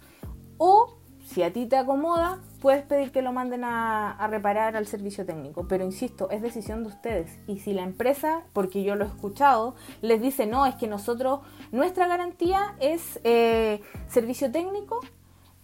o 0.59 0.99
si 1.25 1.43
a 1.43 1.53
ti 1.53 1.67
te 1.67 1.77
acomoda, 1.77 2.41
puedes 2.61 2.83
pedir 2.85 3.13
que 3.13 3.23
lo 3.23 3.33
manden 3.33 3.65
a, 3.65 4.27
reparar 4.29 4.77
al 4.77 4.87
servicio 4.87 5.25
técnico. 5.25 5.67
Pero 5.69 5.85
insisto, 5.85 6.31
es 6.31 6.43
decisión 6.43 6.83
de 6.83 6.91
ustedes. 6.91 7.39
Y 7.47 7.61
si 7.61 7.73
la 7.73 7.83
empresa, 7.83 8.43
porque 8.53 8.83
yo 8.83 8.95
lo 8.95 9.05
he 9.05 9.09
escuchado, 9.09 9.75
les 10.01 10.21
dice, 10.21 10.47
no, 10.47 10.67
es 10.67 10.75
que 10.75 10.87
nosotros, 10.87 11.41
nuestra 11.71 12.07
garantía 12.07 12.77
es 12.81 13.21
eh, 13.25 13.81
servicio 14.09 14.51
técnico, 14.51 15.01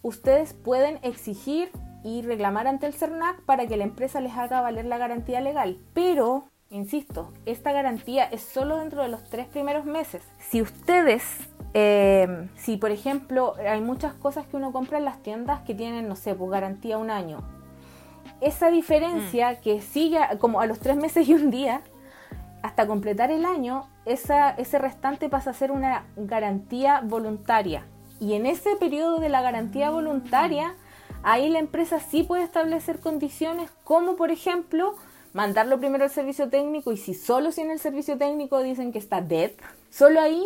ustedes 0.01 0.53
pueden 0.53 0.99
exigir 1.03 1.71
y 2.03 2.21
reclamar 2.21 2.67
ante 2.67 2.87
el 2.87 2.93
CERNAC 2.93 3.41
para 3.41 3.67
que 3.67 3.77
la 3.77 3.83
empresa 3.83 4.21
les 4.21 4.33
haga 4.33 4.61
valer 4.61 4.85
la 4.85 4.97
garantía 4.97 5.41
legal. 5.41 5.77
Pero, 5.93 6.45
insisto, 6.69 7.33
esta 7.45 7.71
garantía 7.71 8.25
es 8.25 8.41
solo 8.41 8.77
dentro 8.77 9.03
de 9.03 9.09
los 9.09 9.23
tres 9.29 9.47
primeros 9.47 9.85
meses. 9.85 10.23
Si 10.39 10.61
ustedes, 10.61 11.23
eh, 11.73 12.49
si 12.55 12.77
por 12.77 12.91
ejemplo 12.91 13.55
hay 13.57 13.81
muchas 13.81 14.13
cosas 14.13 14.47
que 14.47 14.57
uno 14.57 14.71
compra 14.71 14.97
en 14.97 15.05
las 15.05 15.21
tiendas 15.21 15.61
que 15.61 15.75
tienen, 15.75 16.07
no 16.07 16.15
sé, 16.15 16.35
pues 16.35 16.49
garantía 16.49 16.97
un 16.97 17.11
año. 17.11 17.41
Esa 18.41 18.69
diferencia 18.69 19.59
que 19.59 19.81
sigue 19.81 20.19
como 20.39 20.61
a 20.61 20.65
los 20.65 20.79
tres 20.79 20.95
meses 20.95 21.27
y 21.27 21.33
un 21.33 21.51
día, 21.51 21.81
hasta 22.61 22.87
completar 22.87 23.31
el 23.31 23.45
año, 23.45 23.87
esa, 24.05 24.51
ese 24.51 24.79
restante 24.79 25.29
pasa 25.29 25.51
a 25.51 25.53
ser 25.53 25.71
una 25.71 26.05
garantía 26.15 27.01
voluntaria. 27.03 27.85
Y 28.19 28.33
en 28.33 28.45
ese 28.45 28.75
periodo 28.75 29.19
de 29.19 29.29
la 29.29 29.41
garantía 29.41 29.89
voluntaria, 29.89 30.75
ahí 31.23 31.49
la 31.49 31.59
empresa 31.59 31.99
sí 31.99 32.23
puede 32.23 32.43
establecer 32.43 32.99
condiciones 32.99 33.69
como, 33.83 34.15
por 34.15 34.31
ejemplo, 34.31 34.95
mandarlo 35.33 35.79
primero 35.79 36.03
al 36.05 36.09
servicio 36.09 36.49
técnico 36.49 36.91
y 36.91 36.97
si 36.97 37.13
solo 37.13 37.51
si 37.51 37.61
en 37.61 37.71
el 37.71 37.79
servicio 37.79 38.17
técnico 38.17 38.61
dicen 38.61 38.91
que 38.91 38.99
está 38.99 39.21
dead, 39.21 39.51
solo 39.89 40.19
ahí, 40.19 40.43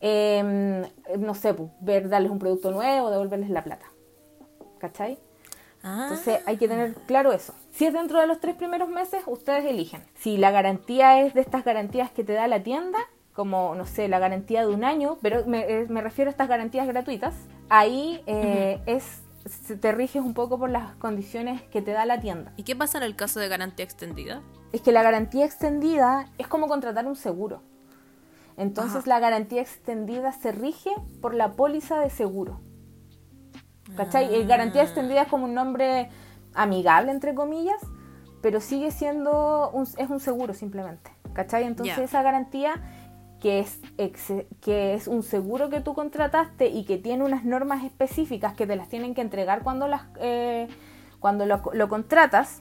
eh, 0.00 0.84
no 1.18 1.34
sé, 1.34 1.54
pues, 1.54 1.70
ver, 1.80 2.08
darles 2.08 2.30
un 2.30 2.38
producto 2.38 2.70
nuevo, 2.70 3.10
devolverles 3.10 3.50
la 3.50 3.62
plata. 3.64 3.86
¿Cachai? 4.78 5.18
Ah, 5.82 6.08
Entonces 6.10 6.40
hay 6.46 6.56
que 6.56 6.68
tener 6.68 6.94
claro 7.06 7.32
eso. 7.32 7.54
Si 7.70 7.86
es 7.86 7.92
dentro 7.92 8.20
de 8.20 8.26
los 8.26 8.40
tres 8.40 8.56
primeros 8.56 8.88
meses, 8.88 9.22
ustedes 9.26 9.64
eligen. 9.64 10.02
Si 10.14 10.36
la 10.36 10.50
garantía 10.50 11.20
es 11.20 11.34
de 11.34 11.40
estas 11.40 11.64
garantías 11.64 12.10
que 12.10 12.24
te 12.24 12.32
da 12.32 12.48
la 12.48 12.62
tienda, 12.62 12.98
como, 13.32 13.74
no 13.74 13.84
sé, 13.86 14.08
la 14.08 14.18
garantía 14.18 14.66
de 14.66 14.72
un 14.74 14.82
año, 14.84 15.18
pero 15.22 15.44
me, 15.46 15.60
eh, 15.60 15.86
me 15.88 16.00
refiero 16.00 16.28
a 16.30 16.32
estas 16.32 16.48
garantías 16.48 16.86
gratuitas, 16.86 17.34
ahí 17.68 18.22
eh, 18.26 18.80
es 18.86 19.22
se- 19.44 19.76
te 19.76 19.92
riges 19.92 20.22
un 20.22 20.34
poco 20.34 20.58
por 20.58 20.70
las 20.70 20.94
condiciones 20.96 21.62
que 21.62 21.80
te 21.82 21.92
da 21.92 22.04
la 22.06 22.20
tienda. 22.20 22.52
¿Y 22.56 22.64
qué 22.64 22.74
pasa 22.74 22.98
en 22.98 23.04
el 23.04 23.14
caso 23.14 23.38
de 23.38 23.48
garantía 23.48 23.84
extendida? 23.84 24.42
Es 24.72 24.80
que 24.80 24.90
la 24.90 25.02
garantía 25.04 25.44
extendida 25.44 26.28
es 26.38 26.48
como 26.48 26.66
contratar 26.66 27.06
un 27.06 27.14
seguro. 27.14 27.62
Entonces 28.56 28.98
Ajá. 29.00 29.08
la 29.08 29.20
garantía 29.20 29.60
extendida 29.60 30.32
se 30.32 30.52
rige 30.52 30.90
por 31.20 31.34
la 31.34 31.52
póliza 31.52 32.00
de 32.00 32.10
seguro. 32.10 32.60
¿Cachai? 33.96 34.34
Eh, 34.34 34.44
garantía 34.46 34.82
extendida 34.82 35.22
es 35.22 35.28
como 35.28 35.44
un 35.44 35.54
nombre 35.54 36.08
amigable, 36.54 37.12
entre 37.12 37.34
comillas, 37.34 37.80
pero 38.42 38.60
sigue 38.60 38.90
siendo 38.90 39.70
un, 39.70 39.84
es 39.84 40.10
un 40.10 40.20
seguro 40.20 40.54
simplemente. 40.54 41.10
¿Cachai? 41.34 41.64
Entonces 41.64 41.98
esa 41.98 42.22
garantía 42.22 42.72
que 43.40 43.60
es, 43.60 43.80
ex- 43.98 44.46
que 44.62 44.94
es 44.94 45.06
un 45.06 45.22
seguro 45.22 45.68
que 45.68 45.80
tú 45.80 45.92
contrataste 45.94 46.68
y 46.68 46.84
que 46.86 46.96
tiene 46.96 47.22
unas 47.24 47.44
normas 47.44 47.84
específicas 47.84 48.54
que 48.54 48.66
te 48.66 48.74
las 48.74 48.88
tienen 48.88 49.14
que 49.14 49.20
entregar 49.20 49.62
cuando, 49.62 49.86
las, 49.86 50.02
eh, 50.18 50.66
cuando 51.20 51.44
lo, 51.44 51.60
lo 51.74 51.88
contratas, 51.88 52.58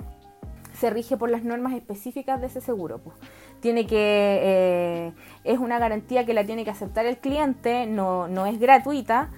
se 0.78 0.90
rige 0.90 1.16
por 1.16 1.32
las 1.32 1.44
normas 1.46 1.74
específicas 1.74 2.42
de 2.42 2.48
ese 2.48 2.60
seguro. 2.60 3.00
pues. 3.00 3.16
Tiene 3.62 3.88
que, 3.88 4.40
eh, 4.44 5.14
es 5.46 5.60
una 5.60 5.80
garantía 5.80 6.26
que 6.26 6.34
la 6.34 6.44
tiene 6.46 6.66
que 6.66 6.72
aceptar 6.72 7.06
el 7.06 7.18
cliente, 7.18 7.86
no, 7.86 8.28
no 8.28 8.46
es 8.46 8.60
gratuita 8.60 9.30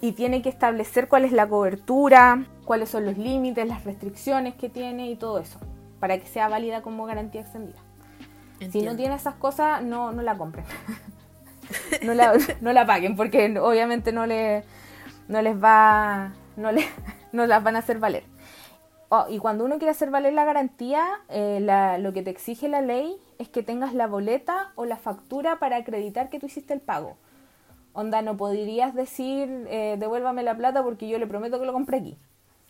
y 0.00 0.12
tiene 0.12 0.42
que 0.42 0.48
establecer 0.48 1.08
cuál 1.08 1.24
es 1.24 1.32
la 1.32 1.48
cobertura, 1.48 2.44
cuáles 2.64 2.90
son 2.90 3.06
los 3.06 3.18
límites, 3.18 3.66
las 3.66 3.84
restricciones 3.84 4.54
que 4.54 4.68
tiene 4.68 5.10
y 5.10 5.16
todo 5.16 5.38
eso, 5.38 5.58
para 5.98 6.18
que 6.18 6.26
sea 6.26 6.48
válida 6.48 6.82
como 6.82 7.06
garantía 7.06 7.40
extendida. 7.40 7.78
Si 8.70 8.82
no 8.82 8.94
tiene 8.94 9.14
esas 9.14 9.34
cosas, 9.36 9.82
no, 9.82 10.12
no 10.12 10.20
la 10.22 10.36
compren. 10.36 10.66
no, 12.02 12.12
la, 12.14 12.34
no 12.60 12.72
la 12.72 12.86
paguen 12.86 13.16
porque 13.16 13.58
obviamente 13.58 14.12
no, 14.12 14.26
le, 14.26 14.64
no 15.28 15.40
les 15.40 15.62
va, 15.62 16.32
no, 16.56 16.70
le, 16.72 16.84
no 17.32 17.46
las 17.46 17.62
van 17.62 17.76
a 17.76 17.80
hacer 17.80 17.98
valer. 17.98 18.24
Oh, 19.08 19.26
y 19.28 19.38
cuando 19.38 19.64
uno 19.64 19.78
quiere 19.78 19.90
hacer 19.90 20.10
valer 20.10 20.34
la 20.34 20.44
garantía, 20.44 21.04
eh, 21.30 21.58
la- 21.60 21.98
lo 21.98 22.12
que 22.12 22.22
te 22.22 22.30
exige 22.30 22.68
la 22.68 22.80
ley 22.80 23.16
es 23.40 23.48
que 23.48 23.62
tengas 23.62 23.94
la 23.94 24.06
boleta 24.06 24.72
o 24.76 24.84
la 24.84 24.96
factura 24.96 25.58
para 25.58 25.76
acreditar 25.76 26.28
que 26.28 26.38
tú 26.38 26.46
hiciste 26.46 26.74
el 26.74 26.80
pago. 26.80 27.16
Onda, 27.92 28.22
no 28.22 28.36
podrías 28.36 28.94
decir, 28.94 29.66
eh, 29.68 29.96
devuélvame 29.98 30.42
la 30.42 30.56
plata 30.56 30.82
porque 30.82 31.08
yo 31.08 31.18
le 31.18 31.26
prometo 31.26 31.58
que 31.58 31.66
lo 31.66 31.72
compré 31.72 31.96
aquí. 31.98 32.18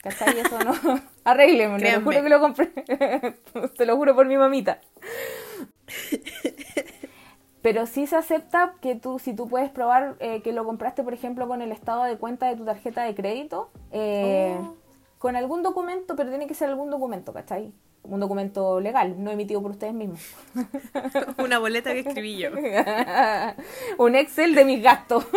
¿Cachai? 0.02 0.38
Eso 0.38 0.58
no. 0.60 0.72
Arrégleme, 1.24 1.78
te 1.78 1.92
lo 1.92 2.00
juro 2.02 2.22
que 2.22 2.28
lo 2.30 2.40
compré. 2.40 2.66
te 3.76 3.84
lo 3.84 3.96
juro 3.96 4.14
por 4.14 4.26
mi 4.26 4.38
mamita. 4.38 4.80
Pero 7.62 7.84
sí 7.86 8.06
se 8.06 8.16
acepta 8.16 8.74
que 8.80 8.94
tú, 8.94 9.18
si 9.18 9.34
tú 9.34 9.46
puedes 9.48 9.68
probar 9.70 10.16
eh, 10.20 10.40
que 10.40 10.52
lo 10.52 10.64
compraste, 10.64 11.02
por 11.02 11.12
ejemplo, 11.12 11.46
con 11.46 11.60
el 11.60 11.72
estado 11.72 12.04
de 12.04 12.16
cuenta 12.16 12.46
de 12.46 12.56
tu 12.56 12.64
tarjeta 12.64 13.02
de 13.02 13.14
crédito, 13.14 13.70
eh, 13.92 14.56
Oh. 14.58 14.76
con 15.18 15.36
algún 15.36 15.62
documento, 15.62 16.16
pero 16.16 16.30
tiene 16.30 16.46
que 16.46 16.54
ser 16.54 16.70
algún 16.70 16.88
documento, 16.90 17.34
¿cachai? 17.34 17.72
Un 18.02 18.18
documento 18.18 18.80
legal, 18.80 19.22
no 19.22 19.30
emitido 19.30 19.60
por 19.62 19.72
ustedes 19.72 19.94
mismos. 19.94 20.20
Una 21.38 21.58
boleta 21.58 21.92
que 21.92 22.00
escribí 22.00 22.38
yo. 22.38 22.50
Un 23.98 24.14
Excel 24.16 24.54
de 24.54 24.64
mis 24.64 24.82
gastos. 24.82 25.26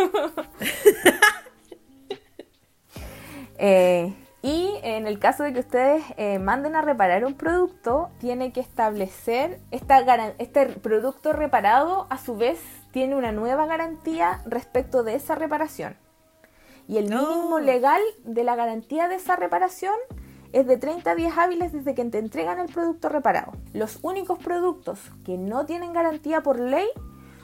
Eh, 3.66 4.14
y 4.41 4.78
en 4.84 5.07
el 5.07 5.20
caso 5.20 5.43
de 5.43 5.53
que 5.53 5.59
ustedes 5.61 6.03
eh, 6.18 6.38
manden 6.38 6.76
a 6.76 6.82
reparar 6.82 7.24
un 7.24 7.36
producto, 7.36 8.09
tiene 8.20 8.51
que 8.51 8.59
establecer 8.59 9.59
esta 9.72 9.99
este 10.38 10.66
producto 10.66 11.32
reparado, 11.32 12.07
a 12.09 12.18
su 12.18 12.36
vez, 12.36 12.59
tiene 12.91 13.16
una 13.16 13.32
nueva 13.32 13.66
garantía 13.68 14.41
respecto 14.45 15.03
de 15.03 15.16
esa 15.16 15.36
reparación. 15.36 15.95
Y 16.89 16.97
el 16.97 17.14
Oh. 17.14 17.20
mínimo 17.36 17.59
legal 17.59 18.01
de 18.26 18.43
la 18.43 18.55
garantía 18.57 19.07
de 19.07 19.16
esa 19.16 19.38
reparación 19.38 19.95
es 20.53 20.67
de 20.67 20.77
30 20.77 21.15
días 21.15 21.37
hábiles 21.37 21.73
desde 21.73 21.95
que 21.95 22.05
te 22.05 22.19
entregan 22.19 22.59
el 22.59 22.71
producto 22.71 23.09
reparado. 23.09 23.53
Los 23.73 23.99
únicos 24.03 24.37
productos 24.39 24.99
que 25.25 25.37
no 25.37 25.65
tienen 25.65 25.93
garantía 25.93 26.41
por 26.41 26.59
ley 26.59 26.87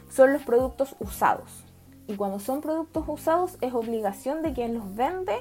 son 0.10 0.32
los 0.32 0.43
productos 0.43 0.95
usados. 0.99 1.66
Y 2.07 2.16
cuando 2.16 2.39
son 2.39 2.62
productos 2.62 3.03
usados 3.07 3.57
es 3.62 3.74
obligación 3.74 4.41
de 4.43 4.53
quien 4.53 4.76
los 4.76 4.95
vende 4.95 5.34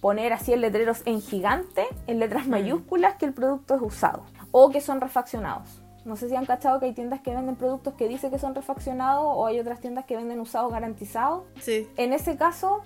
poner 0.00 0.32
así 0.32 0.52
en 0.52 0.62
letreros 0.62 1.02
en 1.04 1.20
gigante, 1.20 1.86
en 2.06 2.18
letras 2.18 2.48
mayúsculas, 2.48 3.16
que 3.16 3.26
el 3.26 3.34
producto 3.34 3.76
es 3.76 3.82
usado 3.82 4.24
o 4.50 4.70
que 4.70 4.80
son 4.80 5.00
refaccionados. 5.00 5.80
No 6.04 6.16
sé 6.16 6.28
si 6.28 6.34
han 6.34 6.46
cachado 6.46 6.80
que 6.80 6.86
hay 6.86 6.92
tiendas 6.92 7.20
que 7.20 7.32
venden 7.34 7.56
productos 7.56 7.94
que 7.94 8.08
dicen 8.08 8.30
que 8.30 8.38
son 8.38 8.54
refaccionados 8.54 9.24
o 9.24 9.46
hay 9.46 9.60
otras 9.60 9.80
tiendas 9.80 10.04
que 10.04 10.16
venden 10.16 10.40
usados 10.40 10.72
garantizados. 10.72 11.44
Sí. 11.60 11.88
En 11.96 12.12
ese 12.12 12.36
caso, 12.36 12.82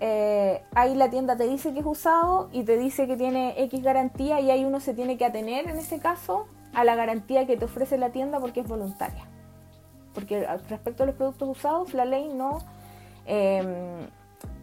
eh, 0.00 0.62
ahí 0.74 0.94
la 0.94 1.10
tienda 1.10 1.36
te 1.36 1.46
dice 1.46 1.72
que 1.72 1.80
es 1.80 1.86
usado 1.86 2.48
y 2.52 2.64
te 2.64 2.76
dice 2.76 3.06
que 3.06 3.16
tiene 3.16 3.54
X 3.64 3.82
garantía 3.82 4.40
y 4.40 4.50
ahí 4.50 4.64
uno 4.64 4.80
se 4.80 4.94
tiene 4.94 5.16
que 5.16 5.24
atener 5.24 5.68
en 5.68 5.76
ese 5.78 5.98
caso 5.98 6.46
a 6.74 6.84
la 6.84 6.94
garantía 6.96 7.46
que 7.46 7.56
te 7.56 7.64
ofrece 7.66 7.98
la 7.98 8.10
tienda 8.10 8.40
porque 8.40 8.60
es 8.60 8.68
voluntaria. 8.68 9.26
Porque 10.14 10.46
respecto 10.68 11.04
a 11.04 11.06
los 11.06 11.14
productos 11.14 11.56
usados, 11.56 11.94
la 11.94 12.04
ley 12.04 12.28
no, 12.34 12.58
em, 13.26 14.06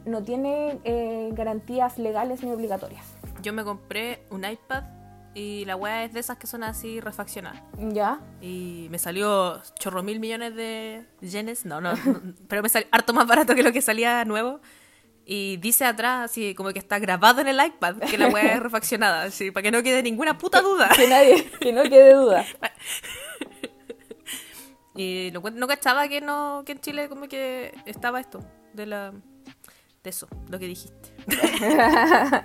no 0.05 0.23
tiene 0.23 0.79
eh, 0.83 1.31
garantías 1.33 1.97
legales 1.97 2.43
ni 2.43 2.51
obligatorias. 2.51 3.05
Yo 3.41 3.53
me 3.53 3.63
compré 3.63 4.25
un 4.29 4.45
iPad 4.45 4.83
y 5.33 5.63
la 5.65 5.75
weá 5.75 6.03
es 6.03 6.13
de 6.13 6.19
esas 6.19 6.37
que 6.37 6.47
son 6.47 6.63
así 6.63 6.99
refaccionadas. 6.99 7.61
¿Ya? 7.77 8.19
Y 8.41 8.87
me 8.89 8.99
salió 8.99 9.61
chorro 9.79 10.03
mil 10.03 10.19
millones 10.19 10.55
de 10.55 11.05
yenes. 11.21 11.65
No, 11.65 11.81
no, 11.81 11.93
no, 11.93 12.21
pero 12.47 12.61
me 12.61 12.69
salió 12.69 12.87
harto 12.91 13.13
más 13.13 13.27
barato 13.27 13.55
que 13.55 13.63
lo 13.63 13.71
que 13.71 13.81
salía 13.81 14.25
nuevo. 14.25 14.59
Y 15.31 15.57
dice 15.57 15.85
atrás, 15.85 16.31
así 16.31 16.55
como 16.55 16.71
que 16.73 16.79
está 16.79 16.97
grabado 16.97 17.39
en 17.41 17.47
el 17.49 17.63
iPad, 17.63 17.97
que 17.97 18.17
la 18.17 18.29
weá 18.29 18.55
es 18.55 18.59
refaccionada, 18.63 19.21
así, 19.25 19.51
para 19.51 19.61
que 19.61 19.69
no 19.69 19.83
quede 19.83 20.01
ninguna 20.01 20.39
puta 20.39 20.59
duda. 20.59 20.89
Que 20.95 21.07
nadie, 21.07 21.45
que 21.59 21.71
no 21.71 21.83
quede 21.83 22.13
duda. 22.15 22.43
Y 24.95 25.31
lo, 25.31 25.41
cuen- 25.41 25.53
no 25.53 25.67
cachaba 25.67 26.07
que 26.09 26.19
no, 26.19 26.63
que 26.65 26.73
en 26.73 26.79
Chile 26.81 27.07
como 27.07 27.27
que 27.29 27.73
estaba 27.85 28.19
esto, 28.19 28.43
de 28.73 28.85
la 28.85 29.11
de 30.03 30.09
eso, 30.09 30.27
lo 30.49 30.59
que 30.59 30.65
dijiste. 30.67 31.13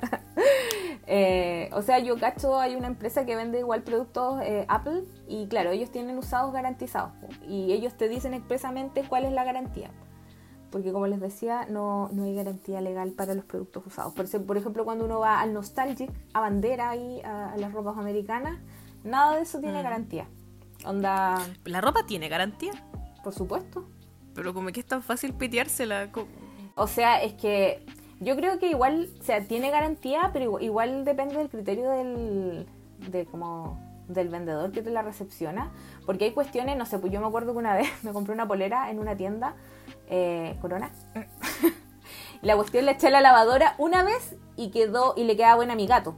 Eh, 1.07 1.69
o 1.73 1.83
sea, 1.83 1.99
yo 1.99 2.17
cacho, 2.19 2.59
hay 2.59 2.77
una 2.77 2.87
empresa 2.87 3.27
que 3.27 3.37
vende 3.37 3.59
igual 3.59 3.83
productos 3.83 4.41
eh, 4.43 4.65
Apple 4.69 5.03
y 5.29 5.47
claro, 5.49 5.71
ellos 5.71 5.91
tienen 5.93 6.17
usados 6.17 6.51
garantizados 6.55 7.13
y 7.47 7.73
ellos 7.73 7.95
te 7.99 8.09
dicen 8.09 8.33
expresamente 8.33 9.05
cuál 9.07 9.27
es 9.27 9.33
la 9.33 9.45
garantía. 9.45 9.91
Porque 10.75 10.91
como 10.91 11.07
les 11.07 11.21
decía, 11.21 11.67
no, 11.71 12.09
no 12.13 12.25
hay 12.25 12.35
garantía 12.35 12.81
legal 12.81 13.13
para 13.13 13.33
los 13.35 13.45
productos 13.45 13.87
usados. 13.87 14.13
Por, 14.13 14.27
por 14.45 14.57
ejemplo, 14.57 14.85
cuando 14.85 15.05
uno 15.05 15.21
va 15.21 15.41
al 15.41 15.55
Nostalgic, 15.55 16.11
a 16.33 16.41
Bandera 16.41 16.97
y 16.97 17.21
a, 17.23 17.53
a 17.53 17.57
las 17.59 17.73
ropas 17.73 17.97
americanas, 17.97 18.59
nada 19.05 19.37
de 19.37 19.43
eso 19.43 19.61
tiene 19.61 19.79
Mm. 19.79 19.85
garantía. 19.85 20.27
Onda, 20.85 21.39
La 21.65 21.81
ropa 21.81 22.05
tiene 22.07 22.29
garantía, 22.29 22.73
por 23.23 23.33
supuesto. 23.33 23.85
pero 24.35 24.53
como 24.53 24.73
que 24.73 24.81
es 24.81 24.87
tan 24.87 25.01
fácil 25.01 25.33
piteársela. 25.33 26.09
O 26.75 26.89
sea, 26.89 27.23
es 27.23 27.35
que 27.35 27.87
yo 28.19 28.35
creo 28.35 28.59
que 28.59 28.69
igual, 28.69 29.09
o 29.21 29.23
sea, 29.23 29.45
tiene 29.47 29.71
garantía, 29.71 30.31
pero 30.33 30.45
igual, 30.47 30.63
igual 30.65 31.05
depende 31.05 31.37
del 31.39 31.49
criterio 31.51 31.89
del, 31.91 32.67
de 33.13 33.27
como 33.27 33.79
del 34.09 34.29
vendedor 34.29 34.73
que 34.73 34.83
te 34.83 34.91
la 34.91 35.03
recepciona. 35.03 35.71
Porque 36.05 36.25
hay 36.25 36.33
cuestiones, 36.33 36.77
no 36.77 36.85
sé, 36.85 36.99
pues 36.99 37.13
yo 37.13 37.21
me 37.21 37.29
acuerdo 37.29 37.53
que 37.53 37.59
una 37.59 37.75
vez 37.81 37.89
me 38.03 38.13
compré 38.13 38.35
una 38.35 38.49
polera 38.49 38.91
en 38.91 38.99
una 38.99 39.17
tienda, 39.17 39.55
eh, 40.09 40.57
Corona. 40.61 40.91
la 42.43 42.57
cuestión 42.57 42.85
la 42.87 42.93
eché 42.93 43.07
a 43.09 43.11
la 43.11 43.21
lavadora 43.21 43.75
una 43.79 44.03
vez 44.05 44.37
y 44.57 44.71
quedó, 44.71 45.15
y 45.17 45.25
le 45.25 45.37
quedaba 45.37 45.57
buena 45.57 45.73
a 45.73 45.77
mi 45.77 45.87
gato. 45.87 46.17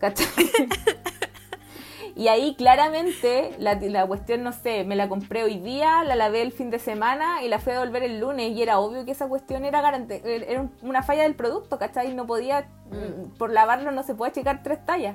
¿Cachai? 0.00 0.26
Y 2.16 2.26
ahí 2.26 2.56
claramente 2.56 3.54
la, 3.60 3.74
la 3.74 4.04
cuestión, 4.04 4.42
no 4.42 4.50
sé, 4.50 4.82
me 4.82 4.96
la 4.96 5.08
compré 5.08 5.44
hoy 5.44 5.58
día, 5.60 6.02
la 6.02 6.16
lavé 6.16 6.42
el 6.42 6.50
fin 6.50 6.68
de 6.68 6.80
semana 6.80 7.44
y 7.44 7.48
la 7.48 7.60
fui 7.60 7.70
a 7.72 7.76
devolver 7.78 8.02
el 8.02 8.18
lunes 8.18 8.50
y 8.56 8.60
era 8.60 8.80
obvio 8.80 9.04
que 9.04 9.12
esa 9.12 9.28
cuestión 9.28 9.64
era 9.64 9.80
garante- 9.80 10.20
era 10.24 10.60
un- 10.62 10.72
una 10.82 11.04
falla 11.04 11.22
del 11.22 11.36
producto, 11.36 11.78
¿cachai? 11.78 12.12
No 12.14 12.26
podía, 12.26 12.66
mm, 12.90 13.36
por 13.38 13.52
lavarlo 13.52 13.92
no 13.92 14.02
se 14.02 14.16
puede 14.16 14.30
achicar 14.32 14.64
tres 14.64 14.84
tallas. 14.84 15.14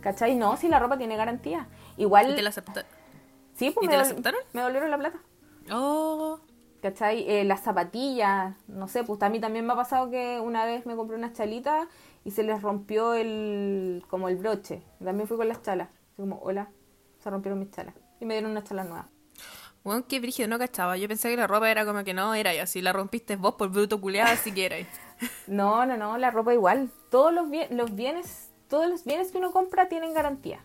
¿Cachai? 0.00 0.34
No, 0.34 0.56
si 0.56 0.66
la 0.66 0.80
ropa 0.80 0.98
tiene 0.98 1.16
garantía. 1.16 1.68
Igual, 1.96 2.32
¿Y 2.32 2.34
te 2.34 2.42
la 2.42 2.50
acepta- 2.50 2.84
sí, 3.54 3.70
pues 3.70 3.84
¿y 3.84 3.86
me, 3.86 3.92
te 3.92 3.96
la 3.98 4.02
aceptaron? 4.02 4.40
me 4.52 4.60
devolvieron 4.62 4.90
la 4.90 4.98
plata. 4.98 5.18
Oh, 5.70 6.40
¿Cachai? 6.90 7.28
Eh, 7.28 7.42
las 7.44 7.62
zapatillas, 7.62 8.54
no 8.68 8.86
sé, 8.86 9.02
pues 9.02 9.20
a 9.22 9.28
mí 9.28 9.40
también 9.40 9.66
me 9.66 9.72
ha 9.72 9.76
pasado 9.76 10.08
que 10.08 10.38
una 10.38 10.64
vez 10.64 10.86
me 10.86 10.94
compré 10.94 11.16
unas 11.16 11.32
chalitas 11.32 11.88
y 12.24 12.30
se 12.30 12.44
les 12.44 12.62
rompió 12.62 13.14
el, 13.14 14.04
como 14.08 14.28
el 14.28 14.36
broche. 14.36 14.82
También 15.04 15.26
fui 15.26 15.36
con 15.36 15.48
las 15.48 15.62
chalas. 15.62 15.88
Así 16.12 16.22
como, 16.22 16.38
hola, 16.42 16.68
se 17.18 17.28
rompieron 17.28 17.58
mis 17.58 17.72
chalas. 17.72 17.92
Y 18.20 18.24
me 18.24 18.34
dieron 18.34 18.52
unas 18.52 18.62
chalas 18.62 18.86
nuevas. 18.86 19.06
bueno, 19.82 20.04
qué 20.06 20.20
brígido, 20.20 20.48
no 20.48 20.60
cachaba. 20.60 20.96
Yo 20.96 21.08
pensé 21.08 21.28
que 21.28 21.36
la 21.36 21.48
ropa 21.48 21.68
era 21.68 21.84
como 21.84 22.04
que 22.04 22.14
no, 22.14 22.34
era 22.34 22.54
y 22.54 22.58
así 22.58 22.80
la 22.80 22.92
rompiste 22.92 23.34
vos 23.34 23.56
por 23.56 23.68
bruto 23.70 24.00
culiado, 24.00 24.32
así 24.32 24.52
que 24.52 24.66
era. 24.66 24.76
No, 25.48 25.86
no, 25.86 25.96
no, 25.96 26.18
la 26.18 26.30
ropa 26.30 26.54
igual. 26.54 26.90
Todos 27.10 27.32
los, 27.34 27.50
bien- 27.50 27.76
los 27.76 27.96
bienes, 27.96 28.52
todos 28.68 28.86
los 28.88 29.04
bienes 29.04 29.32
que 29.32 29.38
uno 29.38 29.50
compra 29.50 29.88
tienen 29.88 30.14
garantía. 30.14 30.60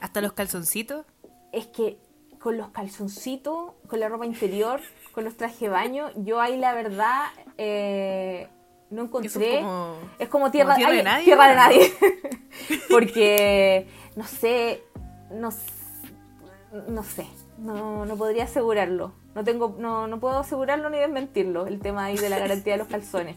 Hasta 0.00 0.20
los 0.20 0.34
calzoncitos. 0.34 1.06
Es 1.52 1.66
que 1.68 1.98
con 2.46 2.56
los 2.58 2.68
calzoncitos, 2.68 3.72
con 3.88 3.98
la 3.98 4.08
ropa 4.08 4.24
interior, 4.24 4.80
con 5.10 5.24
los 5.24 5.36
trajes 5.36 5.58
de 5.58 5.68
baño, 5.68 6.10
yo 6.14 6.40
ahí 6.40 6.56
la 6.56 6.74
verdad 6.74 7.24
eh, 7.58 8.46
no 8.88 9.02
encontré. 9.02 9.56
es 9.56 9.64
como, 9.64 9.96
Es 10.20 10.28
como 10.28 10.50
tierra, 10.52 10.74
como 10.74 10.76
tierra 10.76 10.92
ay, 10.92 10.96
de 10.98 11.02
nadie. 11.02 11.24
tierra 11.24 11.48
de 11.48 11.54
nadie. 11.56 11.92
Porque, 12.88 13.88
no 14.14 14.22
sé, 14.28 14.80
no, 15.32 15.48
no 16.86 17.02
sé, 17.02 17.26
no, 17.58 18.06
no 18.06 18.16
podría 18.16 18.44
asegurarlo. 18.44 19.12
No, 19.34 19.42
tengo, 19.42 19.74
no, 19.80 20.06
no 20.06 20.20
puedo 20.20 20.38
asegurarlo 20.38 20.88
ni 20.88 20.98
desmentirlo, 20.98 21.66
el 21.66 21.80
tema 21.80 22.04
ahí 22.04 22.16
de 22.16 22.28
la 22.28 22.38
garantía 22.38 22.74
de 22.74 22.78
los 22.78 22.86
calzones. 22.86 23.36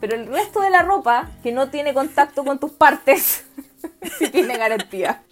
Pero 0.00 0.16
el 0.16 0.26
resto 0.26 0.60
de 0.60 0.68
la 0.68 0.82
ropa, 0.82 1.30
que 1.42 1.50
no 1.50 1.70
tiene 1.70 1.94
contacto 1.94 2.44
con 2.44 2.58
tus 2.58 2.72
partes, 2.72 3.46
sí 4.18 4.28
tiene 4.28 4.58
garantía. 4.58 5.22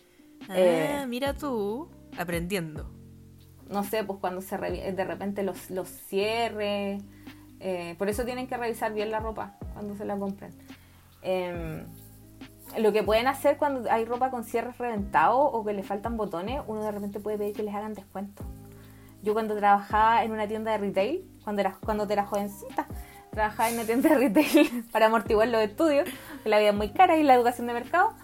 Ah, 0.48 0.54
Eh. 0.56 1.04
mira 1.08 1.34
tú, 1.34 1.90
aprendiendo. 2.16 2.88
No 3.72 3.84
sé, 3.84 4.04
pues 4.04 4.18
cuando 4.20 4.40
se 4.42 4.58
revi- 4.58 4.94
de 4.94 5.04
repente 5.04 5.42
los, 5.42 5.70
los 5.70 5.88
cierres. 5.88 7.02
eh, 7.60 7.94
por 7.98 8.08
eso 8.08 8.24
tienen 8.24 8.46
que 8.46 8.56
revisar 8.56 8.92
bien 8.92 9.10
la 9.10 9.20
ropa 9.20 9.54
cuando 9.72 9.96
se 9.96 10.04
la 10.04 10.16
compren. 10.16 10.52
Em, 11.22 11.84
lo 12.78 12.92
que 12.92 13.02
pueden 13.02 13.26
hacer 13.28 13.56
cuando 13.56 13.90
hay 13.90 14.04
ropa 14.04 14.30
con 14.30 14.44
cierres 14.44 14.78
reventados 14.78 15.50
o 15.52 15.64
que 15.64 15.72
le 15.72 15.82
faltan 15.82 16.16
botones, 16.16 16.60
uno 16.66 16.82
de 16.82 16.90
repente 16.90 17.20
puede 17.20 17.38
pedir 17.38 17.54
que 17.54 17.62
les 17.62 17.74
hagan 17.74 17.94
descuento. 17.94 18.42
Yo 19.22 19.32
cuando 19.34 19.56
trabajaba 19.56 20.24
en 20.24 20.32
una 20.32 20.48
tienda 20.48 20.72
de 20.72 20.78
retail, 20.78 21.24
cuando 21.44 21.60
era, 21.60 21.76
cuando 21.84 22.04
era 22.10 22.24
jovencita, 22.26 22.86
trabajaba 23.30 23.68
en 23.68 23.76
una 23.76 23.84
tienda 23.84 24.08
de 24.10 24.14
retail 24.16 24.84
para 24.92 25.06
amortiguar 25.06 25.48
los 25.48 25.62
estudios, 25.62 26.08
que 26.42 26.48
la 26.48 26.58
vida 26.58 26.72
muy 26.72 26.88
cara 26.90 27.16
y 27.16 27.22
la 27.22 27.34
educación 27.34 27.66
de 27.68 27.72
mercado. 27.74 28.14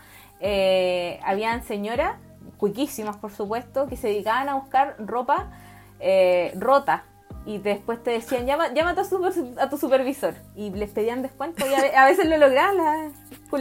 Eh, 0.41 1.21
habían 1.25 1.63
señoras, 1.65 2.17
cuiquísimas 2.59 3.17
por 3.17 3.33
supuesto, 3.33 3.87
que 3.89 3.97
se 3.97 4.09
dedicaban 4.09 4.49
a 4.51 4.55
buscar 4.57 4.97
ropa 4.99 5.47
eh, 6.01 6.53
rota. 6.59 7.05
Y 7.47 7.59
después 7.59 8.03
te 8.03 8.11
decían, 8.11 8.45
llama, 8.45 8.69
llama 8.75 8.91
a, 8.91 8.95
tu 8.95 9.05
super- 9.05 9.33
a 9.59 9.71
tu 9.71 9.79
supervisor. 9.79 10.35
Y 10.55 10.69
les 10.71 10.91
pedían 10.91 11.23
descuento 11.23 11.67
y 11.67 11.73
a, 11.73 11.81
ve- 11.81 11.97
a 11.97 12.05
veces 12.05 12.27
lo 12.29 12.37
lograban 12.37 12.77
las 12.77 13.13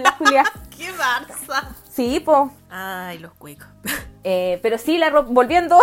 la, 0.01 0.11
Julia. 0.11 0.43
¡Qué 0.77 0.91
barza! 0.91 1.73
Sí, 1.89 2.19
pues. 2.19 2.51
Ay, 2.69 3.19
los 3.19 3.33
cuicos. 3.33 3.67
Eh, 4.29 4.59
pero 4.61 4.77
sí, 4.77 4.97
la 4.97 5.09
ropa, 5.09 5.29
volviendo, 5.31 5.79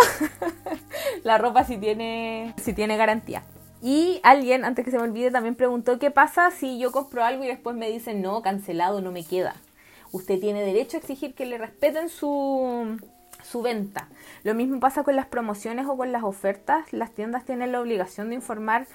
la 1.23 1.39
ropa 1.39 1.63
sí 1.63 1.77
tiene, 1.77 2.53
sí 2.61 2.73
tiene 2.73 2.95
garantía. 2.95 3.41
Y 3.81 4.19
alguien, 4.21 4.65
antes 4.65 4.85
que 4.85 4.91
se 4.91 4.97
me 4.97 5.03
olvide, 5.03 5.31
también 5.31 5.55
preguntó 5.55 5.97
qué 5.97 6.11
pasa 6.11 6.51
si 6.51 6.77
yo 6.77 6.91
compro 6.91 7.23
algo 7.23 7.43
y 7.43 7.47
después 7.47 7.75
me 7.75 7.89
dicen, 7.89 8.21
no, 8.21 8.43
cancelado, 8.43 9.01
no 9.01 9.11
me 9.11 9.23
queda. 9.23 9.55
Usted 10.11 10.39
tiene 10.39 10.61
derecho 10.63 10.97
a 10.97 10.99
exigir 10.99 11.33
que 11.35 11.45
le 11.45 11.57
respeten 11.57 12.09
su, 12.09 12.97
su 13.43 13.61
venta. 13.61 14.07
Lo 14.43 14.53
mismo 14.55 14.79
pasa 14.79 15.03
con 15.03 15.15
las 15.15 15.25
promociones 15.25 15.87
o 15.87 15.97
con 15.97 16.11
las 16.11 16.23
ofertas. 16.23 16.91
Las 16.93 17.11
tiendas 17.11 17.45
tienen 17.45 17.71
la 17.71 17.81
obligación 17.81 18.29
de 18.29 18.35
informar 18.35 18.87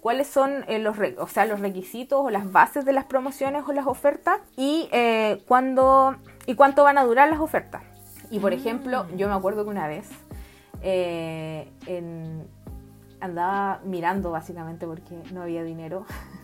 cuáles 0.00 0.26
son 0.26 0.64
eh, 0.68 0.78
los, 0.78 0.96
re- 0.96 1.14
o 1.18 1.28
sea, 1.28 1.46
los 1.46 1.60
requisitos 1.60 2.20
o 2.24 2.30
las 2.30 2.50
bases 2.50 2.84
de 2.84 2.92
las 2.92 3.04
promociones 3.04 3.62
o 3.68 3.72
las 3.72 3.86
ofertas 3.86 4.40
y, 4.56 4.88
eh, 4.92 5.42
cuándo, 5.46 6.16
y 6.46 6.54
cuánto 6.54 6.82
van 6.84 6.98
a 6.98 7.04
durar 7.04 7.28
las 7.28 7.38
ofertas. 7.40 7.82
Y 8.30 8.38
por 8.40 8.52
ejemplo, 8.52 9.06
yo 9.16 9.28
me 9.28 9.34
acuerdo 9.34 9.62
que 9.64 9.70
una 9.70 9.86
vez 9.86 10.08
eh, 10.82 11.70
en- 11.86 12.46
andaba 13.20 13.80
mirando 13.84 14.30
básicamente 14.32 14.86
porque 14.86 15.14
no 15.32 15.42
había 15.42 15.62
dinero. 15.62 16.06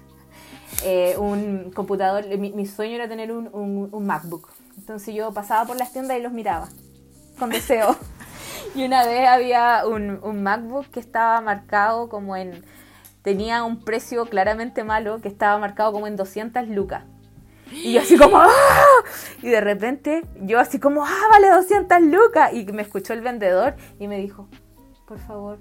eh, 0.85 1.17
un 1.19 1.71
computador, 1.75 2.27
mi, 2.39 2.53
mi 2.53 2.67
sueño 2.67 2.95
era 2.97 3.09
tener 3.09 3.33
un, 3.33 3.49
un- 3.53 3.89
un 3.91 4.07
MacBook. 4.07 4.49
Entonces 4.77 5.15
yo 5.15 5.33
pasaba 5.33 5.67
por 5.67 5.77
las 5.77 5.93
tiendas 5.93 6.19
y 6.19 6.23
los 6.23 6.33
miraba 6.33 6.69
con 7.39 7.51
deseo. 7.51 7.97
y 8.75 8.85
una 8.85 9.05
vez 9.07 9.29
había 9.29 9.83
un, 9.87 10.19
un 10.23 10.43
MacBook 10.43 10.87
que 10.87 11.01
estaba 11.01 11.41
marcado 11.41 12.09
como 12.09 12.37
en... 12.37 12.65
Tenía 13.23 13.65
un 13.65 13.85
precio 13.85 14.25
claramente 14.27 14.85
malo 14.85 15.21
que 15.21 15.29
estaba 15.29 15.59
marcado 15.59 15.93
como 15.93 16.07
en 16.07 16.17
200 16.17 16.69
lucas. 16.69 17.03
Y 17.71 17.93
yo 17.93 18.01
así 18.01 18.17
como, 18.17 18.37
¡ah! 18.41 18.49
Y 19.43 19.49
de 19.49 19.61
repente 19.61 20.23
yo 20.41 20.59
así 20.59 20.79
como, 20.79 21.05
¡ah, 21.05 21.27
vale 21.31 21.51
200 21.51 22.01
lucas! 22.03 22.53
Y 22.55 22.65
me 22.67 22.81
escuchó 22.83 23.13
el 23.13 23.21
vendedor 23.21 23.75
y 23.99 24.09
me 24.09 24.17
dijo, 24.19 24.49
por 25.07 25.19
favor, 25.19 25.59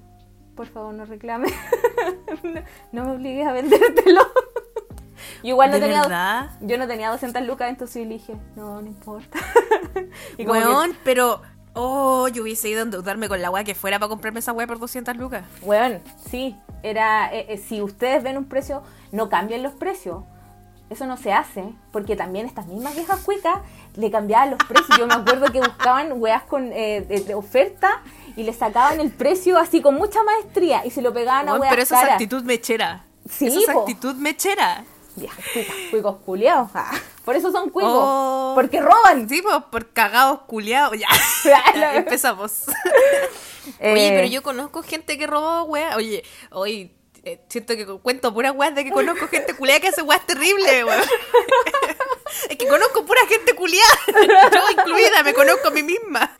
por 0.55 0.67
favor 0.67 0.93
no 0.93 1.03
reclame. 1.05 1.47
no, 2.43 2.61
no 2.93 3.05
me 3.05 3.11
obligues 3.11 3.45
a 3.47 3.51
vendértelo. 3.51 4.21
Yo 5.43 5.49
igual 5.49 5.69
no 5.71 5.75
¿De 5.75 5.81
tenía... 5.81 6.01
verdad? 6.01 6.49
Yo 6.61 6.77
no 6.77 6.87
tenía 6.87 7.09
200 7.11 7.41
lucas, 7.43 7.69
entonces 7.69 8.03
yo 8.03 8.09
dije, 8.09 8.35
no, 8.55 8.81
no 8.81 8.87
importa. 8.87 9.39
y 10.37 10.45
como 10.45 10.59
que- 10.59 10.65
Weón, 10.67 10.97
pero... 11.03 11.41
Oh, 11.79 12.27
yo 12.27 12.41
hubiese 12.41 12.69
ido 12.69 12.79
a 12.79 12.83
endeudarme 12.83 13.27
con 13.29 13.39
la 13.39 13.51
weá 13.51 13.63
que 13.63 13.75
fuera 13.75 13.99
para 13.99 14.09
comprarme 14.09 14.39
esa 14.39 14.51
weá 14.51 14.65
por 14.65 14.79
200 14.79 15.15
lucas. 15.15 15.43
Weón, 15.61 16.01
sí, 16.27 16.55
era, 16.81 17.31
eh, 17.31 17.45
eh, 17.49 17.57
si 17.59 17.83
ustedes 17.83 18.23
ven 18.23 18.35
un 18.35 18.45
precio, 18.45 18.81
no 19.11 19.29
cambien 19.29 19.61
los 19.61 19.73
precios. 19.73 20.23
Eso 20.89 21.05
no 21.05 21.17
se 21.17 21.33
hace, 21.33 21.65
porque 21.91 22.15
también 22.15 22.47
estas 22.47 22.65
mismas 22.65 22.95
viejas 22.95 23.19
cuicas 23.19 23.59
le 23.95 24.09
cambiaban 24.09 24.49
los 24.49 24.59
precios. 24.67 24.97
Yo 24.97 25.05
me 25.05 25.13
acuerdo 25.13 25.51
que 25.51 25.59
buscaban 25.59 26.13
weas 26.15 26.41
con 26.43 26.71
eh, 26.73 27.01
de, 27.07 27.19
de 27.19 27.35
oferta 27.35 28.01
y 28.35 28.41
le 28.41 28.53
sacaban 28.53 28.99
el 28.99 29.11
precio 29.11 29.59
así 29.59 29.79
con 29.79 29.93
mucha 29.95 30.23
maestría 30.23 30.83
y 30.83 30.89
se 30.89 31.03
lo 31.03 31.13
pegaban 31.13 31.47
a 31.47 31.51
Weón, 31.51 31.61
weas 31.61 31.69
pero 31.71 31.83
eso 31.83 31.93
es 31.93 31.99
caras. 32.01 32.13
actitud 32.13 32.41
mechera. 32.43 33.03
Sí, 33.29 33.45
eso 33.47 33.59
es 33.59 33.65
po. 33.67 33.81
actitud 33.81 34.15
mechera. 34.15 34.83
Viejas 35.17 35.43
cuicas, 35.51 35.75
cuicos 35.89 36.15
culiados. 36.25 36.69
ah. 36.75 36.91
Por 37.25 37.35
eso 37.35 37.51
son 37.51 37.69
cuicos. 37.71 37.91
Oh. 37.93 38.51
Porque 38.55 38.79
roban. 38.79 39.27
Sí, 39.27 39.41
pues, 39.41 39.55
por 39.71 39.89
cagados 39.91 40.41
culiados. 40.47 40.97
Ya. 40.97 41.07
Claro. 41.73 41.97
Empezamos. 41.99 42.63
Eh, 43.79 43.91
Oye, 43.91 44.11
pero 44.11 44.27
yo 44.27 44.41
conozco 44.41 44.81
gente 44.81 45.17
que 45.17 45.27
robó 45.27 45.63
weá. 45.63 45.97
Oye, 45.97 46.23
hoy 46.51 46.95
eh, 47.23 47.41
siento 47.49 47.75
que 47.75 47.85
cuento 47.85 48.33
puras 48.33 48.53
weas 48.55 48.73
de 48.73 48.85
que 48.85 48.91
conozco 48.91 49.27
gente 49.27 49.53
culiada 49.55 49.81
que 49.81 49.89
hace 49.89 50.01
weas 50.03 50.25
terribles, 50.25 50.85
weón. 50.85 51.01
es 52.49 52.55
que 52.57 52.65
conozco 52.65 53.05
pura 53.05 53.19
gente 53.27 53.53
culiada. 53.55 53.93
Yo 54.07 54.71
incluida, 54.71 55.21
me 55.23 55.33
conozco 55.33 55.67
a 55.67 55.71
mí 55.71 55.83
misma. 55.83 56.37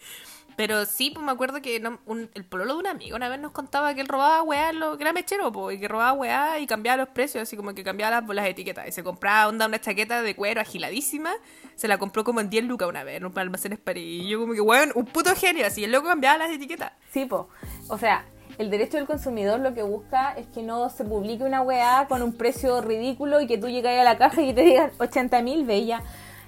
Pero 0.57 0.85
sí, 0.85 1.11
pues 1.11 1.23
me 1.25 1.31
acuerdo 1.31 1.61
que 1.61 1.79
no- 1.79 1.99
un- 2.07 2.29
el 2.33 2.43
pololo 2.43 2.73
de 2.73 2.79
un 2.79 2.87
amigo 2.87 3.15
una 3.15 3.29
vez 3.29 3.39
nos 3.39 3.51
contaba 3.51 3.93
que 3.93 4.01
él 4.01 4.07
robaba 4.07 4.41
weá, 4.41 4.73
lo, 4.73 4.97
que 4.97 5.03
era 5.03 5.13
mechero, 5.13 5.51
po, 5.51 5.71
y 5.71 5.79
que 5.79 5.87
robaba 5.87 6.11
weá 6.13 6.59
y 6.59 6.65
cambiaba 6.67 6.97
los 6.97 7.09
precios, 7.09 7.43
así 7.43 7.55
como 7.55 7.73
que 7.75 7.83
cambiaba 7.83 8.19
las, 8.21 8.35
las 8.35 8.47
etiquetas. 8.47 8.87
Y 8.87 8.91
se 8.91 9.03
compraba 9.03 9.47
onda, 9.47 9.67
una 9.67 9.79
chaqueta 9.79 10.21
de 10.23 10.35
cuero 10.35 10.59
agiladísima, 10.59 11.31
se 11.75 11.87
la 11.87 11.97
compró 11.99 12.23
como 12.23 12.41
en 12.41 12.49
10 12.49 12.65
lucas 12.65 12.89
una 12.89 13.03
vez 13.03 13.17
en 13.17 13.25
un 13.25 13.37
almacén 13.37 13.77
París. 13.77 14.23
Y 14.25 14.29
yo 14.29 14.39
como 14.39 14.53
que, 14.53 14.61
weón, 14.61 14.91
un 14.95 15.05
puto 15.05 15.33
genio, 15.35 15.65
así, 15.65 15.83
el 15.83 15.91
loco 15.91 16.07
cambiaba 16.07 16.39
las 16.39 16.49
etiquetas. 16.51 16.91
Sí, 17.13 17.25
po. 17.25 17.49
O 17.89 17.99
sea, 17.99 18.25
el 18.57 18.71
derecho 18.71 18.97
del 18.97 19.05
consumidor 19.05 19.59
lo 19.59 19.75
que 19.75 19.83
busca 19.83 20.31
es 20.33 20.47
que 20.47 20.63
no 20.63 20.89
se 20.89 21.05
publique 21.05 21.43
una 21.43 21.61
weá 21.61 22.07
con 22.09 22.23
un 22.23 22.35
precio 22.35 22.81
ridículo 22.81 23.39
y 23.41 23.45
que 23.45 23.59
tú 23.59 23.67
llegas 23.69 23.95
a 23.99 24.03
la 24.03 24.17
caja 24.17 24.41
y 24.41 24.55
te 24.55 24.61
digan 24.63 24.91
80 24.97 25.39
mil, 25.43 25.65
bella. 25.65 26.01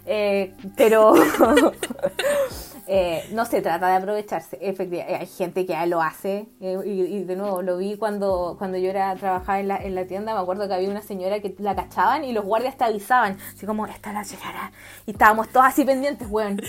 Eh, 0.07 0.55
pero 0.75 1.13
eh, 2.91 3.29
no 3.31 3.45
se 3.45 3.61
trata 3.61 3.87
de 3.87 3.97
aprovecharse. 3.97 4.57
Efectivamente, 4.59 5.15
hay 5.21 5.27
gente 5.27 5.65
que 5.65 5.85
lo 5.85 6.01
hace. 6.01 6.47
eh, 6.59 6.77
y, 6.85 6.89
y 7.17 7.23
de 7.23 7.35
nuevo, 7.35 7.61
lo 7.61 7.77
vi 7.77 7.97
cuando, 7.97 8.55
cuando 8.57 8.77
yo 8.79 8.89
era 8.89 9.15
trabajaba 9.15 9.59
en 9.59 9.67
la, 9.67 9.77
en 9.77 9.93
la 9.93 10.05
tienda. 10.05 10.33
Me 10.33 10.41
acuerdo 10.41 10.67
que 10.67 10.73
había 10.73 10.89
una 10.89 11.03
señora 11.03 11.39
que 11.39 11.55
la 11.59 11.75
cachaban 11.75 12.23
y 12.23 12.33
los 12.33 12.43
guardias 12.43 12.75
te 12.77 12.83
avisaban. 12.83 13.37
Así 13.55 13.65
como, 13.65 13.85
esta 13.85 14.09
es 14.09 14.15
la 14.15 14.23
señora. 14.23 14.71
Y 15.05 15.11
estábamos 15.11 15.49
todos 15.49 15.67
así 15.67 15.85
pendientes, 15.85 16.27
weón. 16.29 16.59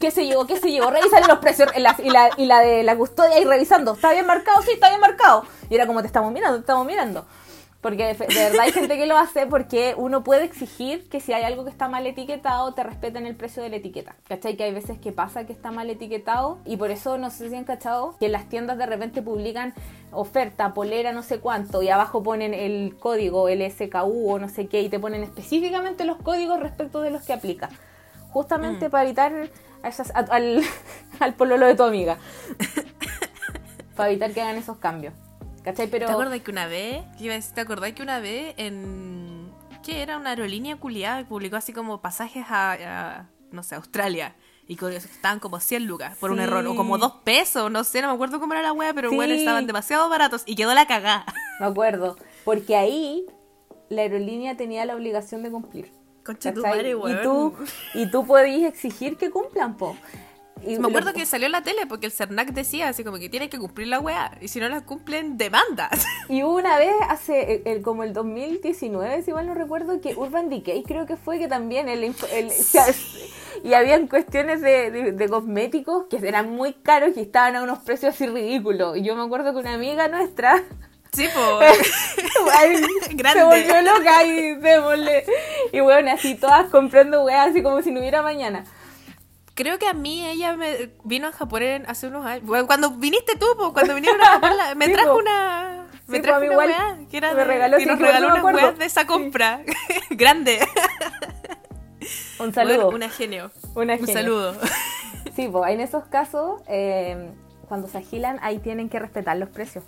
¿Qué 0.00 0.10
se 0.10 0.24
llevó? 0.24 0.46
¿Qué 0.46 0.56
se 0.58 0.70
llevó? 0.70 0.90
Revisan 0.90 1.22
los 1.28 1.38
precios 1.38 1.68
en 1.74 1.84
y, 2.04 2.10
la, 2.10 2.30
y 2.36 2.46
la 2.46 2.60
de 2.60 2.82
la 2.82 2.96
custodia 2.96 3.36
ahí 3.36 3.44
revisando. 3.44 3.92
¿Está 3.92 4.12
bien 4.12 4.26
marcado? 4.26 4.62
Sí, 4.62 4.70
está 4.72 4.88
bien 4.88 5.00
marcado. 5.00 5.44
Y 5.68 5.74
era 5.74 5.86
como, 5.86 6.00
te 6.00 6.06
estamos 6.06 6.32
mirando, 6.32 6.56
te 6.56 6.60
estamos 6.60 6.86
mirando. 6.86 7.26
Porque 7.84 8.06
de, 8.14 8.14
verdad 8.14 8.60
hay 8.60 8.72
gente 8.72 8.96
que 8.96 9.04
lo 9.04 9.18
hace 9.18 9.46
porque 9.46 9.94
uno 9.98 10.24
puede 10.24 10.44
exigir 10.44 11.06
que 11.10 11.20
si 11.20 11.34
hay 11.34 11.42
algo 11.44 11.64
que 11.64 11.70
está 11.70 11.86
mal 11.86 12.06
etiquetado, 12.06 12.72
te 12.72 12.82
respeten 12.82 13.26
el 13.26 13.36
precio 13.36 13.62
de 13.62 13.68
la 13.68 13.76
etiqueta. 13.76 14.16
¿Cachai? 14.26 14.56
Que 14.56 14.64
hay 14.64 14.72
veces 14.72 14.98
que 14.98 15.12
pasa 15.12 15.44
que 15.44 15.52
está 15.52 15.70
mal 15.70 15.90
etiquetado 15.90 16.58
y 16.64 16.78
por 16.78 16.90
eso 16.90 17.18
no 17.18 17.30
sé 17.30 17.50
si 17.50 17.54
han 17.56 17.64
cachado 17.64 18.16
que 18.18 18.24
en 18.26 18.32
las 18.32 18.48
tiendas 18.48 18.78
de 18.78 18.86
repente 18.86 19.20
publican 19.20 19.74
oferta, 20.12 20.72
polera, 20.72 21.12
no 21.12 21.22
sé 21.22 21.40
cuánto 21.40 21.82
y 21.82 21.90
abajo 21.90 22.22
ponen 22.22 22.54
el 22.54 22.96
código, 22.98 23.48
el 23.50 23.60
SKU 23.70 24.30
o 24.32 24.38
no 24.38 24.48
sé 24.48 24.66
qué 24.66 24.80
y 24.80 24.88
te 24.88 24.98
ponen 24.98 25.22
específicamente 25.22 26.06
los 26.06 26.16
códigos 26.22 26.60
respecto 26.60 27.02
de 27.02 27.10
los 27.10 27.22
que 27.22 27.34
aplica. 27.34 27.68
Justamente 28.30 28.88
para 28.88 29.04
evitar 29.04 29.50
a 29.82 29.88
esas- 29.88 30.10
a- 30.16 30.20
al, 30.30 30.62
al 31.20 31.34
pololo 31.34 31.66
de 31.66 31.74
tu 31.74 31.82
amiga. 31.82 32.16
para 33.94 34.08
evitar 34.08 34.32
que 34.32 34.40
hagan 34.40 34.56
esos 34.56 34.78
cambios. 34.78 35.12
¿Cachai? 35.64 35.86
Pero... 35.88 36.06
¿Te 36.06 36.12
acuerdas 36.12 36.40
que 36.40 36.50
una 36.50 36.66
vez, 36.66 37.04
¿te 37.54 37.60
acordás 37.60 37.92
que 37.92 38.02
una 38.02 38.20
vez 38.20 38.54
en... 38.58 39.50
¿Qué 39.82 40.02
era? 40.02 40.16
Una 40.18 40.30
aerolínea 40.30 40.76
culiada 40.76 41.20
y 41.20 41.24
publicó 41.24 41.56
así 41.56 41.72
como 41.72 42.00
pasajes 42.00 42.44
a, 42.48 42.72
a, 42.72 43.26
no 43.50 43.62
sé, 43.62 43.74
Australia. 43.74 44.34
Y 44.66 44.76
que 44.76 44.96
estaban 44.96 45.40
como 45.40 45.60
100 45.60 45.84
lucas 45.86 46.16
por 46.16 46.30
un 46.30 46.40
error. 46.40 46.66
O 46.66 46.74
como 46.74 46.96
2 46.96 47.12
pesos, 47.22 47.70
no 47.70 47.84
sé, 47.84 48.00
no 48.00 48.08
me 48.08 48.14
acuerdo 48.14 48.40
cómo 48.40 48.54
era 48.54 48.62
la 48.62 48.72
wea, 48.72 48.94
pero 48.94 49.10
Sí. 49.10 49.16
bueno, 49.16 49.34
estaban 49.34 49.66
demasiado 49.66 50.08
baratos. 50.08 50.42
Y 50.46 50.54
quedó 50.56 50.72
la 50.74 50.86
cagada. 50.86 51.26
Me 51.60 51.66
acuerdo. 51.66 52.16
Porque 52.44 52.76
ahí 52.76 53.26
la 53.90 54.02
aerolínea 54.02 54.56
tenía 54.56 54.86
la 54.86 54.94
obligación 54.94 55.42
de 55.42 55.50
cumplir. 55.50 55.92
Concha 56.24 56.54
tu 56.54 56.62
madre, 56.62 56.90
y 56.90 56.94
weón. 56.94 57.22
tú, 57.22 57.54
y 57.92 58.10
tú 58.10 58.26
podías 58.26 58.72
exigir 58.72 59.18
que 59.18 59.30
cumplan, 59.30 59.76
po. 59.76 59.94
Y 60.66 60.78
Me 60.78 60.88
acuerdo 60.88 61.12
que 61.12 61.26
salió 61.26 61.46
en 61.46 61.52
la 61.52 61.62
tele 61.62 61.86
porque 61.86 62.06
el 62.06 62.12
CERNAC 62.12 62.52
decía 62.52 62.88
así 62.88 63.04
como 63.04 63.18
que 63.18 63.28
tienen 63.28 63.48
que 63.48 63.58
cumplir 63.58 63.88
la 63.88 64.00
wea. 64.00 64.36
Y 64.40 64.48
si 64.48 64.60
no 64.60 64.68
la 64.68 64.80
cumplen, 64.82 65.36
demandas. 65.38 66.06
Y 66.28 66.42
hubo 66.42 66.54
una 66.56 66.78
vez, 66.78 66.90
hace 67.08 67.54
el- 67.56 67.62
el- 67.66 67.82
como 67.82 68.02
el 68.02 68.12
2019, 68.14 69.22
si 69.22 69.32
mal 69.32 69.46
no 69.46 69.54
recuerdo, 69.54 70.00
que 70.00 70.14
Urban 70.14 70.48
Decay 70.48 70.82
creo 70.82 71.04
que 71.06 71.16
fue 71.16 71.38
que 71.38 71.48
también 71.48 71.88
el, 71.88 72.02
el- 72.04 72.52
y 73.64 73.74
habían 73.74 74.06
cuestiones 74.08 74.60
de, 74.62 74.90
de- 74.90 75.12
de 75.12 75.28
cosméticos 75.28 76.06
que 76.08 76.16
eran 76.26 76.50
muy 76.50 76.72
caros 76.72 77.10
y 77.16 77.20
estaban 77.20 77.56
a 77.56 77.62
unos 77.62 77.78
precios 77.80 78.14
así 78.14 78.26
ridículos. 78.26 78.96
Y 78.96 79.02
yo 79.02 79.14
me 79.14 79.22
acuerdo 79.22 79.52
que 79.52 79.58
una 79.60 79.74
amiga 79.74 80.08
nuestra 80.08 80.62
Sí, 81.12 81.28
pues. 81.34 81.92
Ay, 82.58 82.76
Grande. 83.12 83.40
se 83.40 83.44
volvió 83.44 83.82
loca 83.82 84.24
y 84.24 84.54
démosle. 84.56 85.24
Y 85.72 85.78
bueno, 85.80 86.10
así 86.10 86.34
todas 86.34 86.66
comprando 86.70 87.22
weas 87.22 87.50
así 87.50 87.62
como 87.62 87.82
si 87.82 87.92
no 87.92 88.00
hubiera 88.00 88.20
mañana. 88.22 88.64
Creo 89.54 89.78
que 89.78 89.86
a 89.86 89.92
mí 89.94 90.26
ella 90.26 90.56
me 90.56 90.90
vino 91.04 91.28
a 91.28 91.32
Japón 91.32 91.62
en- 91.62 91.86
hace 91.88 92.08
unos 92.08 92.26
años. 92.26 92.44
Bueno, 92.44 92.66
cuando 92.66 92.90
viniste 92.90 93.36
tú, 93.38 93.46
po, 93.56 93.72
cuando 93.72 93.94
vinieron 93.94 94.20
a 94.20 94.26
Japón, 94.26 94.56
la- 94.56 94.74
me 94.74 94.88
trajo 94.88 95.16
una. 95.16 95.86
Me 96.08 96.16
Sí, 96.18 96.22
trajo 96.22 96.40
una 96.42 96.52
igual. 96.52 96.68
weá 96.68 96.98
que 97.10 97.16
era 97.16 97.30
Me 97.30 97.36
de- 97.38 97.44
regaló, 97.44 97.76
que 97.78 97.86
nos 97.86 97.98
regaló 97.98 98.26
unas 98.28 98.44
weas 98.44 98.78
de 98.78 98.84
esa 98.84 99.06
compra. 99.06 99.62
Grande. 100.10 100.58
Un 102.40 102.52
saludo. 102.52 102.74
Bueno, 102.90 102.96
una 102.96 103.08
genio. 103.08 103.50
Una 103.74 103.94
Un 103.94 104.00
genio. 104.00 104.14
saludo. 104.14 104.54
Sí, 105.34 105.48
pues 105.48 105.72
en 105.72 105.80
esos 105.80 106.04
casos, 106.06 106.60
eh, 106.68 107.30
cuando 107.68 107.88
se 107.88 107.98
agilan, 107.98 108.38
ahí 108.42 108.58
tienen 108.58 108.88
que 108.88 108.98
respetar 108.98 109.36
los 109.36 109.48
precios. 109.48 109.84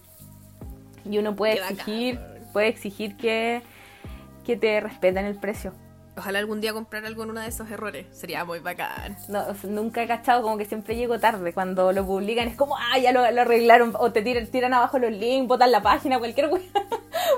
Y 1.04 1.18
uno 1.18 1.36
puede 1.36 1.56
Qué 1.56 1.60
exigir, 1.68 2.20
puede 2.52 2.68
exigir 2.68 3.16
que, 3.16 3.62
que 4.44 4.56
te 4.56 4.80
respeten 4.80 5.24
el 5.26 5.36
precio. 5.36 5.72
Ojalá 6.16 6.38
algún 6.38 6.60
día 6.62 6.72
comprar 6.72 7.04
algo 7.04 7.24
en 7.24 7.30
uno 7.30 7.40
de 7.42 7.48
esos 7.48 7.70
errores. 7.70 8.06
Sería 8.16 8.44
muy 8.44 8.58
bacán. 8.60 9.16
No, 9.28 9.44
nunca 9.64 10.02
he 10.02 10.06
cachado, 10.06 10.42
como 10.42 10.56
que 10.56 10.64
siempre 10.64 10.96
llego 10.96 11.18
tarde. 11.20 11.52
Cuando 11.52 11.92
lo 11.92 12.06
publican 12.06 12.48
es 12.48 12.56
como, 12.56 12.76
ah, 12.78 12.98
ya 12.98 13.12
lo, 13.12 13.30
lo 13.30 13.40
arreglaron. 13.42 13.92
O 13.98 14.12
te 14.12 14.22
tiran, 14.22 14.46
tiran 14.46 14.72
abajo 14.72 14.98
los 14.98 15.10
links, 15.12 15.46
botan 15.48 15.70
la 15.70 15.82
página, 15.82 16.18
cualquier 16.18 16.46
wea. 16.52 16.62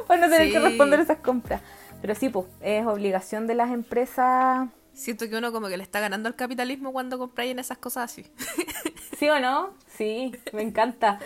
para 0.07 0.21
no 0.21 0.29
tener 0.33 0.47
Sí. 0.47 0.53
que 0.53 0.61
responder 0.61 1.01
esas 1.01 1.19
compras. 1.19 1.61
Pero 2.01 2.15
sí, 2.15 2.29
pues, 2.29 2.47
es 2.61 2.87
obligación 2.87 3.49
de 3.49 3.57
las 3.57 3.71
empresas. 3.73 4.69
Siento 4.93 5.29
que 5.29 5.37
uno 5.37 5.51
como 5.53 5.67
que 5.69 5.77
le 5.77 5.83
está 5.83 5.99
ganando 6.01 6.29
al 6.29 6.37
capitalismo 6.37 6.93
cuando 6.93 7.19
compráis 7.19 7.51
en 7.51 7.59
esas 7.59 7.79
cosas 7.79 8.05
así. 8.13 8.27
¿Sí 9.19 9.29
o 9.29 9.41
no? 9.41 9.71
Sí, 9.97 10.33
me 10.53 10.63
encanta. 10.63 11.19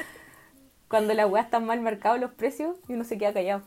Cuando 0.88 1.12
la 1.14 1.26
weá 1.26 1.42
está 1.42 1.60
mal 1.60 1.80
marcado 1.82 2.16
los 2.16 2.30
precios 2.32 2.76
y 2.88 2.94
uno 2.94 3.04
se 3.04 3.18
queda 3.18 3.32
callado. 3.34 3.62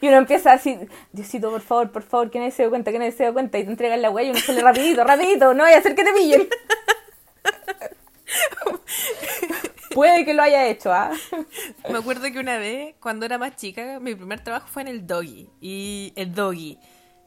Y 0.00 0.08
uno 0.08 0.16
empieza 0.18 0.52
así, 0.52 0.78
Diosito, 1.12 1.50
por 1.50 1.60
favor, 1.60 1.90
por 1.92 2.02
favor, 2.02 2.30
que 2.30 2.38
nadie 2.38 2.52
se 2.52 2.62
dé 2.64 2.68
cuenta, 2.70 2.90
que 2.92 2.98
nadie 2.98 3.12
se 3.12 3.24
dé 3.24 3.32
cuenta. 3.32 3.58
Y 3.58 3.64
te 3.64 3.70
entregan 3.70 4.00
la 4.02 4.10
weá 4.10 4.24
y 4.24 4.30
uno 4.30 4.38
sale 4.40 4.60
rapidito, 4.62 5.04
rapidito, 5.04 5.54
no 5.54 5.64
vaya 5.64 5.76
a 5.76 5.80
hacer 5.80 5.94
que 5.94 6.04
te 6.04 6.12
pillen. 6.12 6.48
Puede 9.94 10.24
que 10.24 10.34
lo 10.34 10.42
haya 10.42 10.66
hecho, 10.68 10.92
¿ah? 10.92 11.10
Me 11.90 11.98
acuerdo 11.98 12.22
que 12.30 12.38
una 12.38 12.58
vez, 12.58 12.94
cuando 13.00 13.26
era 13.26 13.38
más 13.38 13.56
chica, 13.56 13.98
mi 14.00 14.14
primer 14.14 14.40
trabajo 14.40 14.68
fue 14.68 14.82
en 14.82 14.88
el 14.88 15.06
Doggy. 15.06 15.50
Y 15.60 16.12
el 16.16 16.32
Doggy. 16.32 16.78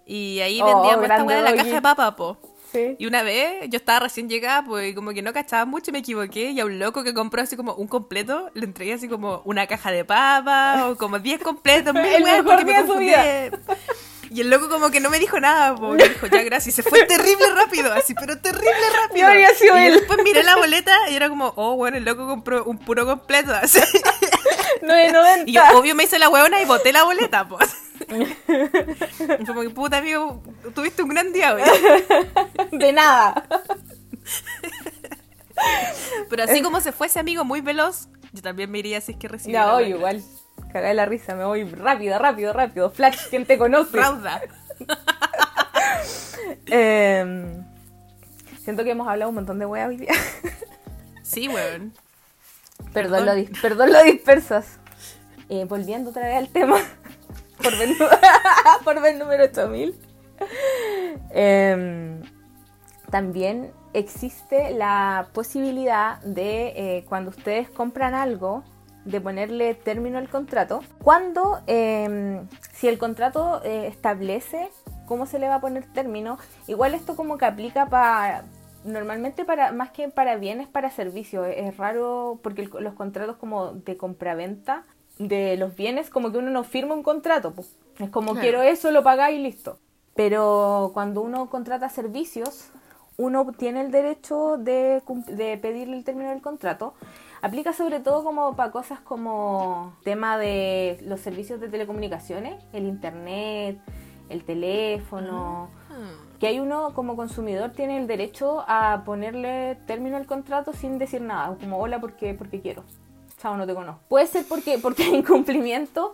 Y 0.06 0.40
ahí 0.40 0.60
Oh, 0.62 0.66
vendíamos 0.66 1.04
esta 1.04 1.24
weá 1.24 1.38
de 1.38 1.44
la 1.44 1.56
caja 1.56 1.70
de 1.76 1.82
papa, 1.82 2.16
po. 2.16 2.38
Sí. 2.74 2.96
Y 2.98 3.06
una 3.06 3.24
vez 3.24 3.70
yo 3.70 3.78
estaba 3.78 4.00
recién 4.02 4.28
llegada, 4.28 4.66
pues 4.66 4.92
y 4.92 4.96
como 4.96 5.12
que 5.12 5.22
no 5.22 5.32
cachaba 5.32 5.66
mucho 5.66 5.92
y 5.92 5.94
me 5.94 6.00
equivoqué. 6.00 6.52
Y 6.52 6.60
a 6.60 6.66
un 6.66 6.80
loco 6.80 7.04
que 7.04 7.14
compró 7.14 7.42
así 7.42 7.56
como 7.56 7.76
un 7.76 7.88
completo, 7.88 8.50
le 8.54 8.66
entregué 8.66 8.94
así 8.94 9.08
como 9.08 9.42
una 9.46 9.68
caja 9.68 9.92
de 9.92 10.04
papas 10.04 10.82
o 10.82 10.98
como 10.98 11.20
10 11.20 11.42
completos. 11.42 11.96
El 12.04 12.24
mejor 12.24 12.44
porque 12.44 12.66
me 12.66 12.72
día 12.72 12.82
de 12.82 12.88
su 12.88 12.94
confundí. 12.94 13.94
Y 14.34 14.42
el 14.42 14.50
loco 14.50 14.68
como 14.68 14.90
que 14.90 15.00
no 15.00 15.12
me 15.12 15.20
dijo 15.20 15.40
nada, 15.40 15.76
po. 15.76 15.90
Me 15.90 16.10
dijo, 16.10 16.26
ya, 16.26 16.42
gracias. 16.42 16.74
Se 16.74 16.82
fue 16.82 17.04
terrible 17.08 17.46
rápido, 17.54 17.94
así, 17.94 18.16
pero 18.16 18.40
terrible 18.40 18.74
rápido. 19.00 19.22
Yo 19.22 19.28
habría 19.28 19.54
sido 19.54 19.78
y 19.78 19.84
él. 19.84 19.94
después 19.94 20.20
miré 20.24 20.42
la 20.42 20.56
boleta 20.56 20.92
y 21.12 21.16
era 21.16 21.30
como, 21.30 21.54
oh, 21.56 21.76
bueno, 21.76 21.98
el 21.98 22.04
loco 22.04 22.26
compró 22.26 22.64
un 22.64 22.80
puro 22.80 23.06
completo. 23.06 23.54
Así. 23.54 23.80
9.90. 24.82 25.44
Y 25.46 25.52
yo, 25.52 25.62
obvio, 25.76 25.94
me 25.94 26.06
hice 26.06 26.18
la 26.18 26.30
huevona 26.30 26.62
y 26.62 26.66
boté 26.66 26.92
la 26.92 27.04
boleta, 27.04 27.48
pues. 27.48 27.83
Como 29.48 29.62
que, 29.62 29.70
puta, 29.70 29.98
amigo, 29.98 30.42
tuviste 30.76 31.04
un 31.04 31.10
gran 31.10 31.32
día 31.34 31.54
hoy. 31.56 31.62
De 32.78 32.92
nada. 32.94 33.46
Pero 36.30 36.44
así 36.44 36.62
como 36.62 36.82
se 36.82 36.92
fue 36.92 37.08
ese 37.08 37.20
amigo 37.20 37.44
muy 37.44 37.62
veloz, 37.62 38.08
yo 38.32 38.42
también 38.42 38.70
me 38.72 38.80
iría 38.80 39.00
si 39.02 39.14
es 39.14 39.18
que 39.18 39.28
recibí 39.28 39.54
Ya 39.54 39.76
hueá. 39.76 39.88
igual. 39.88 40.24
Cagá 40.72 40.88
de 40.90 40.94
la 40.96 41.06
risa, 41.06 41.36
me 41.36 41.46
voy 41.46 41.64
rápido, 41.66 42.18
rápido, 42.18 42.52
rápido. 42.54 42.90
Flash, 42.90 43.28
¿quién 43.30 43.46
te 43.46 43.58
conoce? 43.58 43.98
Rauda. 43.98 44.42
Eh, 46.66 47.56
siento 48.64 48.84
que 48.84 48.92
hemos 48.92 49.08
hablado 49.08 49.30
un 49.30 49.36
montón 49.36 49.60
de 49.60 49.66
weas 49.66 49.88
hoy 49.90 49.98
día. 49.98 50.14
Sí, 51.22 51.48
weón. 51.48 51.94
Perdón, 52.94 53.26
lo, 53.26 53.34
dis- 53.34 53.62
perdón 53.62 53.92
lo 53.94 54.04
dispersas. 54.04 54.80
Eh, 55.50 55.66
volviendo 55.66 56.10
otra 56.10 56.28
vez 56.28 56.38
al 56.38 56.50
tema. 56.50 56.78
Por 57.62 57.78
ver, 57.78 57.90
por 58.84 58.96
número 59.16 59.44
8000. 59.44 59.96
Eh, 61.32 62.22
también 63.10 63.72
existe 63.94 64.72
la 64.72 65.28
posibilidad 65.34 66.20
de 66.22 66.74
eh, 66.76 67.06
cuando 67.08 67.30
ustedes 67.30 67.70
compran 67.70 68.16
algo, 68.16 68.64
de 69.06 69.22
ponerle 69.22 69.76
término 69.76 70.18
al 70.18 70.30
contrato. 70.30 70.82
Cuando, 71.02 71.62
em, 71.68 72.48
si 72.72 72.88
el 72.88 72.98
contrato 72.98 73.62
eh, 73.64 73.88
establece 73.88 74.70
cómo 75.06 75.26
se 75.26 75.40
le 75.40 75.48
va 75.48 75.56
a 75.56 75.62
poner 75.62 75.86
término, 75.94 76.38
igual 76.68 76.94
esto 76.94 77.16
como 77.16 77.38
que 77.38 77.46
aplica 77.46 77.88
para 77.88 78.46
normalmente 78.86 79.46
para 79.46 79.72
más 79.72 79.92
que 79.92 80.10
para 80.10 80.36
bienes 80.36 80.68
para 80.68 80.92
servicios 80.92 81.48
es 81.56 81.78
raro 81.78 82.40
porque 82.44 82.68
los 82.80 82.94
contratos 82.96 83.38
como 83.38 83.72
de 83.72 83.96
compraventa 83.96 84.84
de 85.18 85.58
los 85.58 85.76
bienes 85.76 86.10
como 86.10 86.32
que 86.32 86.38
uno 86.38 86.50
no 86.50 86.64
firma 86.64 86.94
un 86.94 87.04
contrato 87.04 87.54
es 88.00 88.10
como 88.10 88.36
quiero 88.36 88.62
eso 88.62 88.92
lo 88.92 89.04
pagáis 89.04 89.40
y 89.40 89.44
listo 89.44 89.80
pero 90.16 90.92
cuando 90.94 91.22
uno 91.22 91.50
contrata 91.50 91.90
servicios 91.90 92.72
uno 93.18 93.52
tiene 93.58 93.82
el 93.82 93.92
derecho 93.92 94.58
de, 94.58 95.02
de 95.28 95.58
pedirle 95.58 95.98
el 95.98 96.04
término 96.04 96.30
del 96.30 96.42
contrato. 96.42 96.94
Aplica 97.42 97.74
sobre 97.74 98.00
todo 98.00 98.24
como 98.24 98.56
para 98.56 98.72
cosas 98.72 99.00
como 99.02 99.96
tema 100.04 100.38
de 100.38 101.00
los 101.06 101.20
servicios 101.20 101.60
de 101.60 101.68
telecomunicaciones 101.68 102.64
el 102.72 102.86
internet 102.86 103.80
el 104.30 104.46
teléfono 104.46 105.70
ah. 105.90 106.38
que 106.40 106.48
hay 106.48 106.62
uno 106.62 106.94
como 106.94 107.18
consumidor 107.18 107.72
tiene 107.72 107.98
el 107.98 108.08
derecho 108.08 108.64
a 108.68 109.04
ponerle 109.06 109.78
término 109.86 110.16
al 110.16 110.26
contrato 110.26 110.72
sin 110.72 110.98
decir 110.98 111.22
nada, 111.22 111.56
como 111.60 111.78
hola 111.78 112.00
porque, 112.00 112.34
porque 112.34 112.62
quiero. 112.62 112.84
Chao, 113.44 113.58
no 113.58 113.68
te 113.68 113.74
conozco. 113.74 114.02
Puede 114.08 114.26
ser 114.28 114.46
porque, 114.48 114.78
porque 114.78 115.04
hay 115.04 115.16
incumplimiento 115.16 116.14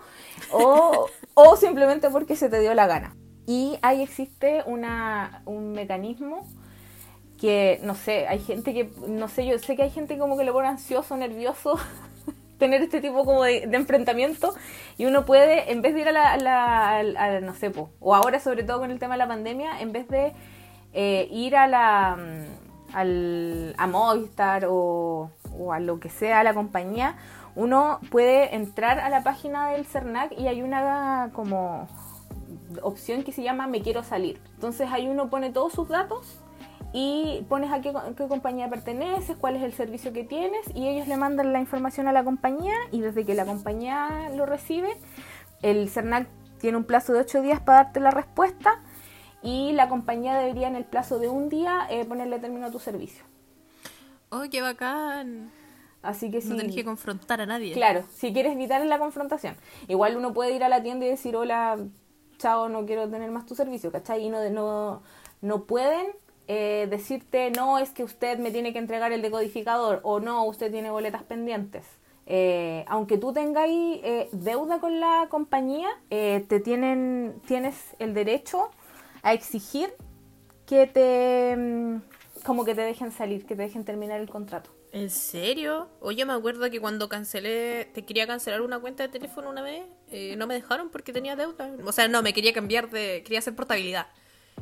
o, 0.52 1.06
o 1.36 1.56
simplemente 1.58 2.10
porque 2.10 2.36
se 2.36 2.50
te 2.50 2.60
dio 2.60 2.74
la 2.74 2.88
gana. 2.88 3.16
Y 3.46 3.78
ahí 3.84 4.02
existe 4.02 4.64
una, 4.66 5.44
un 5.46 5.74
mecanismo 5.74 6.48
que, 7.40 7.80
no 7.84 7.94
sé, 7.94 8.28
hay 8.28 8.40
gente 8.40 8.74
que, 8.74 8.92
no 9.08 9.28
sé, 9.28 9.46
yo 9.46 9.60
sé 9.60 9.76
que 9.76 9.84
hay 9.84 9.92
gente 9.92 10.18
como 10.18 10.40
que 10.40 10.44
le 10.44 10.52
pone 10.52 10.70
ansioso, 10.70 11.16
nervioso 11.18 11.78
tener 12.58 12.82
este 12.82 13.00
tipo 13.00 13.24
como 13.24 13.44
de, 13.44 13.62
enfrentamiento 13.62 14.56
y 14.98 15.06
uno 15.06 15.24
puede, 15.26 15.72
en 15.72 15.84
vez 15.84 15.94
de 15.94 16.02
ir 16.02 16.08
a 16.10 16.38
la, 16.38 17.40
no 17.42 17.54
sé, 17.54 17.72
o 18.00 18.16
ahora 18.16 18.40
sobre 18.40 18.64
todo 18.64 18.80
con 18.80 18.90
el 18.90 18.98
tema 18.98 19.14
de 19.14 19.20
la 19.20 19.28
pandemia, 19.28 19.82
en 19.82 19.92
vez 19.92 20.08
de 20.08 20.34
eh, 20.94 21.28
ir 21.32 21.56
a 21.56 21.68
la 21.68 22.18
mm, 22.18 22.69
al, 22.94 23.76
a 23.78 23.88
Movistar 23.88 24.66
o, 24.68 25.32
o, 25.58 25.74
a 25.74 25.80
lo 25.80 26.00
que 26.00 26.10
sea, 26.10 26.44
la 26.44 26.54
compañía, 26.54 27.16
uno 27.56 28.00
puede 28.10 28.56
entrar 28.56 29.00
a 29.00 29.10
la 29.10 29.24
página 29.24 29.70
del 29.72 29.86
CERNAC 29.86 30.32
y 30.38 30.48
hay 30.48 30.62
una 30.62 31.32
como 31.34 31.88
opción 32.82 33.24
que 33.24 33.32
se 33.32 33.44
llama 33.44 33.68
Me 33.68 33.82
quiero 33.82 34.04
salir. 34.04 34.40
Entonces 34.56 34.90
ahí 34.92 35.08
uno 35.08 35.30
pone 35.30 35.52
todos 35.52 35.74
sus 35.74 35.88
datos 35.88 36.40
y 36.94 37.46
pones 37.50 37.72
a 37.72 37.82
qué, 37.82 37.94
compañía 38.28 38.70
perteneces, 38.70 39.38
cuál 39.38 39.56
es 39.56 39.64
el 39.64 39.74
servicio 39.74 40.12
que 40.14 40.24
tienes 40.24 40.62
y 40.74 40.88
ellos 40.88 41.08
le 41.08 41.18
mandan 41.18 41.54
la 41.54 41.60
información 41.60 42.08
a 42.08 42.14
la 42.14 42.24
compañía 42.24 42.74
y 42.92 43.02
desde 43.02 43.26
que 43.26 43.36
la 43.36 43.46
compañía 43.46 44.30
lo 44.36 44.46
recibe, 44.46 44.90
el 45.62 45.90
CERNAC 45.90 46.28
tiene 46.60 46.78
un 46.78 46.84
plazo 46.84 47.14
de 47.14 47.20
8 47.20 47.42
días 47.42 47.60
para 47.60 47.84
darte 47.84 48.00
la 48.00 48.12
respuesta 48.12 48.82
y 49.42 49.72
la 49.74 49.90
compañía 49.90 50.38
debería 50.38 50.68
en 50.68 50.76
el 50.76 50.86
plazo 50.86 51.20
de 51.20 51.30
un 51.30 51.50
día 51.50 51.88
eh, 51.90 52.06
ponerle 52.06 52.40
término 52.40 52.68
a 52.68 52.72
tu 52.72 52.80
servicio. 52.80 53.24
¡Oh, 54.30 54.44
qué 54.52 54.62
bacán! 54.62 55.52
Así 56.02 56.32
que 56.32 56.42
sí. 56.42 56.50
No 56.50 56.56
tienes 56.56 56.76
que 56.76 56.86
confrontar 56.86 57.42
a 57.42 57.46
nadie. 57.46 57.74
Claro, 57.74 58.04
si 58.14 58.32
quieres 58.32 58.54
evitar 58.54 58.86
la 58.86 59.00
confrontación. 59.00 59.56
Igual 59.88 60.16
uno 60.18 60.34
puede 60.34 60.54
ir 60.54 60.64
a 60.64 60.70
la 60.70 60.82
tienda 60.82 61.06
y 61.06 61.10
decir, 61.10 61.36
hola, 61.36 61.78
chao, 62.38 62.70
no 62.70 62.86
quiero 62.86 63.10
tener 63.10 63.32
más 63.32 63.46
tu 63.46 63.56
servicio, 63.56 63.92
¿cachai? 63.92 64.26
Y 64.26 64.30
no, 64.30 64.50
no, 64.50 65.02
no 65.42 65.64
pueden 65.66 66.08
eh, 66.48 66.88
decirte, 66.90 67.52
no, 67.52 67.78
es 67.78 67.92
que 67.92 68.04
usted 68.04 68.40
me 68.40 68.52
tiene 68.52 68.74
que 68.74 68.80
entregar 68.80 69.12
el 69.12 69.22
decodificador 69.22 70.00
o 70.04 70.20
no, 70.20 70.46
usted 70.46 70.72
tiene 70.72 70.90
boletas 70.90 71.24
pendientes. 71.24 71.86
Eh, 72.26 72.86
aunque 72.88 73.18
tú 73.18 73.34
tengáis 73.34 74.00
eh, 74.04 74.30
deuda 74.32 74.80
con 74.80 75.00
la 75.00 75.28
compañía, 75.30 75.90
te 76.10 76.60
tienen, 76.60 77.42
tienes 77.46 77.96
el 78.00 78.14
derecho 78.14 78.70
a 79.22 79.34
exigir 79.34 79.94
que 80.66 80.88
te, 80.88 81.56
mm, 81.56 82.02
como 82.44 82.66
que 82.66 82.76
te 82.76 82.82
dejen 82.82 83.12
salir, 83.12 83.46
que 83.46 83.56
te 83.56 83.64
dejen 83.64 83.86
terminar 83.86 84.20
el 84.20 84.30
contrato. 84.30 84.72
¿En 84.92 85.10
serio? 85.10 85.88
Oye, 86.00 86.26
me 86.26 86.34
acuerdo 86.34 86.70
que 86.72 86.80
cuando 86.80 87.10
cancelé, 87.10 87.86
te 87.94 88.06
quería 88.06 88.26
cancelar 88.26 88.62
una 88.62 88.80
cuenta 88.80 89.04
de 89.04 89.10
teléfono 89.10 89.50
una 89.50 89.62
vez, 89.62 89.84
no 90.38 90.48
me 90.48 90.56
dejaron 90.56 90.90
porque 90.90 91.14
tenía 91.14 91.36
deuda. 91.36 91.72
O 91.86 91.92
sea, 91.92 92.08
no, 92.08 92.24
me 92.24 92.34
quería 92.34 92.54
cambiar 92.54 92.90
de, 92.90 93.22
quería 93.24 93.40
hacer 93.40 93.56
portabilidad. 93.56 94.08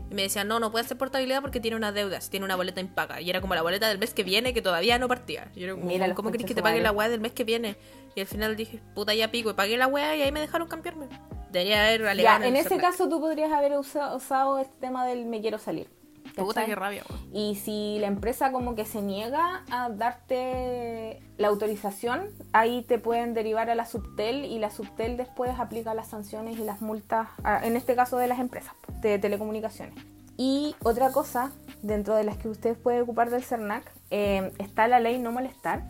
Y 0.09 0.15
me 0.15 0.23
decían, 0.23 0.47
no, 0.47 0.59
no 0.59 0.71
puede 0.71 0.85
hacer 0.85 0.97
portabilidad 0.97 1.41
porque 1.41 1.59
tiene 1.59 1.77
una 1.77 1.91
deuda, 1.91 2.19
tiene 2.19 2.45
una 2.45 2.55
boleta 2.55 2.81
impaga. 2.81 3.21
Y 3.21 3.29
era 3.29 3.41
como 3.41 3.55
la 3.55 3.61
boleta 3.61 3.87
del 3.87 3.97
mes 3.97 4.13
que 4.13 4.23
viene 4.23 4.53
que 4.53 4.61
todavía 4.61 4.97
no 4.99 5.07
partía. 5.07 5.51
Y 5.55 5.63
era 5.63 5.73
como, 5.73 5.85
Mira, 5.85 6.13
¿cómo 6.13 6.31
querés 6.31 6.47
que 6.47 6.55
te 6.55 6.61
pague 6.61 6.81
la 6.81 6.91
weá 6.91 7.09
del 7.09 7.19
mes 7.19 7.33
que 7.33 7.43
viene? 7.43 7.75
Y 8.15 8.21
al 8.21 8.27
final 8.27 8.55
dije, 8.55 8.81
puta, 8.95 9.13
ya 9.13 9.29
pico. 9.29 9.51
Y 9.51 9.53
pagué 9.53 9.77
la 9.77 9.87
weá 9.87 10.15
y 10.15 10.23
ahí 10.23 10.31
me 10.31 10.39
dejaron 10.39 10.67
cambiarme. 10.67 11.07
Debería 11.51 11.85
haber 11.85 12.07
alegado. 12.07 12.39
Ya, 12.41 12.47
en, 12.47 12.55
ese 12.55 12.77
caso 12.77 13.07
tú 13.07 13.19
podrías 13.19 13.51
haber 13.51 13.77
usado, 13.77 14.59
este 14.59 14.73
tema 14.79 15.05
del 15.05 15.25
me 15.25 15.39
quiero 15.41 15.57
salir. 15.59 15.89
Puta, 16.37 16.65
qué 16.65 16.75
rabia, 16.75 17.03
Y 17.33 17.55
si 17.55 17.97
la 17.99 18.07
empresa 18.07 18.51
como 18.51 18.75
que 18.75 18.85
se 18.85 19.01
niega 19.01 19.63
a 19.71 19.89
darte 19.89 21.19
la 21.37 21.47
autorización, 21.47 22.29
ahí 22.53 22.83
te 22.83 22.99
pueden 22.99 23.33
derivar 23.33 23.69
a 23.69 23.75
la 23.75 23.85
subtel 23.85 24.45
y 24.45 24.59
la 24.59 24.69
subtel 24.69 25.17
después 25.17 25.59
aplica 25.59 25.93
las 25.93 26.07
sanciones 26.07 26.59
y 26.59 26.63
las 26.63 26.81
multas, 26.81 27.29
en 27.63 27.75
este 27.75 27.95
caso 27.95 28.17
de 28.17 28.27
las 28.27 28.39
empresas 28.39 28.73
de 29.01 29.17
telecomunicaciones. 29.19 29.95
Y 30.37 30.75
otra 30.83 31.11
cosa, 31.11 31.51
dentro 31.81 32.15
de 32.15 32.23
las 32.23 32.37
que 32.37 32.47
ustedes 32.47 32.77
pueden 32.77 33.01
ocupar 33.01 33.31
del 33.31 33.43
CERNAC, 33.43 33.91
eh, 34.11 34.53
está 34.59 34.87
la 34.87 34.99
ley 34.99 35.17
no 35.17 35.31
molestar, 35.31 35.83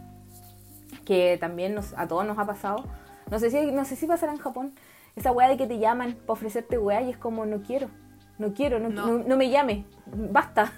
que 1.05 1.37
también 1.39 1.75
nos, 1.75 1.93
a 1.97 2.07
todos 2.07 2.25
nos 2.25 2.39
ha 2.39 2.45
pasado. 2.45 2.85
No 3.29 3.39
sé, 3.39 3.51
si, 3.51 3.71
no 3.71 3.83
sé 3.83 3.97
si 3.97 4.07
pasará 4.07 4.31
en 4.31 4.39
Japón. 4.39 4.73
Esa 5.17 5.31
weá 5.31 5.49
de 5.49 5.57
que 5.57 5.67
te 5.67 5.79
llaman 5.79 6.13
para 6.13 6.33
ofrecerte 6.33 6.77
weá 6.77 7.01
y 7.01 7.09
es 7.09 7.17
como, 7.17 7.45
no 7.45 7.61
quiero, 7.61 7.89
no 8.37 8.53
quiero, 8.53 8.79
no, 8.79 8.89
no. 8.89 9.37
me 9.37 9.49
llame, 9.49 9.85
basta. 10.05 10.71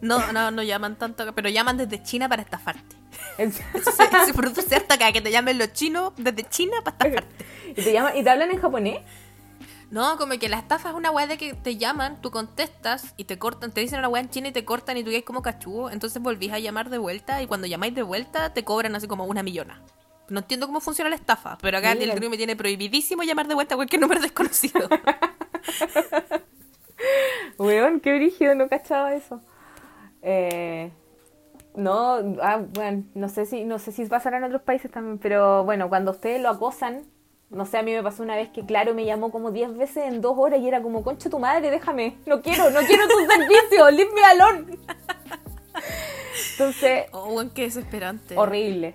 No, 0.00 0.32
no, 0.32 0.50
no 0.50 0.62
llaman 0.62 0.96
tanto, 0.96 1.34
pero 1.34 1.48
llaman 1.48 1.76
desde 1.76 2.02
China 2.02 2.28
para 2.28 2.42
estafarte. 2.42 2.96
Eso 3.38 3.62
se, 3.92 4.26
se, 4.26 4.34
produce 4.34 4.76
hasta 4.76 4.94
acá, 4.94 5.12
que 5.12 5.20
te 5.20 5.30
llamen 5.30 5.58
los 5.58 5.72
chinos 5.72 6.12
desde 6.16 6.48
China 6.48 6.76
para 6.84 6.96
estafarte. 6.96 7.44
¿Y 7.70 7.82
te, 7.82 7.92
llaman, 7.92 8.16
¿Y 8.16 8.22
te 8.22 8.30
hablan 8.30 8.50
en 8.50 8.60
japonés? 8.60 9.00
No, 9.90 10.18
como 10.18 10.38
que 10.38 10.48
la 10.48 10.58
estafa 10.58 10.90
es 10.90 10.94
una 10.94 11.10
weá 11.10 11.26
de 11.26 11.38
que 11.38 11.54
te 11.54 11.76
llaman, 11.76 12.20
tú 12.20 12.30
contestas 12.30 13.14
y 13.16 13.24
te 13.24 13.38
cortan, 13.38 13.72
te 13.72 13.80
dicen 13.80 13.98
una 13.98 14.08
weá 14.08 14.22
en 14.22 14.28
China 14.28 14.48
y 14.48 14.52
te 14.52 14.64
cortan 14.64 14.98
y 14.98 15.04
tú 15.04 15.10
quedas 15.10 15.24
como 15.24 15.40
cachugo. 15.40 15.90
Entonces 15.90 16.20
volvís 16.20 16.52
a 16.52 16.58
llamar 16.58 16.90
de 16.90 16.98
vuelta 16.98 17.42
y 17.42 17.46
cuando 17.46 17.66
llamáis 17.66 17.94
de 17.94 18.02
vuelta 18.02 18.52
te 18.52 18.64
cobran 18.64 18.94
así 18.96 19.06
como 19.06 19.24
una 19.24 19.42
millona. 19.42 19.82
No 20.28 20.40
entiendo 20.40 20.66
cómo 20.66 20.80
funciona 20.80 21.08
la 21.08 21.16
estafa, 21.16 21.56
pero 21.62 21.78
acá 21.78 21.92
el 21.92 22.10
gringo 22.10 22.28
me 22.28 22.36
tiene 22.36 22.54
prohibidísimo 22.54 23.22
llamar 23.22 23.48
de 23.48 23.54
vuelta 23.54 23.74
a 23.74 23.76
cualquier 23.76 24.02
número 24.02 24.20
desconocido. 24.20 24.88
Weón, 27.58 28.00
qué 28.00 28.14
brígido, 28.14 28.54
no 28.54 28.68
cachaba 28.68 29.14
eso. 29.14 29.40
Eh, 30.22 30.90
no, 31.74 32.36
ah, 32.42 32.62
bueno, 32.74 33.04
no 33.14 33.28
sé 33.28 33.46
si, 33.46 33.64
no 33.64 33.78
sé 33.78 33.92
si 33.92 34.04
pasará 34.06 34.38
en 34.38 34.44
otros 34.44 34.62
países 34.62 34.90
también, 34.90 35.18
pero 35.18 35.64
bueno, 35.64 35.88
cuando 35.88 36.12
ustedes 36.12 36.42
lo 36.42 36.48
acosan 36.48 37.06
no 37.50 37.64
sé, 37.64 37.78
a 37.78 37.82
mí 37.82 37.92
me 37.92 38.02
pasó 38.02 38.22
una 38.22 38.36
vez 38.36 38.50
que, 38.50 38.66
claro, 38.66 38.94
me 38.94 39.06
llamó 39.06 39.30
como 39.30 39.50
10 39.50 39.78
veces 39.78 40.04
en 40.04 40.20
dos 40.20 40.34
horas 40.36 40.60
y 40.60 40.68
era 40.68 40.82
como, 40.82 41.02
concha 41.02 41.30
tu 41.30 41.38
madre, 41.38 41.70
déjame. 41.70 42.18
No 42.26 42.42
quiero, 42.42 42.70
no 42.70 42.80
quiero 42.80 43.08
tu 43.08 43.26
servicio, 43.26 43.90
leave 43.90 44.12
me 44.14 44.24
alone. 44.24 44.66
Entonces. 46.52 47.06
Oh, 47.12 47.42
qué 47.54 47.62
desesperante. 47.62 48.36
Horrible. 48.36 48.94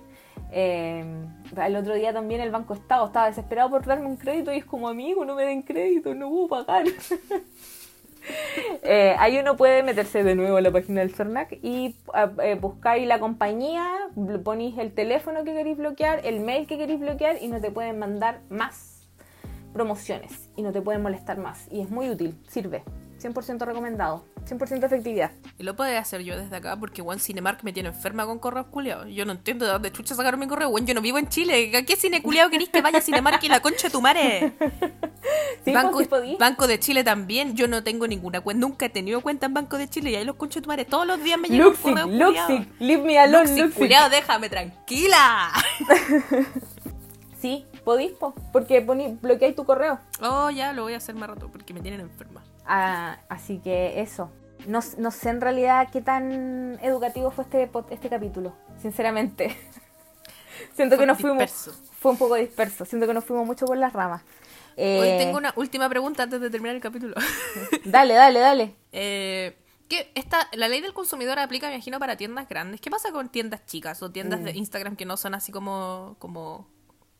Eh, 0.51 1.03
el 1.57 1.75
otro 1.75 1.93
día 1.95 2.13
también 2.13 2.41
el 2.41 2.51
Banco 2.51 2.73
Estado 2.73 3.05
estaba 3.05 3.27
desesperado 3.27 3.69
por 3.69 3.85
darme 3.85 4.07
un 4.07 4.17
crédito 4.17 4.51
y 4.53 4.57
es 4.57 4.65
como, 4.65 4.87
amigo, 4.87 5.25
no 5.25 5.35
me 5.35 5.43
den 5.43 5.61
crédito, 5.61 6.13
no 6.15 6.29
puedo 6.29 6.65
pagar. 6.65 6.85
Eh, 8.83 9.15
ahí 9.19 9.37
uno 9.37 9.57
puede 9.57 9.83
meterse 9.83 10.23
de 10.23 10.33
nuevo 10.33 10.55
a 10.55 10.61
la 10.61 10.71
página 10.71 11.01
del 11.01 11.13
CERNAC 11.13 11.59
y 11.61 11.95
eh, 12.41 12.55
buscáis 12.55 13.05
la 13.05 13.19
compañía, 13.19 13.85
ponéis 14.45 14.77
el 14.77 14.93
teléfono 14.93 15.43
que 15.43 15.53
queréis 15.53 15.75
bloquear, 15.77 16.25
el 16.25 16.39
mail 16.39 16.65
que 16.65 16.77
queréis 16.77 17.01
bloquear 17.01 17.41
y 17.41 17.49
no 17.49 17.59
te 17.59 17.69
pueden 17.69 17.99
mandar 17.99 18.39
más 18.49 19.09
promociones 19.73 20.49
y 20.55 20.61
no 20.61 20.71
te 20.71 20.81
pueden 20.81 21.01
molestar 21.01 21.37
más. 21.37 21.67
Y 21.69 21.81
es 21.81 21.89
muy 21.89 22.09
útil, 22.09 22.37
sirve. 22.47 22.83
100% 23.24 23.65
recomendado. 23.65 24.26
100% 24.45 24.84
efectividad. 24.84 25.32
Y 25.57 25.63
lo 25.63 25.76
puedo 25.76 25.97
hacer 25.97 26.21
yo 26.21 26.38
desde 26.38 26.55
acá 26.55 26.76
porque 26.78 27.01
One 27.01 27.19
Cinemark 27.19 27.63
me 27.63 27.71
tiene 27.71 27.89
enferma 27.89 28.26
con 28.26 28.39
correos 28.39 28.67
culiados. 28.67 29.07
Yo 29.09 29.26
no 29.26 29.32
entiendo 29.32 29.65
de 29.65 29.71
dónde 29.71 29.91
chucha 29.91 30.15
sacaron 30.15 30.39
mi 30.39 30.47
correo. 30.47 30.69
Bueno, 30.69 30.88
yo 30.88 30.93
no 30.93 31.01
vivo 31.01 31.17
en 31.17 31.30
Chile. 31.30 31.71
¿A 31.76 31.84
qué 31.84 31.95
cine 31.95 32.21
culiado 32.21 32.49
querís 32.49 32.69
que 32.69 32.82
vaya 32.82 32.99
a 32.99 33.01
Cinemark 33.01 33.43
y 33.43 33.47
la 33.47 33.61
concha 33.61 33.88
de 33.88 33.91
tu 33.91 34.01
madre? 34.01 34.53
Pues, 35.63 35.74
Banco, 35.74 36.01
Banco 36.38 36.67
de 36.67 36.80
Chile 36.80 37.01
también. 37.03 37.55
Yo 37.55 37.69
no 37.69 37.82
tengo 37.82 38.07
ninguna 38.07 38.41
cuenta. 38.41 38.59
Nunca 38.59 38.88
he 38.88 38.89
tenido 38.89 39.21
cuenta 39.21 39.45
en 39.45 39.53
Banco 39.53 39.78
de 39.78 39.89
Chile 39.89 40.11
y 40.11 40.15
ahí 40.15 40.26
los 40.26 40.36
concha 40.36 40.59
de 40.59 40.63
tu 40.63 40.67
madre. 40.67 40.84
Todos 40.84 41.07
los 41.07 41.24
días 41.24 41.39
me 41.39 41.47
llegan 41.47 41.74
correos 41.76 42.09
Luxic, 42.11 42.67
leave 42.80 43.03
me 43.03 43.17
alone, 43.17 43.61
Luxic. 43.61 43.74
culiado, 43.74 44.09
déjame 44.09 44.49
tranquila. 44.49 45.49
sí, 47.41 47.65
podís, 47.86 48.11
porque 48.51 48.82
bloqueáis 48.82 49.55
tu 49.55 49.63
correo. 49.63 49.99
Oh, 50.21 50.49
ya, 50.49 50.74
lo 50.74 50.84
voy 50.84 50.93
a 50.93 50.97
hacer 50.97 51.15
más 51.15 51.30
rato 51.30 51.49
porque 51.49 51.74
me 51.74 51.80
tienen 51.80 52.01
enferma. 52.01 52.43
Ah, 52.66 53.20
así 53.30 53.59
que 53.59 54.01
eso. 54.01 54.32
no, 54.68 54.80
no 54.97 55.11
sé 55.11 55.30
en 55.30 55.41
realidad 55.41 55.89
qué 55.91 56.01
tan 56.01 56.80
educativo 56.82 57.32
fue 57.32 57.43
este, 57.43 57.70
este 57.89 58.09
capítulo, 58.09 58.55
sinceramente. 58.82 59.55
Siento 60.76 60.95
Fue 60.95 61.03
que 61.03 61.07
nos 61.07 61.20
fuimos. 61.20 61.39
disperso. 61.39 61.74
Fue 61.99 62.11
un 62.11 62.18
poco 62.18 62.36
disperso. 62.36 62.86
Siento 62.86 63.07
que 63.07 63.14
nos 63.14 63.24
fuimos 63.26 63.45
mucho 63.45 63.66
por 63.66 63.78
las 63.78 63.91
ramas. 63.93 64.22
Eh, 64.78 64.99
Hoy 65.01 65.18
tengo 65.24 65.38
una 65.38 65.53
última 65.55 65.88
pregunta 65.89 66.24
antes 66.24 66.39
de 66.41 66.49
terminar 66.49 66.76
el 66.76 66.82
capítulo. 66.82 67.16
Dale, 67.86 68.14
dale, 68.14 68.39
dale. 68.39 68.76
Eh, 68.91 69.55
¿qué, 69.89 70.11
esta, 70.16 70.47
la 70.53 70.68
ley 70.68 70.82
del 70.82 70.93
consumidor 70.93 71.38
aplica, 71.39 71.68
me 71.68 71.76
imagino, 71.76 71.99
para 71.99 72.18
tiendas 72.18 72.47
grandes. 72.49 72.82
¿Qué 72.82 72.89
pasa 72.89 73.11
con 73.11 73.30
tiendas 73.30 73.66
chicas 73.66 74.01
o 74.03 74.11
tiendas 74.11 74.39
Mm. 74.41 74.43
de 74.45 74.51
Instagram 74.51 74.95
que 74.95 75.05
no 75.05 75.18
son 75.18 75.36
así 75.36 75.51
como, 75.51 76.16
como 76.20 76.68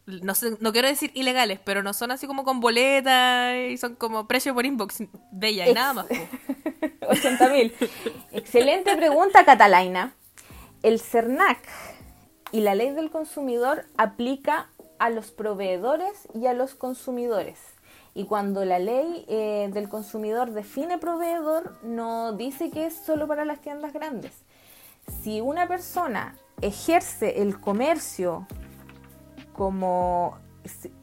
no 0.06 0.36
sé, 0.36 0.58
no 0.60 0.72
quiero 0.74 0.88
decir 0.88 1.12
ilegales, 1.14 1.60
pero 1.64 1.82
no 1.84 1.93
son 1.93 2.12
así 2.12 2.28
como 2.28 2.43
con 2.43 2.60
boleta 2.60 3.58
y 3.58 3.78
son 3.78 3.95
como 3.95 4.28
precio 4.28 4.54
por 4.54 4.66
inbox 4.66 5.04
de 5.32 5.47
ella 5.47 5.66
y 5.66 5.70
Ex- 5.70 5.76
nada 5.76 5.93
más. 5.93 6.06
po. 6.08 6.14
80.000. 7.08 7.74
Excelente 8.32 8.95
pregunta, 8.95 9.45
Catalina. 9.45 10.14
El 10.82 10.99
CERNAC 10.99 11.60
y 12.51 12.62
la 12.62 12.76
ley 12.76 12.91
del 12.91 13.10
consumidor 13.12 13.86
aplica 13.97 14.70
a 14.99 15.10
los 15.10 15.32
proveedores 15.32 16.28
y 16.34 16.47
a 16.47 16.54
los 16.54 16.76
consumidores. 16.76 17.60
Y 18.16 18.26
cuando 18.26 18.64
la 18.64 18.80
ley 18.80 19.26
eh, 19.28 19.70
del 19.74 19.89
consumidor 19.89 20.51
define 20.51 20.97
proveedor, 20.99 21.78
no 21.84 22.34
dice 22.34 22.70
que 22.70 22.86
es 22.86 22.95
solo 22.95 23.28
para 23.28 23.43
las 23.43 23.60
tiendas 23.60 23.91
grandes. 23.91 24.34
Si 25.24 25.41
una 25.41 25.68
persona 25.68 26.38
ejerce 26.62 27.41
el 27.41 27.60
comercio 27.60 28.47
como 29.54 30.38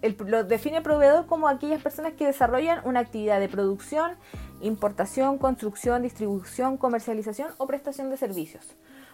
el- 0.03 0.17
lo 0.27 0.45
define 0.45 0.81
proveedor 0.83 1.27
como 1.27 1.49
aquellas 1.49 1.83
personas 1.83 2.15
que 2.15 2.27
desarrollan 2.27 2.81
una 2.87 3.01
actividad 3.01 3.41
de 3.41 3.49
producción, 3.49 4.13
importación, 4.61 5.39
construcción, 5.39 6.03
distribución, 6.03 6.77
comercialización 6.77 7.49
o 7.59 7.67
prestación 7.67 8.11
de 8.11 8.17
servicios. 8.17 8.65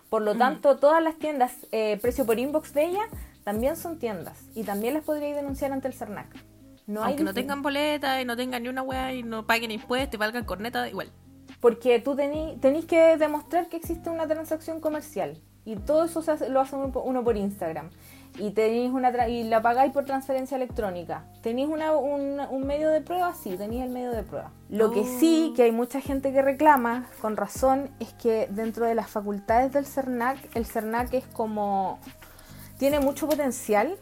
Por 0.08 0.22
lo 0.22 0.36
tanto, 0.36 0.76
todas 0.76 1.02
las 1.02 1.16
tiendas 1.18 1.52
eh, 1.72 1.98
precio 2.00 2.24
por 2.24 2.38
inbox 2.38 2.72
de 2.74 2.84
ella 2.86 3.02
también 3.42 3.76
son 3.76 3.98
tiendas 3.98 4.38
y 4.54 4.62
también 4.62 4.94
las 4.94 5.04
podríais 5.04 5.34
denunciar 5.36 5.72
ante 5.72 5.88
el 5.88 5.94
CERNAC. 5.94 6.28
No 6.86 7.02
hay 7.02 7.08
Aunque 7.10 7.24
no 7.24 7.30
dif- 7.32 7.34
tengan 7.34 7.62
boleta 7.62 8.20
y 8.20 8.24
no 8.24 8.36
tengan 8.36 8.62
ni 8.62 8.68
una 8.68 8.82
weá 8.82 9.12
y 9.12 9.24
no 9.24 9.44
paguen 9.46 9.72
impuestos 9.72 10.14
y 10.14 10.18
valgan 10.18 10.44
corneta, 10.44 10.88
igual. 10.88 11.10
Porque 11.60 11.98
tú 11.98 12.14
tenéis 12.14 12.84
que 12.84 13.16
demostrar 13.16 13.68
que 13.68 13.76
existe 13.76 14.10
una 14.10 14.28
transacción 14.28 14.80
comercial. 14.80 15.40
Y 15.64 15.74
todo 15.74 16.04
eso 16.04 16.22
se 16.22 16.30
hace- 16.30 16.48
lo 16.48 16.60
hace 16.60 16.76
uno 16.76 17.24
por 17.24 17.36
Instagram. 17.36 17.90
Y 18.38 18.50
tenéis 18.50 18.90
una 18.92 19.10
tra- 19.12 19.30
y 19.30 19.44
la 19.44 19.62
pagáis 19.62 19.92
por 19.92 20.04
transferencia 20.04 20.56
electrónica. 20.56 21.24
¿Tenéis 21.42 21.68
una- 21.68 21.92
un, 21.96 22.38
un 22.40 22.66
medio 22.66 22.90
de 22.90 23.00
prueba? 23.00 23.34
Sí, 23.34 23.56
tenéis 23.56 23.82
el 23.84 23.90
medio 23.90 24.10
de 24.12 24.22
prueba. 24.22 24.50
Lo 24.68 24.90
que 24.90 25.04
sí, 25.04 25.52
que 25.56 25.62
hay 25.62 25.72
mucha 25.72 26.00
gente 26.00 26.32
que 26.32 26.42
reclama, 26.42 27.06
con 27.22 27.36
razón, 27.36 27.88
es 28.00 28.12
que 28.14 28.46
dentro 28.50 28.84
de 28.86 28.94
las 28.94 29.08
facultades 29.08 29.72
del 29.72 29.86
CERNAC, 29.86 30.54
el 30.54 30.66
CERNAC 30.66 31.14
es 31.14 31.24
como... 31.28 31.98
tiene 32.78 33.00
mucho 33.00 33.26
potencial, 33.26 33.96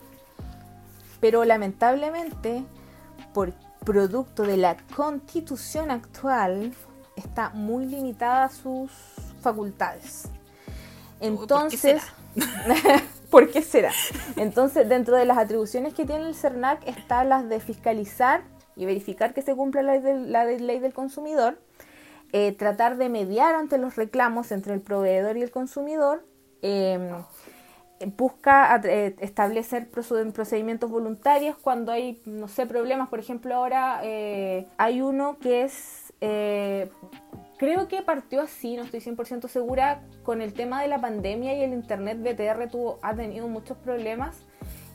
pero 1.20 1.45
lamentablemente, 1.45 2.64
por 3.32 3.53
producto 3.85 4.43
de 4.43 4.57
la 4.57 4.76
constitución 4.97 5.91
actual, 5.91 6.72
está 7.16 7.51
muy 7.51 7.87
limitada 7.87 8.49
sus 8.49 8.91
facultades. 9.43 10.24
Entonces, 11.20 12.03
¿por 12.35 12.45
qué 12.45 12.80
será? 12.82 13.03
Entonces, 14.37 14.89
dentro 14.89 15.16
de 15.16 15.24
las 15.24 15.39
atribuciones 15.39 15.95
que 15.95 16.05
tiene 16.05 16.26
el 16.28 16.35
CERNAC 16.35 16.87
están 16.87 17.28
las 17.28 17.49
de 17.49 17.61
fiscalizar 17.61 18.43
y 18.76 18.87
verificar 18.87 19.35
que 19.35 19.43
se 19.43 19.55
cumpla 19.55 19.82
la 19.82 20.45
ley 20.45 20.78
del, 20.80 20.93
consumidor, 20.93 21.59
eh, 22.32 22.53
tratar 22.53 22.97
de 22.97 23.09
mediar 23.09 23.55
ante 23.55 23.78
los 23.78 23.97
reclamos 23.97 24.51
entre 24.53 24.74
el 24.74 24.80
proveedor 24.80 25.37
y 25.37 25.43
el 25.43 25.51
consumidor, 25.51 26.24
eh, 26.62 26.99
busca 28.16 28.74
establecer 29.20 29.91
proce- 29.91 30.32
procedimientos 30.32 30.91
voluntarios 30.91 31.57
cuando 31.57 31.93
hay, 31.93 32.20
no 32.26 32.49
sé, 32.49 32.66
problemas. 32.66 33.09
Por 33.09 33.18
ejemplo, 33.18 33.55
ahora 33.55 34.01
eh, 34.03 34.66
hay 34.76 35.01
uno 35.01 35.39
que 35.39 35.62
es, 35.62 36.12
eh, 36.20 36.91
creo 37.64 37.88
que 37.88 38.02
partió 38.02 38.42
así, 38.42 38.76
no 38.76 38.82
estoy 38.82 39.00
100% 39.00 39.48
segura, 39.48 40.02
con 40.22 40.42
el 40.42 40.52
tema 40.52 40.82
de 40.82 40.88
la 40.88 41.00
pandemia 41.00 41.54
y 41.54 41.62
el 41.62 41.72
Internet 41.72 42.18
BTR 42.20 42.68
tuvo, 42.70 42.98
ha 43.02 43.14
tenido 43.14 43.48
muchos 43.48 43.78
problemas. 43.78 44.36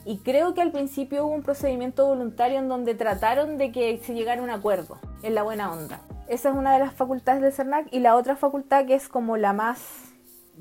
Y 0.04 0.18
creo 0.18 0.54
que 0.54 0.62
al 0.62 0.70
principio 0.70 1.26
hubo 1.26 1.34
un 1.34 1.42
procedimiento 1.42 2.06
voluntario 2.06 2.58
en 2.58 2.68
donde 2.68 2.94
trataron 2.94 3.58
de 3.58 3.72
que 3.72 3.98
se 3.98 4.14
llegara 4.14 4.40
a 4.40 4.44
un 4.44 4.50
acuerdo, 4.50 4.98
en 5.22 5.34
la 5.34 5.42
buena 5.42 5.72
onda. 5.72 6.00
Esa 6.28 6.50
es 6.50 6.54
una 6.54 6.72
de 6.72 6.78
las 6.78 6.94
facultades 6.94 7.42
del 7.42 7.52
CERNAC 7.52 7.88
y 7.90 7.98
la 7.98 8.14
otra 8.14 8.36
facultad 8.36 8.86
que 8.86 8.94
es 8.94 9.08
como 9.08 9.36
la 9.36 9.52
más 9.52 10.06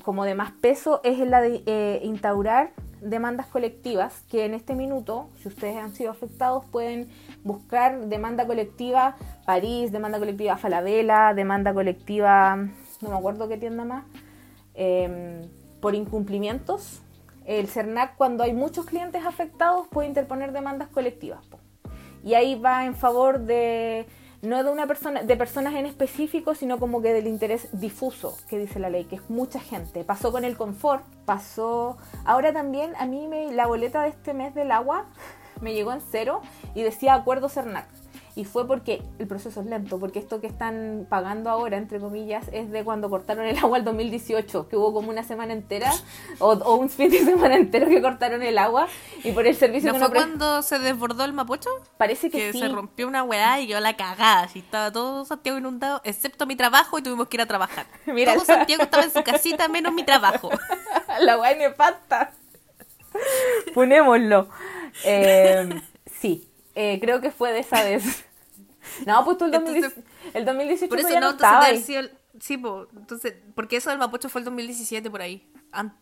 como 0.03 0.23
de 0.23 0.33
más 0.33 0.51
peso 0.51 1.01
es 1.03 1.19
la 1.19 1.41
de 1.41 1.61
eh, 1.65 1.99
instaurar 2.03 2.71
demandas 3.01 3.47
colectivas, 3.47 4.21
que 4.29 4.45
en 4.45 4.53
este 4.53 4.75
minuto, 4.75 5.29
si 5.41 5.47
ustedes 5.47 5.77
han 5.77 5.93
sido 5.93 6.11
afectados, 6.11 6.65
pueden 6.65 7.09
buscar 7.43 8.07
demanda 8.07 8.45
colectiva 8.45 9.15
París, 9.45 9.91
demanda 9.91 10.19
colectiva 10.19 10.57
Falabella, 10.57 11.33
demanda 11.33 11.73
colectiva, 11.73 12.55
no 13.01 13.09
me 13.09 13.15
acuerdo 13.15 13.47
qué 13.47 13.57
tienda 13.57 13.85
más, 13.85 14.05
eh, 14.73 15.47
por 15.81 15.95
incumplimientos. 15.95 17.01
El 17.45 17.67
CERNAC, 17.67 18.15
cuando 18.15 18.43
hay 18.43 18.53
muchos 18.53 18.85
clientes 18.85 19.25
afectados, 19.25 19.87
puede 19.87 20.07
interponer 20.07 20.51
demandas 20.51 20.89
colectivas. 20.89 21.43
Y 22.23 22.33
ahí 22.33 22.55
va 22.59 22.85
en 22.85 22.95
favor 22.95 23.39
de 23.39 24.05
no 24.41 24.63
de 24.63 24.71
una 24.71 24.87
persona, 24.87 25.23
de 25.23 25.35
personas 25.35 25.75
en 25.75 25.85
específico, 25.85 26.55
sino 26.55 26.79
como 26.79 27.01
que 27.01 27.13
del 27.13 27.27
interés 27.27 27.67
difuso 27.73 28.37
que 28.47 28.57
dice 28.57 28.79
la 28.79 28.89
ley, 28.89 29.05
que 29.05 29.17
es 29.17 29.29
mucha 29.29 29.59
gente. 29.59 30.03
Pasó 30.03 30.31
con 30.31 30.45
el 30.45 30.55
confort, 30.55 31.03
pasó. 31.25 31.97
Ahora 32.25 32.53
también 32.53 32.93
a 32.97 33.05
mí 33.05 33.27
me, 33.27 33.51
la 33.51 33.67
boleta 33.67 34.03
de 34.03 34.09
este 34.09 34.33
mes 34.33 34.55
del 34.55 34.71
agua 34.71 35.05
me 35.61 35.73
llegó 35.73 35.91
en 35.91 36.01
cero 36.01 36.41
y 36.75 36.83
decía 36.83 37.13
acuerdo 37.13 37.49
CERNAC. 37.49 37.87
Y 38.35 38.45
fue 38.45 38.67
porque 38.67 39.01
el 39.17 39.27
proceso 39.27 39.61
es 39.61 39.67
lento, 39.67 39.99
porque 39.99 40.19
esto 40.19 40.39
que 40.39 40.47
están 40.47 41.07
pagando 41.09 41.49
ahora, 41.49 41.77
entre 41.77 41.99
comillas, 41.99 42.45
es 42.51 42.71
de 42.71 42.83
cuando 42.83 43.09
cortaron 43.09 43.45
el 43.45 43.57
agua 43.57 43.77
el 43.77 43.83
2018, 43.83 44.67
que 44.69 44.77
hubo 44.77 44.93
como 44.93 45.09
una 45.09 45.23
semana 45.23 45.53
entera 45.53 45.91
o, 46.39 46.53
o 46.53 46.75
un 46.75 46.89
fin 46.89 47.09
de 47.09 47.19
semana 47.25 47.55
entero 47.55 47.87
que 47.87 48.01
cortaron 48.01 48.41
el 48.43 48.57
agua 48.57 48.87
y 49.23 49.31
por 49.31 49.45
el 49.47 49.55
servicio 49.55 49.91
¿No 49.91 49.99
que 49.99 50.05
fue 50.05 50.15
cuando 50.15 50.61
se 50.61 50.79
desbordó 50.79 51.25
el 51.25 51.33
Mapocho? 51.33 51.69
Parece 51.97 52.29
que, 52.29 52.37
Que 52.37 52.53
sí. 52.53 52.59
se 52.59 52.67
rompió 52.69 53.07
una 53.07 53.23
weá 53.23 53.59
y 53.59 53.67
quedó 53.67 53.79
la 53.79 53.95
cagada. 53.97 54.43
Así 54.43 54.59
estaba 54.59 54.91
todo 54.91 55.25
Santiago 55.25 55.57
inundado, 55.57 56.01
excepto 56.03 56.45
mi 56.45 56.55
trabajo 56.55 56.97
y 56.99 57.01
tuvimos 57.01 57.27
que 57.27 57.37
ir 57.37 57.41
a 57.41 57.45
trabajar. 57.45 57.85
Mira. 58.05 58.33
todo 58.35 58.45
Santiago 58.45 58.83
estaba 58.83 59.03
en 59.03 59.11
su 59.11 59.23
casita 59.23 59.67
menos 59.67 59.93
mi 59.93 60.03
trabajo. 60.03 60.49
la 61.19 61.35
guay 61.35 61.57
nefasta. 61.57 62.31
Ponémoslo. 63.73 64.49
Eh, 65.03 65.81
sí, 66.19 66.48
eh, 66.81 66.99
creo 67.01 67.19
que 67.21 67.31
fue 67.31 67.51
de 67.51 67.59
esa 67.59 67.83
vez. 67.83 68.03
No, 69.05 69.23
pues 69.25 69.37
tú 69.37 69.45
el, 69.45 69.51
2010 69.51 69.85
Entonces, 69.85 70.03
el 70.33 70.45
2018 70.45 70.89
Por 70.89 70.99
eso 70.99 71.09
ya 71.09 71.19
no, 71.19 71.33
no 71.33 71.37
ahí. 71.59 71.81
sido 71.81 71.99
el- 71.99 72.11
Sí, 72.39 72.57
po, 72.57 72.87
entonces, 72.95 73.33
porque 73.53 73.75
eso 73.75 73.89
del 73.89 73.99
Mapocho 73.99 74.29
fue 74.29 74.39
el 74.39 74.45
2017 74.45 75.09
por 75.11 75.21
ahí. 75.21 75.45
An- 75.71 75.95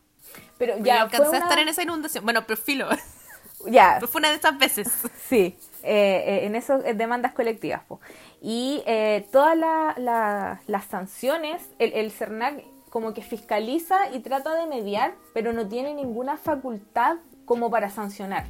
Pero 0.59 0.77
ya 0.79 1.09
fue 1.09 1.25
a 1.35 1.39
estar 1.39 1.57
en 1.59 1.67
esa 1.69 1.81
inundación. 1.83 2.23
Bueno, 2.23 2.45
pero 2.47 2.59
filo. 2.61 2.87
Ya, 3.65 3.95
Pero 3.95 4.07
fue 4.07 4.19
una 4.19 4.29
de 4.29 4.35
esas 4.35 4.57
veces. 4.57 4.87
Sí, 5.27 5.57
eh, 5.83 6.23
eh, 6.27 6.45
en 6.45 6.55
eso 6.55 6.75
eh, 6.85 6.93
demandas 6.93 7.33
colectivas. 7.33 7.81
po. 7.87 7.99
Y 8.41 8.83
eh, 8.85 9.27
todas 9.31 9.57
la- 9.57 9.95
la- 9.97 10.61
las 10.67 10.85
sanciones, 10.85 11.63
el, 11.79 11.91
el 11.93 12.11
CERNAC 12.11 12.63
como 12.91 13.13
que 13.15 13.23
fiscaliza 13.23 14.09
y 14.13 14.19
trata 14.19 14.53
de 14.53 14.67
mediar, 14.67 15.15
pero 15.33 15.51
no 15.51 15.67
tiene 15.67 15.93
ninguna 15.95 16.37
facultad 16.37 17.17
como 17.45 17.69
para 17.71 17.89
sancionar. 17.89 18.45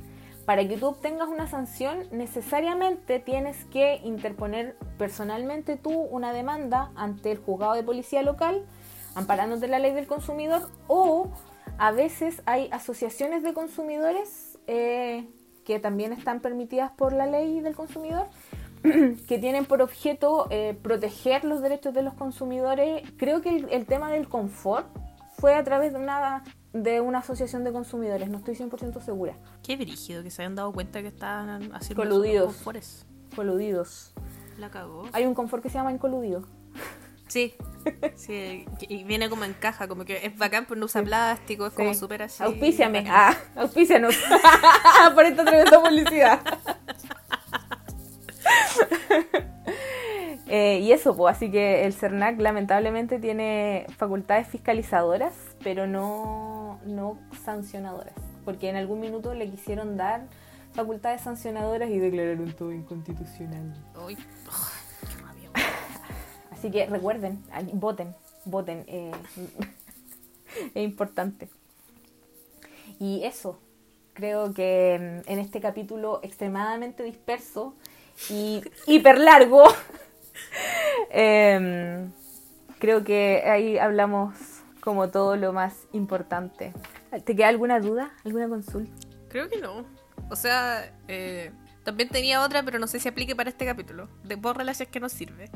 Para 0.47 0.65
que 0.65 0.77
tú 0.77 0.87
obtengas 0.87 1.27
una 1.27 1.45
sanción, 1.49 2.07
necesariamente 2.09 3.19
tienes 3.19 3.65
que 3.65 3.99
interponer 4.05 4.77
personalmente 4.97 5.75
tú 5.75 5.91
una 5.91 6.31
demanda 6.31 6.89
ante 6.95 7.33
el 7.33 7.37
juzgado 7.37 7.73
de 7.73 7.83
policía 7.83 8.21
local, 8.21 8.65
amparándote 9.13 9.67
la 9.67 9.77
ley 9.77 9.91
del 9.91 10.07
consumidor, 10.07 10.69
o 10.87 11.27
a 11.77 11.91
veces 11.91 12.41
hay 12.45 12.69
asociaciones 12.71 13.43
de 13.43 13.53
consumidores 13.53 14.57
eh, 14.67 15.27
que 15.65 15.81
también 15.81 16.13
están 16.13 16.39
permitidas 16.39 16.91
por 16.91 17.11
la 17.11 17.25
ley 17.25 17.59
del 17.59 17.75
consumidor, 17.75 18.27
que 18.83 19.39
tienen 19.39 19.65
por 19.65 19.81
objeto 19.81 20.47
eh, 20.49 20.79
proteger 20.81 21.43
los 21.43 21.61
derechos 21.61 21.93
de 21.93 22.03
los 22.03 22.13
consumidores. 22.13 23.03
Creo 23.17 23.41
que 23.41 23.49
el, 23.49 23.67
el 23.69 23.85
tema 23.85 24.09
del 24.11 24.29
confort 24.29 24.87
fue 25.37 25.55
a 25.55 25.63
través 25.65 25.91
de 25.91 25.99
una, 25.99 26.45
de 26.83 27.01
una 27.01 27.19
asociación 27.19 27.63
de 27.63 27.71
consumidores, 27.71 28.29
no 28.29 28.37
estoy 28.39 28.55
100% 28.55 29.01
segura. 29.01 29.35
Qué 29.63 29.75
brígido 29.75 30.23
que 30.23 30.31
se 30.31 30.41
hayan 30.41 30.55
dado 30.55 30.71
cuenta 30.71 31.01
que 31.01 31.07
estaban 31.07 31.73
haciendo 31.73 32.03
Coludidos. 32.03 32.45
confores. 32.53 33.05
Coludidos. 33.35 34.13
La 34.57 34.69
cagó. 34.69 35.05
Hay 35.13 35.25
un 35.25 35.33
confort 35.33 35.61
que 35.63 35.69
se 35.69 35.75
llama 35.77 35.91
incoludido. 35.91 36.43
Sí. 37.27 37.53
Sí, 38.15 38.65
y 38.81 39.03
viene 39.03 39.29
como 39.29 39.45
en 39.45 39.53
caja, 39.53 39.87
como 39.87 40.03
que 40.03 40.25
es 40.25 40.37
bacán, 40.37 40.65
pero 40.67 40.79
no 40.79 40.85
usa 40.85 41.03
plástico, 41.03 41.67
es 41.67 41.73
como 41.73 41.93
súper 41.93 42.23
así. 42.23 42.43
Auspíciame. 42.43 43.05
Ah, 43.09 43.33
auspícianos. 43.55 44.15
Por 45.15 45.25
esta 45.25 45.45
tremenda 45.45 45.81
publicidad. 45.81 46.41
Eh, 50.49 50.79
y 50.79 50.91
eso, 50.91 51.15
pues, 51.15 51.35
así 51.35 51.51
que 51.51 51.85
el 51.85 51.93
CERNAC 51.93 52.39
lamentablemente 52.39 53.19
tiene 53.19 53.85
facultades 53.97 54.47
fiscalizadoras, 54.47 55.33
pero 55.63 55.87
no, 55.87 56.79
no 56.85 57.19
sancionadoras. 57.43 58.13
Porque 58.45 58.69
en 58.69 58.77
algún 58.77 58.99
minuto 58.99 59.33
le 59.33 59.49
quisieron 59.49 59.97
dar 59.97 60.27
facultades 60.73 61.21
sancionadoras 61.21 61.89
y 61.89 61.99
declararon 61.99 62.51
todo 62.53 62.71
inconstitucional. 62.71 63.73
Uy, 64.05 64.15
qué 64.15 65.21
rabia. 65.21 65.49
Así 66.51 66.71
que 66.71 66.85
recuerden, 66.85 67.43
ay, 67.51 67.69
voten, 67.73 68.15
voten. 68.45 68.83
eh, 68.87 69.11
es 70.73 70.83
importante. 70.83 71.49
Y 72.99 73.23
eso, 73.23 73.59
creo 74.13 74.53
que 74.53 75.21
mm, 75.25 75.31
en 75.31 75.39
este 75.39 75.59
capítulo 75.61 76.19
extremadamente 76.23 77.03
disperso 77.03 77.75
y 78.29 78.61
hiper 78.87 79.19
largo, 79.19 79.63
em, 81.09 82.11
creo 82.79 83.03
que 83.03 83.43
ahí 83.45 83.77
hablamos 83.77 84.35
como 84.79 85.09
todo 85.09 85.35
lo 85.35 85.53
más 85.53 85.87
importante. 85.91 86.73
¿Te 87.25 87.35
queda 87.35 87.49
alguna 87.49 87.79
duda? 87.79 88.11
¿Alguna 88.25 88.47
consulta? 88.47 88.91
Creo 89.29 89.49
que 89.49 89.59
no. 89.59 89.85
O 90.29 90.35
sea, 90.35 90.93
eh, 91.07 91.51
también 91.83 92.09
tenía 92.09 92.41
otra, 92.41 92.63
pero 92.63 92.79
no 92.79 92.87
sé 92.87 92.99
si 92.99 93.07
aplique 93.07 93.35
para 93.35 93.49
este 93.49 93.65
capítulo. 93.65 94.09
De 94.23 94.37
por 94.37 94.57
relaciones 94.57 94.91
que 94.91 94.99
nos 94.99 95.11
sirve. 95.11 95.49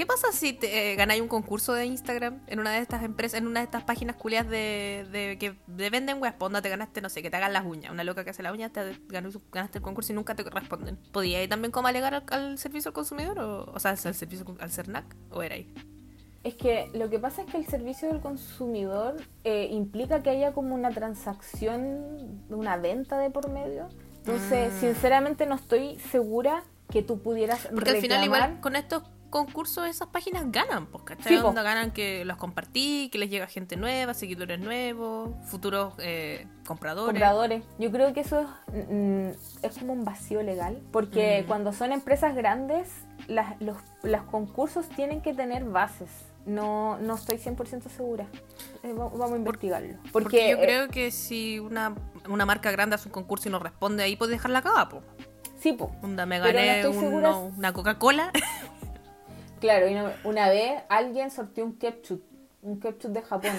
¿Qué 0.00 0.06
pasa 0.06 0.32
si 0.32 0.54
te, 0.54 0.92
eh, 0.92 0.96
ganáis 0.96 1.20
un 1.20 1.28
concurso 1.28 1.74
de 1.74 1.84
Instagram 1.84 2.40
en 2.46 2.58
una 2.58 2.72
de 2.72 2.78
estas 2.78 3.02
empresas, 3.02 3.38
en 3.38 3.46
una 3.46 3.60
de 3.60 3.64
estas 3.64 3.84
páginas 3.84 4.16
culias 4.16 4.48
de, 4.48 5.06
de 5.12 5.36
que 5.38 5.56
de 5.66 5.90
venden 5.90 6.22
weas? 6.22 6.32
Ponda, 6.36 6.62
te 6.62 6.70
ganaste, 6.70 7.02
no 7.02 7.10
sé, 7.10 7.20
que 7.20 7.28
te 7.28 7.36
hagan 7.36 7.52
las 7.52 7.66
uñas. 7.66 7.92
Una 7.92 8.02
loca 8.02 8.24
que 8.24 8.30
hace 8.30 8.42
las 8.42 8.54
uñas, 8.54 8.72
te 8.72 8.98
ganaste 9.10 9.76
el 9.76 9.82
concurso 9.82 10.14
y 10.14 10.16
nunca 10.16 10.34
te 10.34 10.42
responden. 10.42 10.96
¿Podía 11.12 11.42
ir 11.42 11.50
también 11.50 11.70
como 11.70 11.86
alegar 11.88 12.14
al, 12.14 12.24
al 12.30 12.56
servicio 12.56 12.88
al 12.88 12.92
consumidor? 12.94 13.40
O, 13.40 13.70
o 13.70 13.78
sea, 13.78 13.90
al 13.90 13.98
servicio 13.98 14.46
al 14.58 14.70
CERNAC? 14.70 15.04
¿O 15.32 15.42
era 15.42 15.56
ahí? 15.56 15.70
Es 16.44 16.54
que 16.54 16.88
lo 16.94 17.10
que 17.10 17.18
pasa 17.18 17.42
es 17.42 17.50
que 17.52 17.58
el 17.58 17.66
servicio 17.66 18.08
del 18.08 18.22
consumidor 18.22 19.16
eh, 19.44 19.68
implica 19.70 20.22
que 20.22 20.30
haya 20.30 20.52
como 20.52 20.74
una 20.74 20.88
transacción, 20.92 22.40
una 22.48 22.78
venta 22.78 23.18
de 23.18 23.28
por 23.28 23.50
medio. 23.50 23.90
Entonces, 24.20 24.72
Mm. 24.72 24.80
sinceramente 24.80 25.44
no 25.44 25.56
estoy 25.56 25.98
segura 26.10 26.64
que 26.88 27.02
tú 27.02 27.20
pudieras 27.20 27.68
Porque 27.72 27.90
al 27.90 27.96
final 27.98 28.24
igual 28.24 28.60
con 28.62 28.76
estos 28.76 29.02
concursos 29.30 29.86
esas 29.88 30.08
páginas 30.08 30.44
ganan, 30.50 30.86
pues, 30.86 31.04
¿cachai? 31.04 31.36
Sí. 31.38 31.42
Onda, 31.42 31.62
ganan 31.62 31.92
que 31.92 32.24
los 32.24 32.36
compartí, 32.36 33.08
que 33.10 33.18
les 33.18 33.30
llega 33.30 33.46
gente 33.46 33.76
nueva, 33.76 34.12
seguidores 34.12 34.58
nuevos, 34.60 35.30
futuros 35.46 35.94
eh, 35.98 36.46
compradores. 36.66 37.12
compradores. 37.12 37.64
Yo 37.78 37.90
creo 37.90 38.12
que 38.12 38.20
eso 38.20 38.40
es, 38.40 38.86
mm, 38.90 39.28
es 39.64 39.78
como 39.78 39.92
un 39.92 40.04
vacío 40.04 40.42
legal, 40.42 40.80
porque 40.92 41.42
Mm. 41.42 41.46
cuando 41.46 41.72
son 41.72 41.92
empresas 41.92 42.34
grandes, 42.34 42.88
las- 43.28 43.60
los, 43.60 43.76
los 44.02 44.22
concursos 44.24 44.88
tienen 44.90 45.22
que 45.22 45.32
tener 45.32 45.64
bases. 45.64 46.10
No, 46.46 46.98
no 46.98 47.14
estoy 47.14 47.36
100% 47.38 47.88
segura. 47.90 48.26
Eh, 48.82 48.92
va- 48.94 49.08
vamos 49.10 49.32
a 49.32 49.36
investigarlo. 49.36 49.96
Porque, 50.10 50.10
Porque, 50.12 50.50
yo 50.50 50.56
eh, 50.56 50.60
creo 50.62 50.88
que 50.88 51.10
si 51.10 51.58
una, 51.60 51.94
una 52.28 52.46
marca 52.46 52.70
grande 52.70 52.94
hace 52.96 53.08
un 53.08 53.12
concurso 53.12 53.48
y 53.48 53.52
no 53.52 53.58
responde 53.58 54.02
ahí, 54.02 54.16
puede 54.16 54.32
dejarla 54.32 54.60
acá, 54.60 54.88
po. 54.88 55.02
sí. 55.60 55.76
Onda, 56.02 56.24
me 56.26 56.38
no 56.38 56.44
gané 56.46 56.88
un- 56.88 57.22
no, 57.22 57.44
una 57.56 57.72
Coca-Cola. 57.72 58.32
Claro, 59.60 59.88
y 59.88 59.92
una, 59.94 60.16
una 60.24 60.48
vez 60.48 60.82
alguien 60.88 61.30
sortió 61.30 61.64
un 61.64 61.78
ketchup, 61.78 62.22
un 62.62 62.80
ketchup 62.80 63.10
de 63.12 63.22
Japón. 63.22 63.52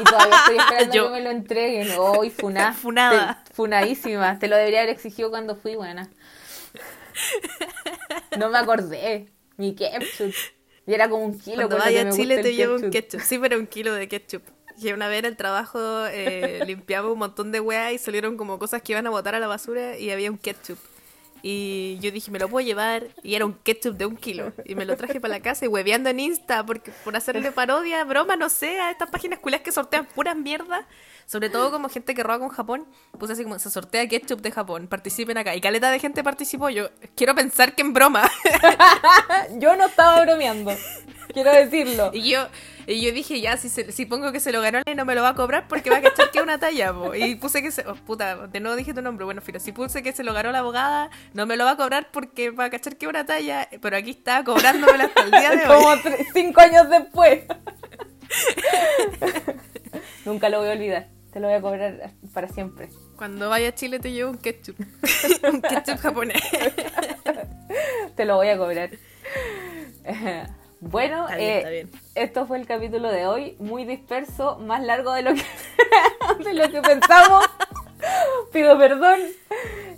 Y 0.00 0.04
todavía 0.04 0.36
estoy 0.36 0.56
esperando 0.58 0.94
Yo. 0.94 1.04
que 1.06 1.12
me 1.12 1.20
lo 1.20 1.30
entreguen. 1.30 1.88
Hoy 1.98 2.30
funá. 2.30 2.72
Funada. 2.82 3.42
Te- 3.46 3.54
funadísima. 3.54 4.38
Te 4.38 4.48
lo 4.48 4.56
debería 4.56 4.80
haber 4.80 4.90
exigido 4.94 5.30
cuando 5.30 5.54
fui, 5.56 5.76
buena. 5.76 6.08
No 8.38 8.48
me 8.50 8.58
acordé. 8.58 9.28
Mi 9.56 9.74
ketchup. 9.74 10.32
Y 10.86 10.94
era 10.94 11.08
como 11.08 11.24
un 11.24 11.38
kilo. 11.38 11.56
Cuando 11.56 11.78
vaya 11.78 12.08
a 12.08 12.10
Chile 12.10 12.42
te 12.42 12.54
llevo 12.54 12.76
un 12.76 12.90
ketchup. 12.90 13.20
Sí, 13.20 13.38
pero 13.38 13.58
un 13.58 13.66
kilo 13.66 13.94
de 13.94 14.08
ketchup. 14.08 14.42
Que 14.80 14.94
una 14.94 15.06
vez 15.08 15.20
en 15.20 15.26
el 15.26 15.36
trabajo 15.36 16.06
eh, 16.06 16.60
limpiamos 16.66 17.12
un 17.12 17.18
montón 17.18 17.52
de 17.52 17.60
weas 17.60 17.92
y 17.92 17.98
salieron 17.98 18.36
como 18.36 18.58
cosas 18.58 18.82
que 18.82 18.92
iban 18.92 19.06
a 19.06 19.10
botar 19.10 19.34
a 19.34 19.38
la 19.40 19.46
basura 19.46 19.96
y 19.98 20.10
había 20.10 20.30
un 20.30 20.38
ketchup. 20.38 20.78
Y 21.42 21.98
yo 22.00 22.12
dije, 22.12 22.30
me 22.30 22.38
lo 22.38 22.48
puedo 22.48 22.64
llevar. 22.64 23.08
Y 23.22 23.34
era 23.34 23.44
un 23.44 23.54
ketchup 23.54 23.96
de 23.96 24.06
un 24.06 24.16
kilo. 24.16 24.52
Y 24.64 24.74
me 24.74 24.84
lo 24.84 24.96
traje 24.96 25.20
para 25.20 25.34
la 25.34 25.40
casa 25.40 25.64
y 25.64 25.68
hueveando 25.68 26.08
en 26.08 26.20
Insta 26.20 26.64
porque 26.64 26.92
por 27.04 27.16
hacerle 27.16 27.50
parodia, 27.50 28.04
broma, 28.04 28.36
no 28.36 28.48
sé, 28.48 28.80
a 28.80 28.90
estas 28.90 29.10
páginas 29.10 29.40
culias 29.40 29.62
que 29.62 29.72
sortean 29.72 30.06
puras 30.06 30.36
mierdas. 30.36 30.84
Sobre 31.26 31.50
todo 31.50 31.70
como 31.70 31.88
gente 31.88 32.14
que 32.14 32.22
roba 32.22 32.38
con 32.38 32.48
Japón. 32.48 32.86
Puse 33.18 33.32
así 33.32 33.42
como, 33.42 33.58
se 33.58 33.70
sortea 33.70 34.08
ketchup 34.08 34.40
de 34.40 34.52
Japón. 34.52 34.86
Participen 34.86 35.36
acá. 35.38 35.54
Y 35.56 35.60
caleta 35.60 35.90
de 35.90 35.98
gente 35.98 36.22
participó. 36.22 36.70
Yo 36.70 36.90
quiero 37.16 37.34
pensar 37.34 37.74
que 37.74 37.82
en 37.82 37.92
broma. 37.92 38.30
Yo 39.58 39.74
no 39.76 39.86
estaba 39.86 40.20
bromeando. 40.22 40.72
Quiero 41.32 41.52
decirlo. 41.52 42.10
Y 42.12 42.30
yo, 42.30 42.46
y 42.86 43.00
yo 43.00 43.12
dije, 43.12 43.40
ya, 43.40 43.56
si, 43.56 43.68
se- 43.68 43.92
si 43.92 44.06
pongo 44.06 44.32
que 44.32 44.40
se 44.40 44.52
lo 44.52 44.60
ganó 44.60 44.80
y 44.86 44.94
no 44.94 45.04
me 45.04 45.14
lo 45.14 45.22
va 45.22 45.30
a 45.30 45.34
cobrar 45.34 45.68
porque 45.68 45.90
va 45.90 45.98
a 45.98 46.02
cachar 46.02 46.30
que 46.30 46.38
es 46.38 46.44
una 46.44 46.58
talla, 46.58 46.92
po. 46.92 47.14
Y 47.14 47.34
puse 47.36 47.62
que 47.62 47.70
se... 47.70 47.86
oh, 47.86 47.94
puta, 47.94 48.46
de 48.48 48.60
nuevo 48.60 48.76
dije 48.76 48.94
tu 48.94 49.02
nombre. 49.02 49.24
Bueno, 49.24 49.40
filo, 49.40 49.60
si 49.60 49.72
puse 49.72 50.02
que 50.02 50.12
se 50.12 50.24
lo 50.24 50.32
ganó 50.34 50.52
la 50.52 50.58
abogada, 50.60 51.10
no 51.34 51.46
me 51.46 51.56
lo 51.56 51.64
va 51.64 51.72
a 51.72 51.76
cobrar 51.76 52.08
porque 52.12 52.50
va 52.50 52.64
a 52.64 52.70
cachar 52.70 52.96
que 52.96 53.06
es 53.06 53.10
una 53.10 53.24
talla. 53.26 53.68
Pero 53.80 53.96
aquí 53.96 54.10
está 54.10 54.42
cobrándomela 54.44 55.04
hasta 55.04 55.22
el 55.22 55.30
día 55.30 55.50
de 55.50 55.66
hoy. 55.68 55.98
Como 56.02 56.16
cinco 56.32 56.60
años 56.60 56.88
después. 56.88 57.40
Nunca 60.24 60.48
lo 60.48 60.60
voy 60.60 60.68
a 60.68 60.72
olvidar. 60.72 61.08
Te 61.32 61.40
lo 61.40 61.48
voy 61.48 61.56
a 61.56 61.60
cobrar 61.60 62.10
para 62.34 62.48
siempre. 62.48 62.88
Cuando 63.16 63.48
vaya 63.48 63.68
a 63.68 63.74
Chile 63.74 63.98
te 63.98 64.12
llevo 64.12 64.30
un 64.30 64.38
ketchup. 64.38 64.76
un 65.52 65.60
ketchup 65.62 65.98
japonés. 65.98 66.42
Te 68.16 68.24
lo 68.24 68.36
voy 68.36 68.48
a 68.48 68.58
cobrar. 68.58 68.90
Bueno, 70.82 71.28
Está 71.28 71.36
bien, 71.36 71.48
eh, 71.50 71.56
está 71.58 71.70
bien. 71.70 71.90
esto 72.16 72.46
fue 72.46 72.58
el 72.58 72.66
capítulo 72.66 73.10
de 73.10 73.26
hoy, 73.26 73.56
muy 73.60 73.84
disperso, 73.84 74.58
más 74.58 74.82
largo 74.82 75.12
de 75.12 75.22
lo 75.22 75.32
que, 75.32 75.44
de 76.44 76.54
lo 76.54 76.68
que 76.70 76.82
pensamos. 76.82 77.44
Pido 78.52 78.76
perdón. 78.76 79.20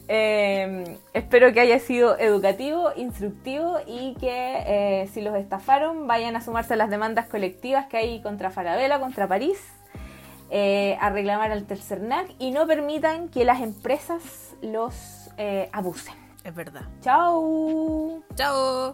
Eh, 0.09 0.99
espero 1.14 1.55
que 1.55 1.61
haya 1.61 1.78
sido 1.78 2.18
educativo, 2.18 2.91
instructivo 2.97 3.78
y 3.87 4.14
que 4.20 4.28
eh, 4.66 5.09
si 5.14 5.22
los 5.22 5.35
estafaron 5.37 6.07
vayan 6.07 6.37
a 6.37 6.43
sumarse 6.43 6.74
a 6.74 6.76
las 6.76 6.91
demandas 6.91 7.26
colectivas 7.28 7.87
que 7.87 7.97
hay 7.97 8.20
contra 8.20 8.51
Farabela, 8.51 9.01
contra 9.01 9.26
París, 9.26 9.59
eh, 10.51 10.99
a 11.01 11.09
reclamar 11.09 11.51
al 11.51 11.64
Tercernac 11.64 12.28
y 12.39 12.51
no 12.51 12.66
permitan 12.66 13.30
que 13.30 13.47
las 13.47 13.62
empresas 13.62 14.55
los 14.61 15.30
abusen. 15.72 16.14
Es 16.45 16.55
verdad. 16.55 16.82
¡Chao! 17.01 18.22
Chao. 18.35 18.93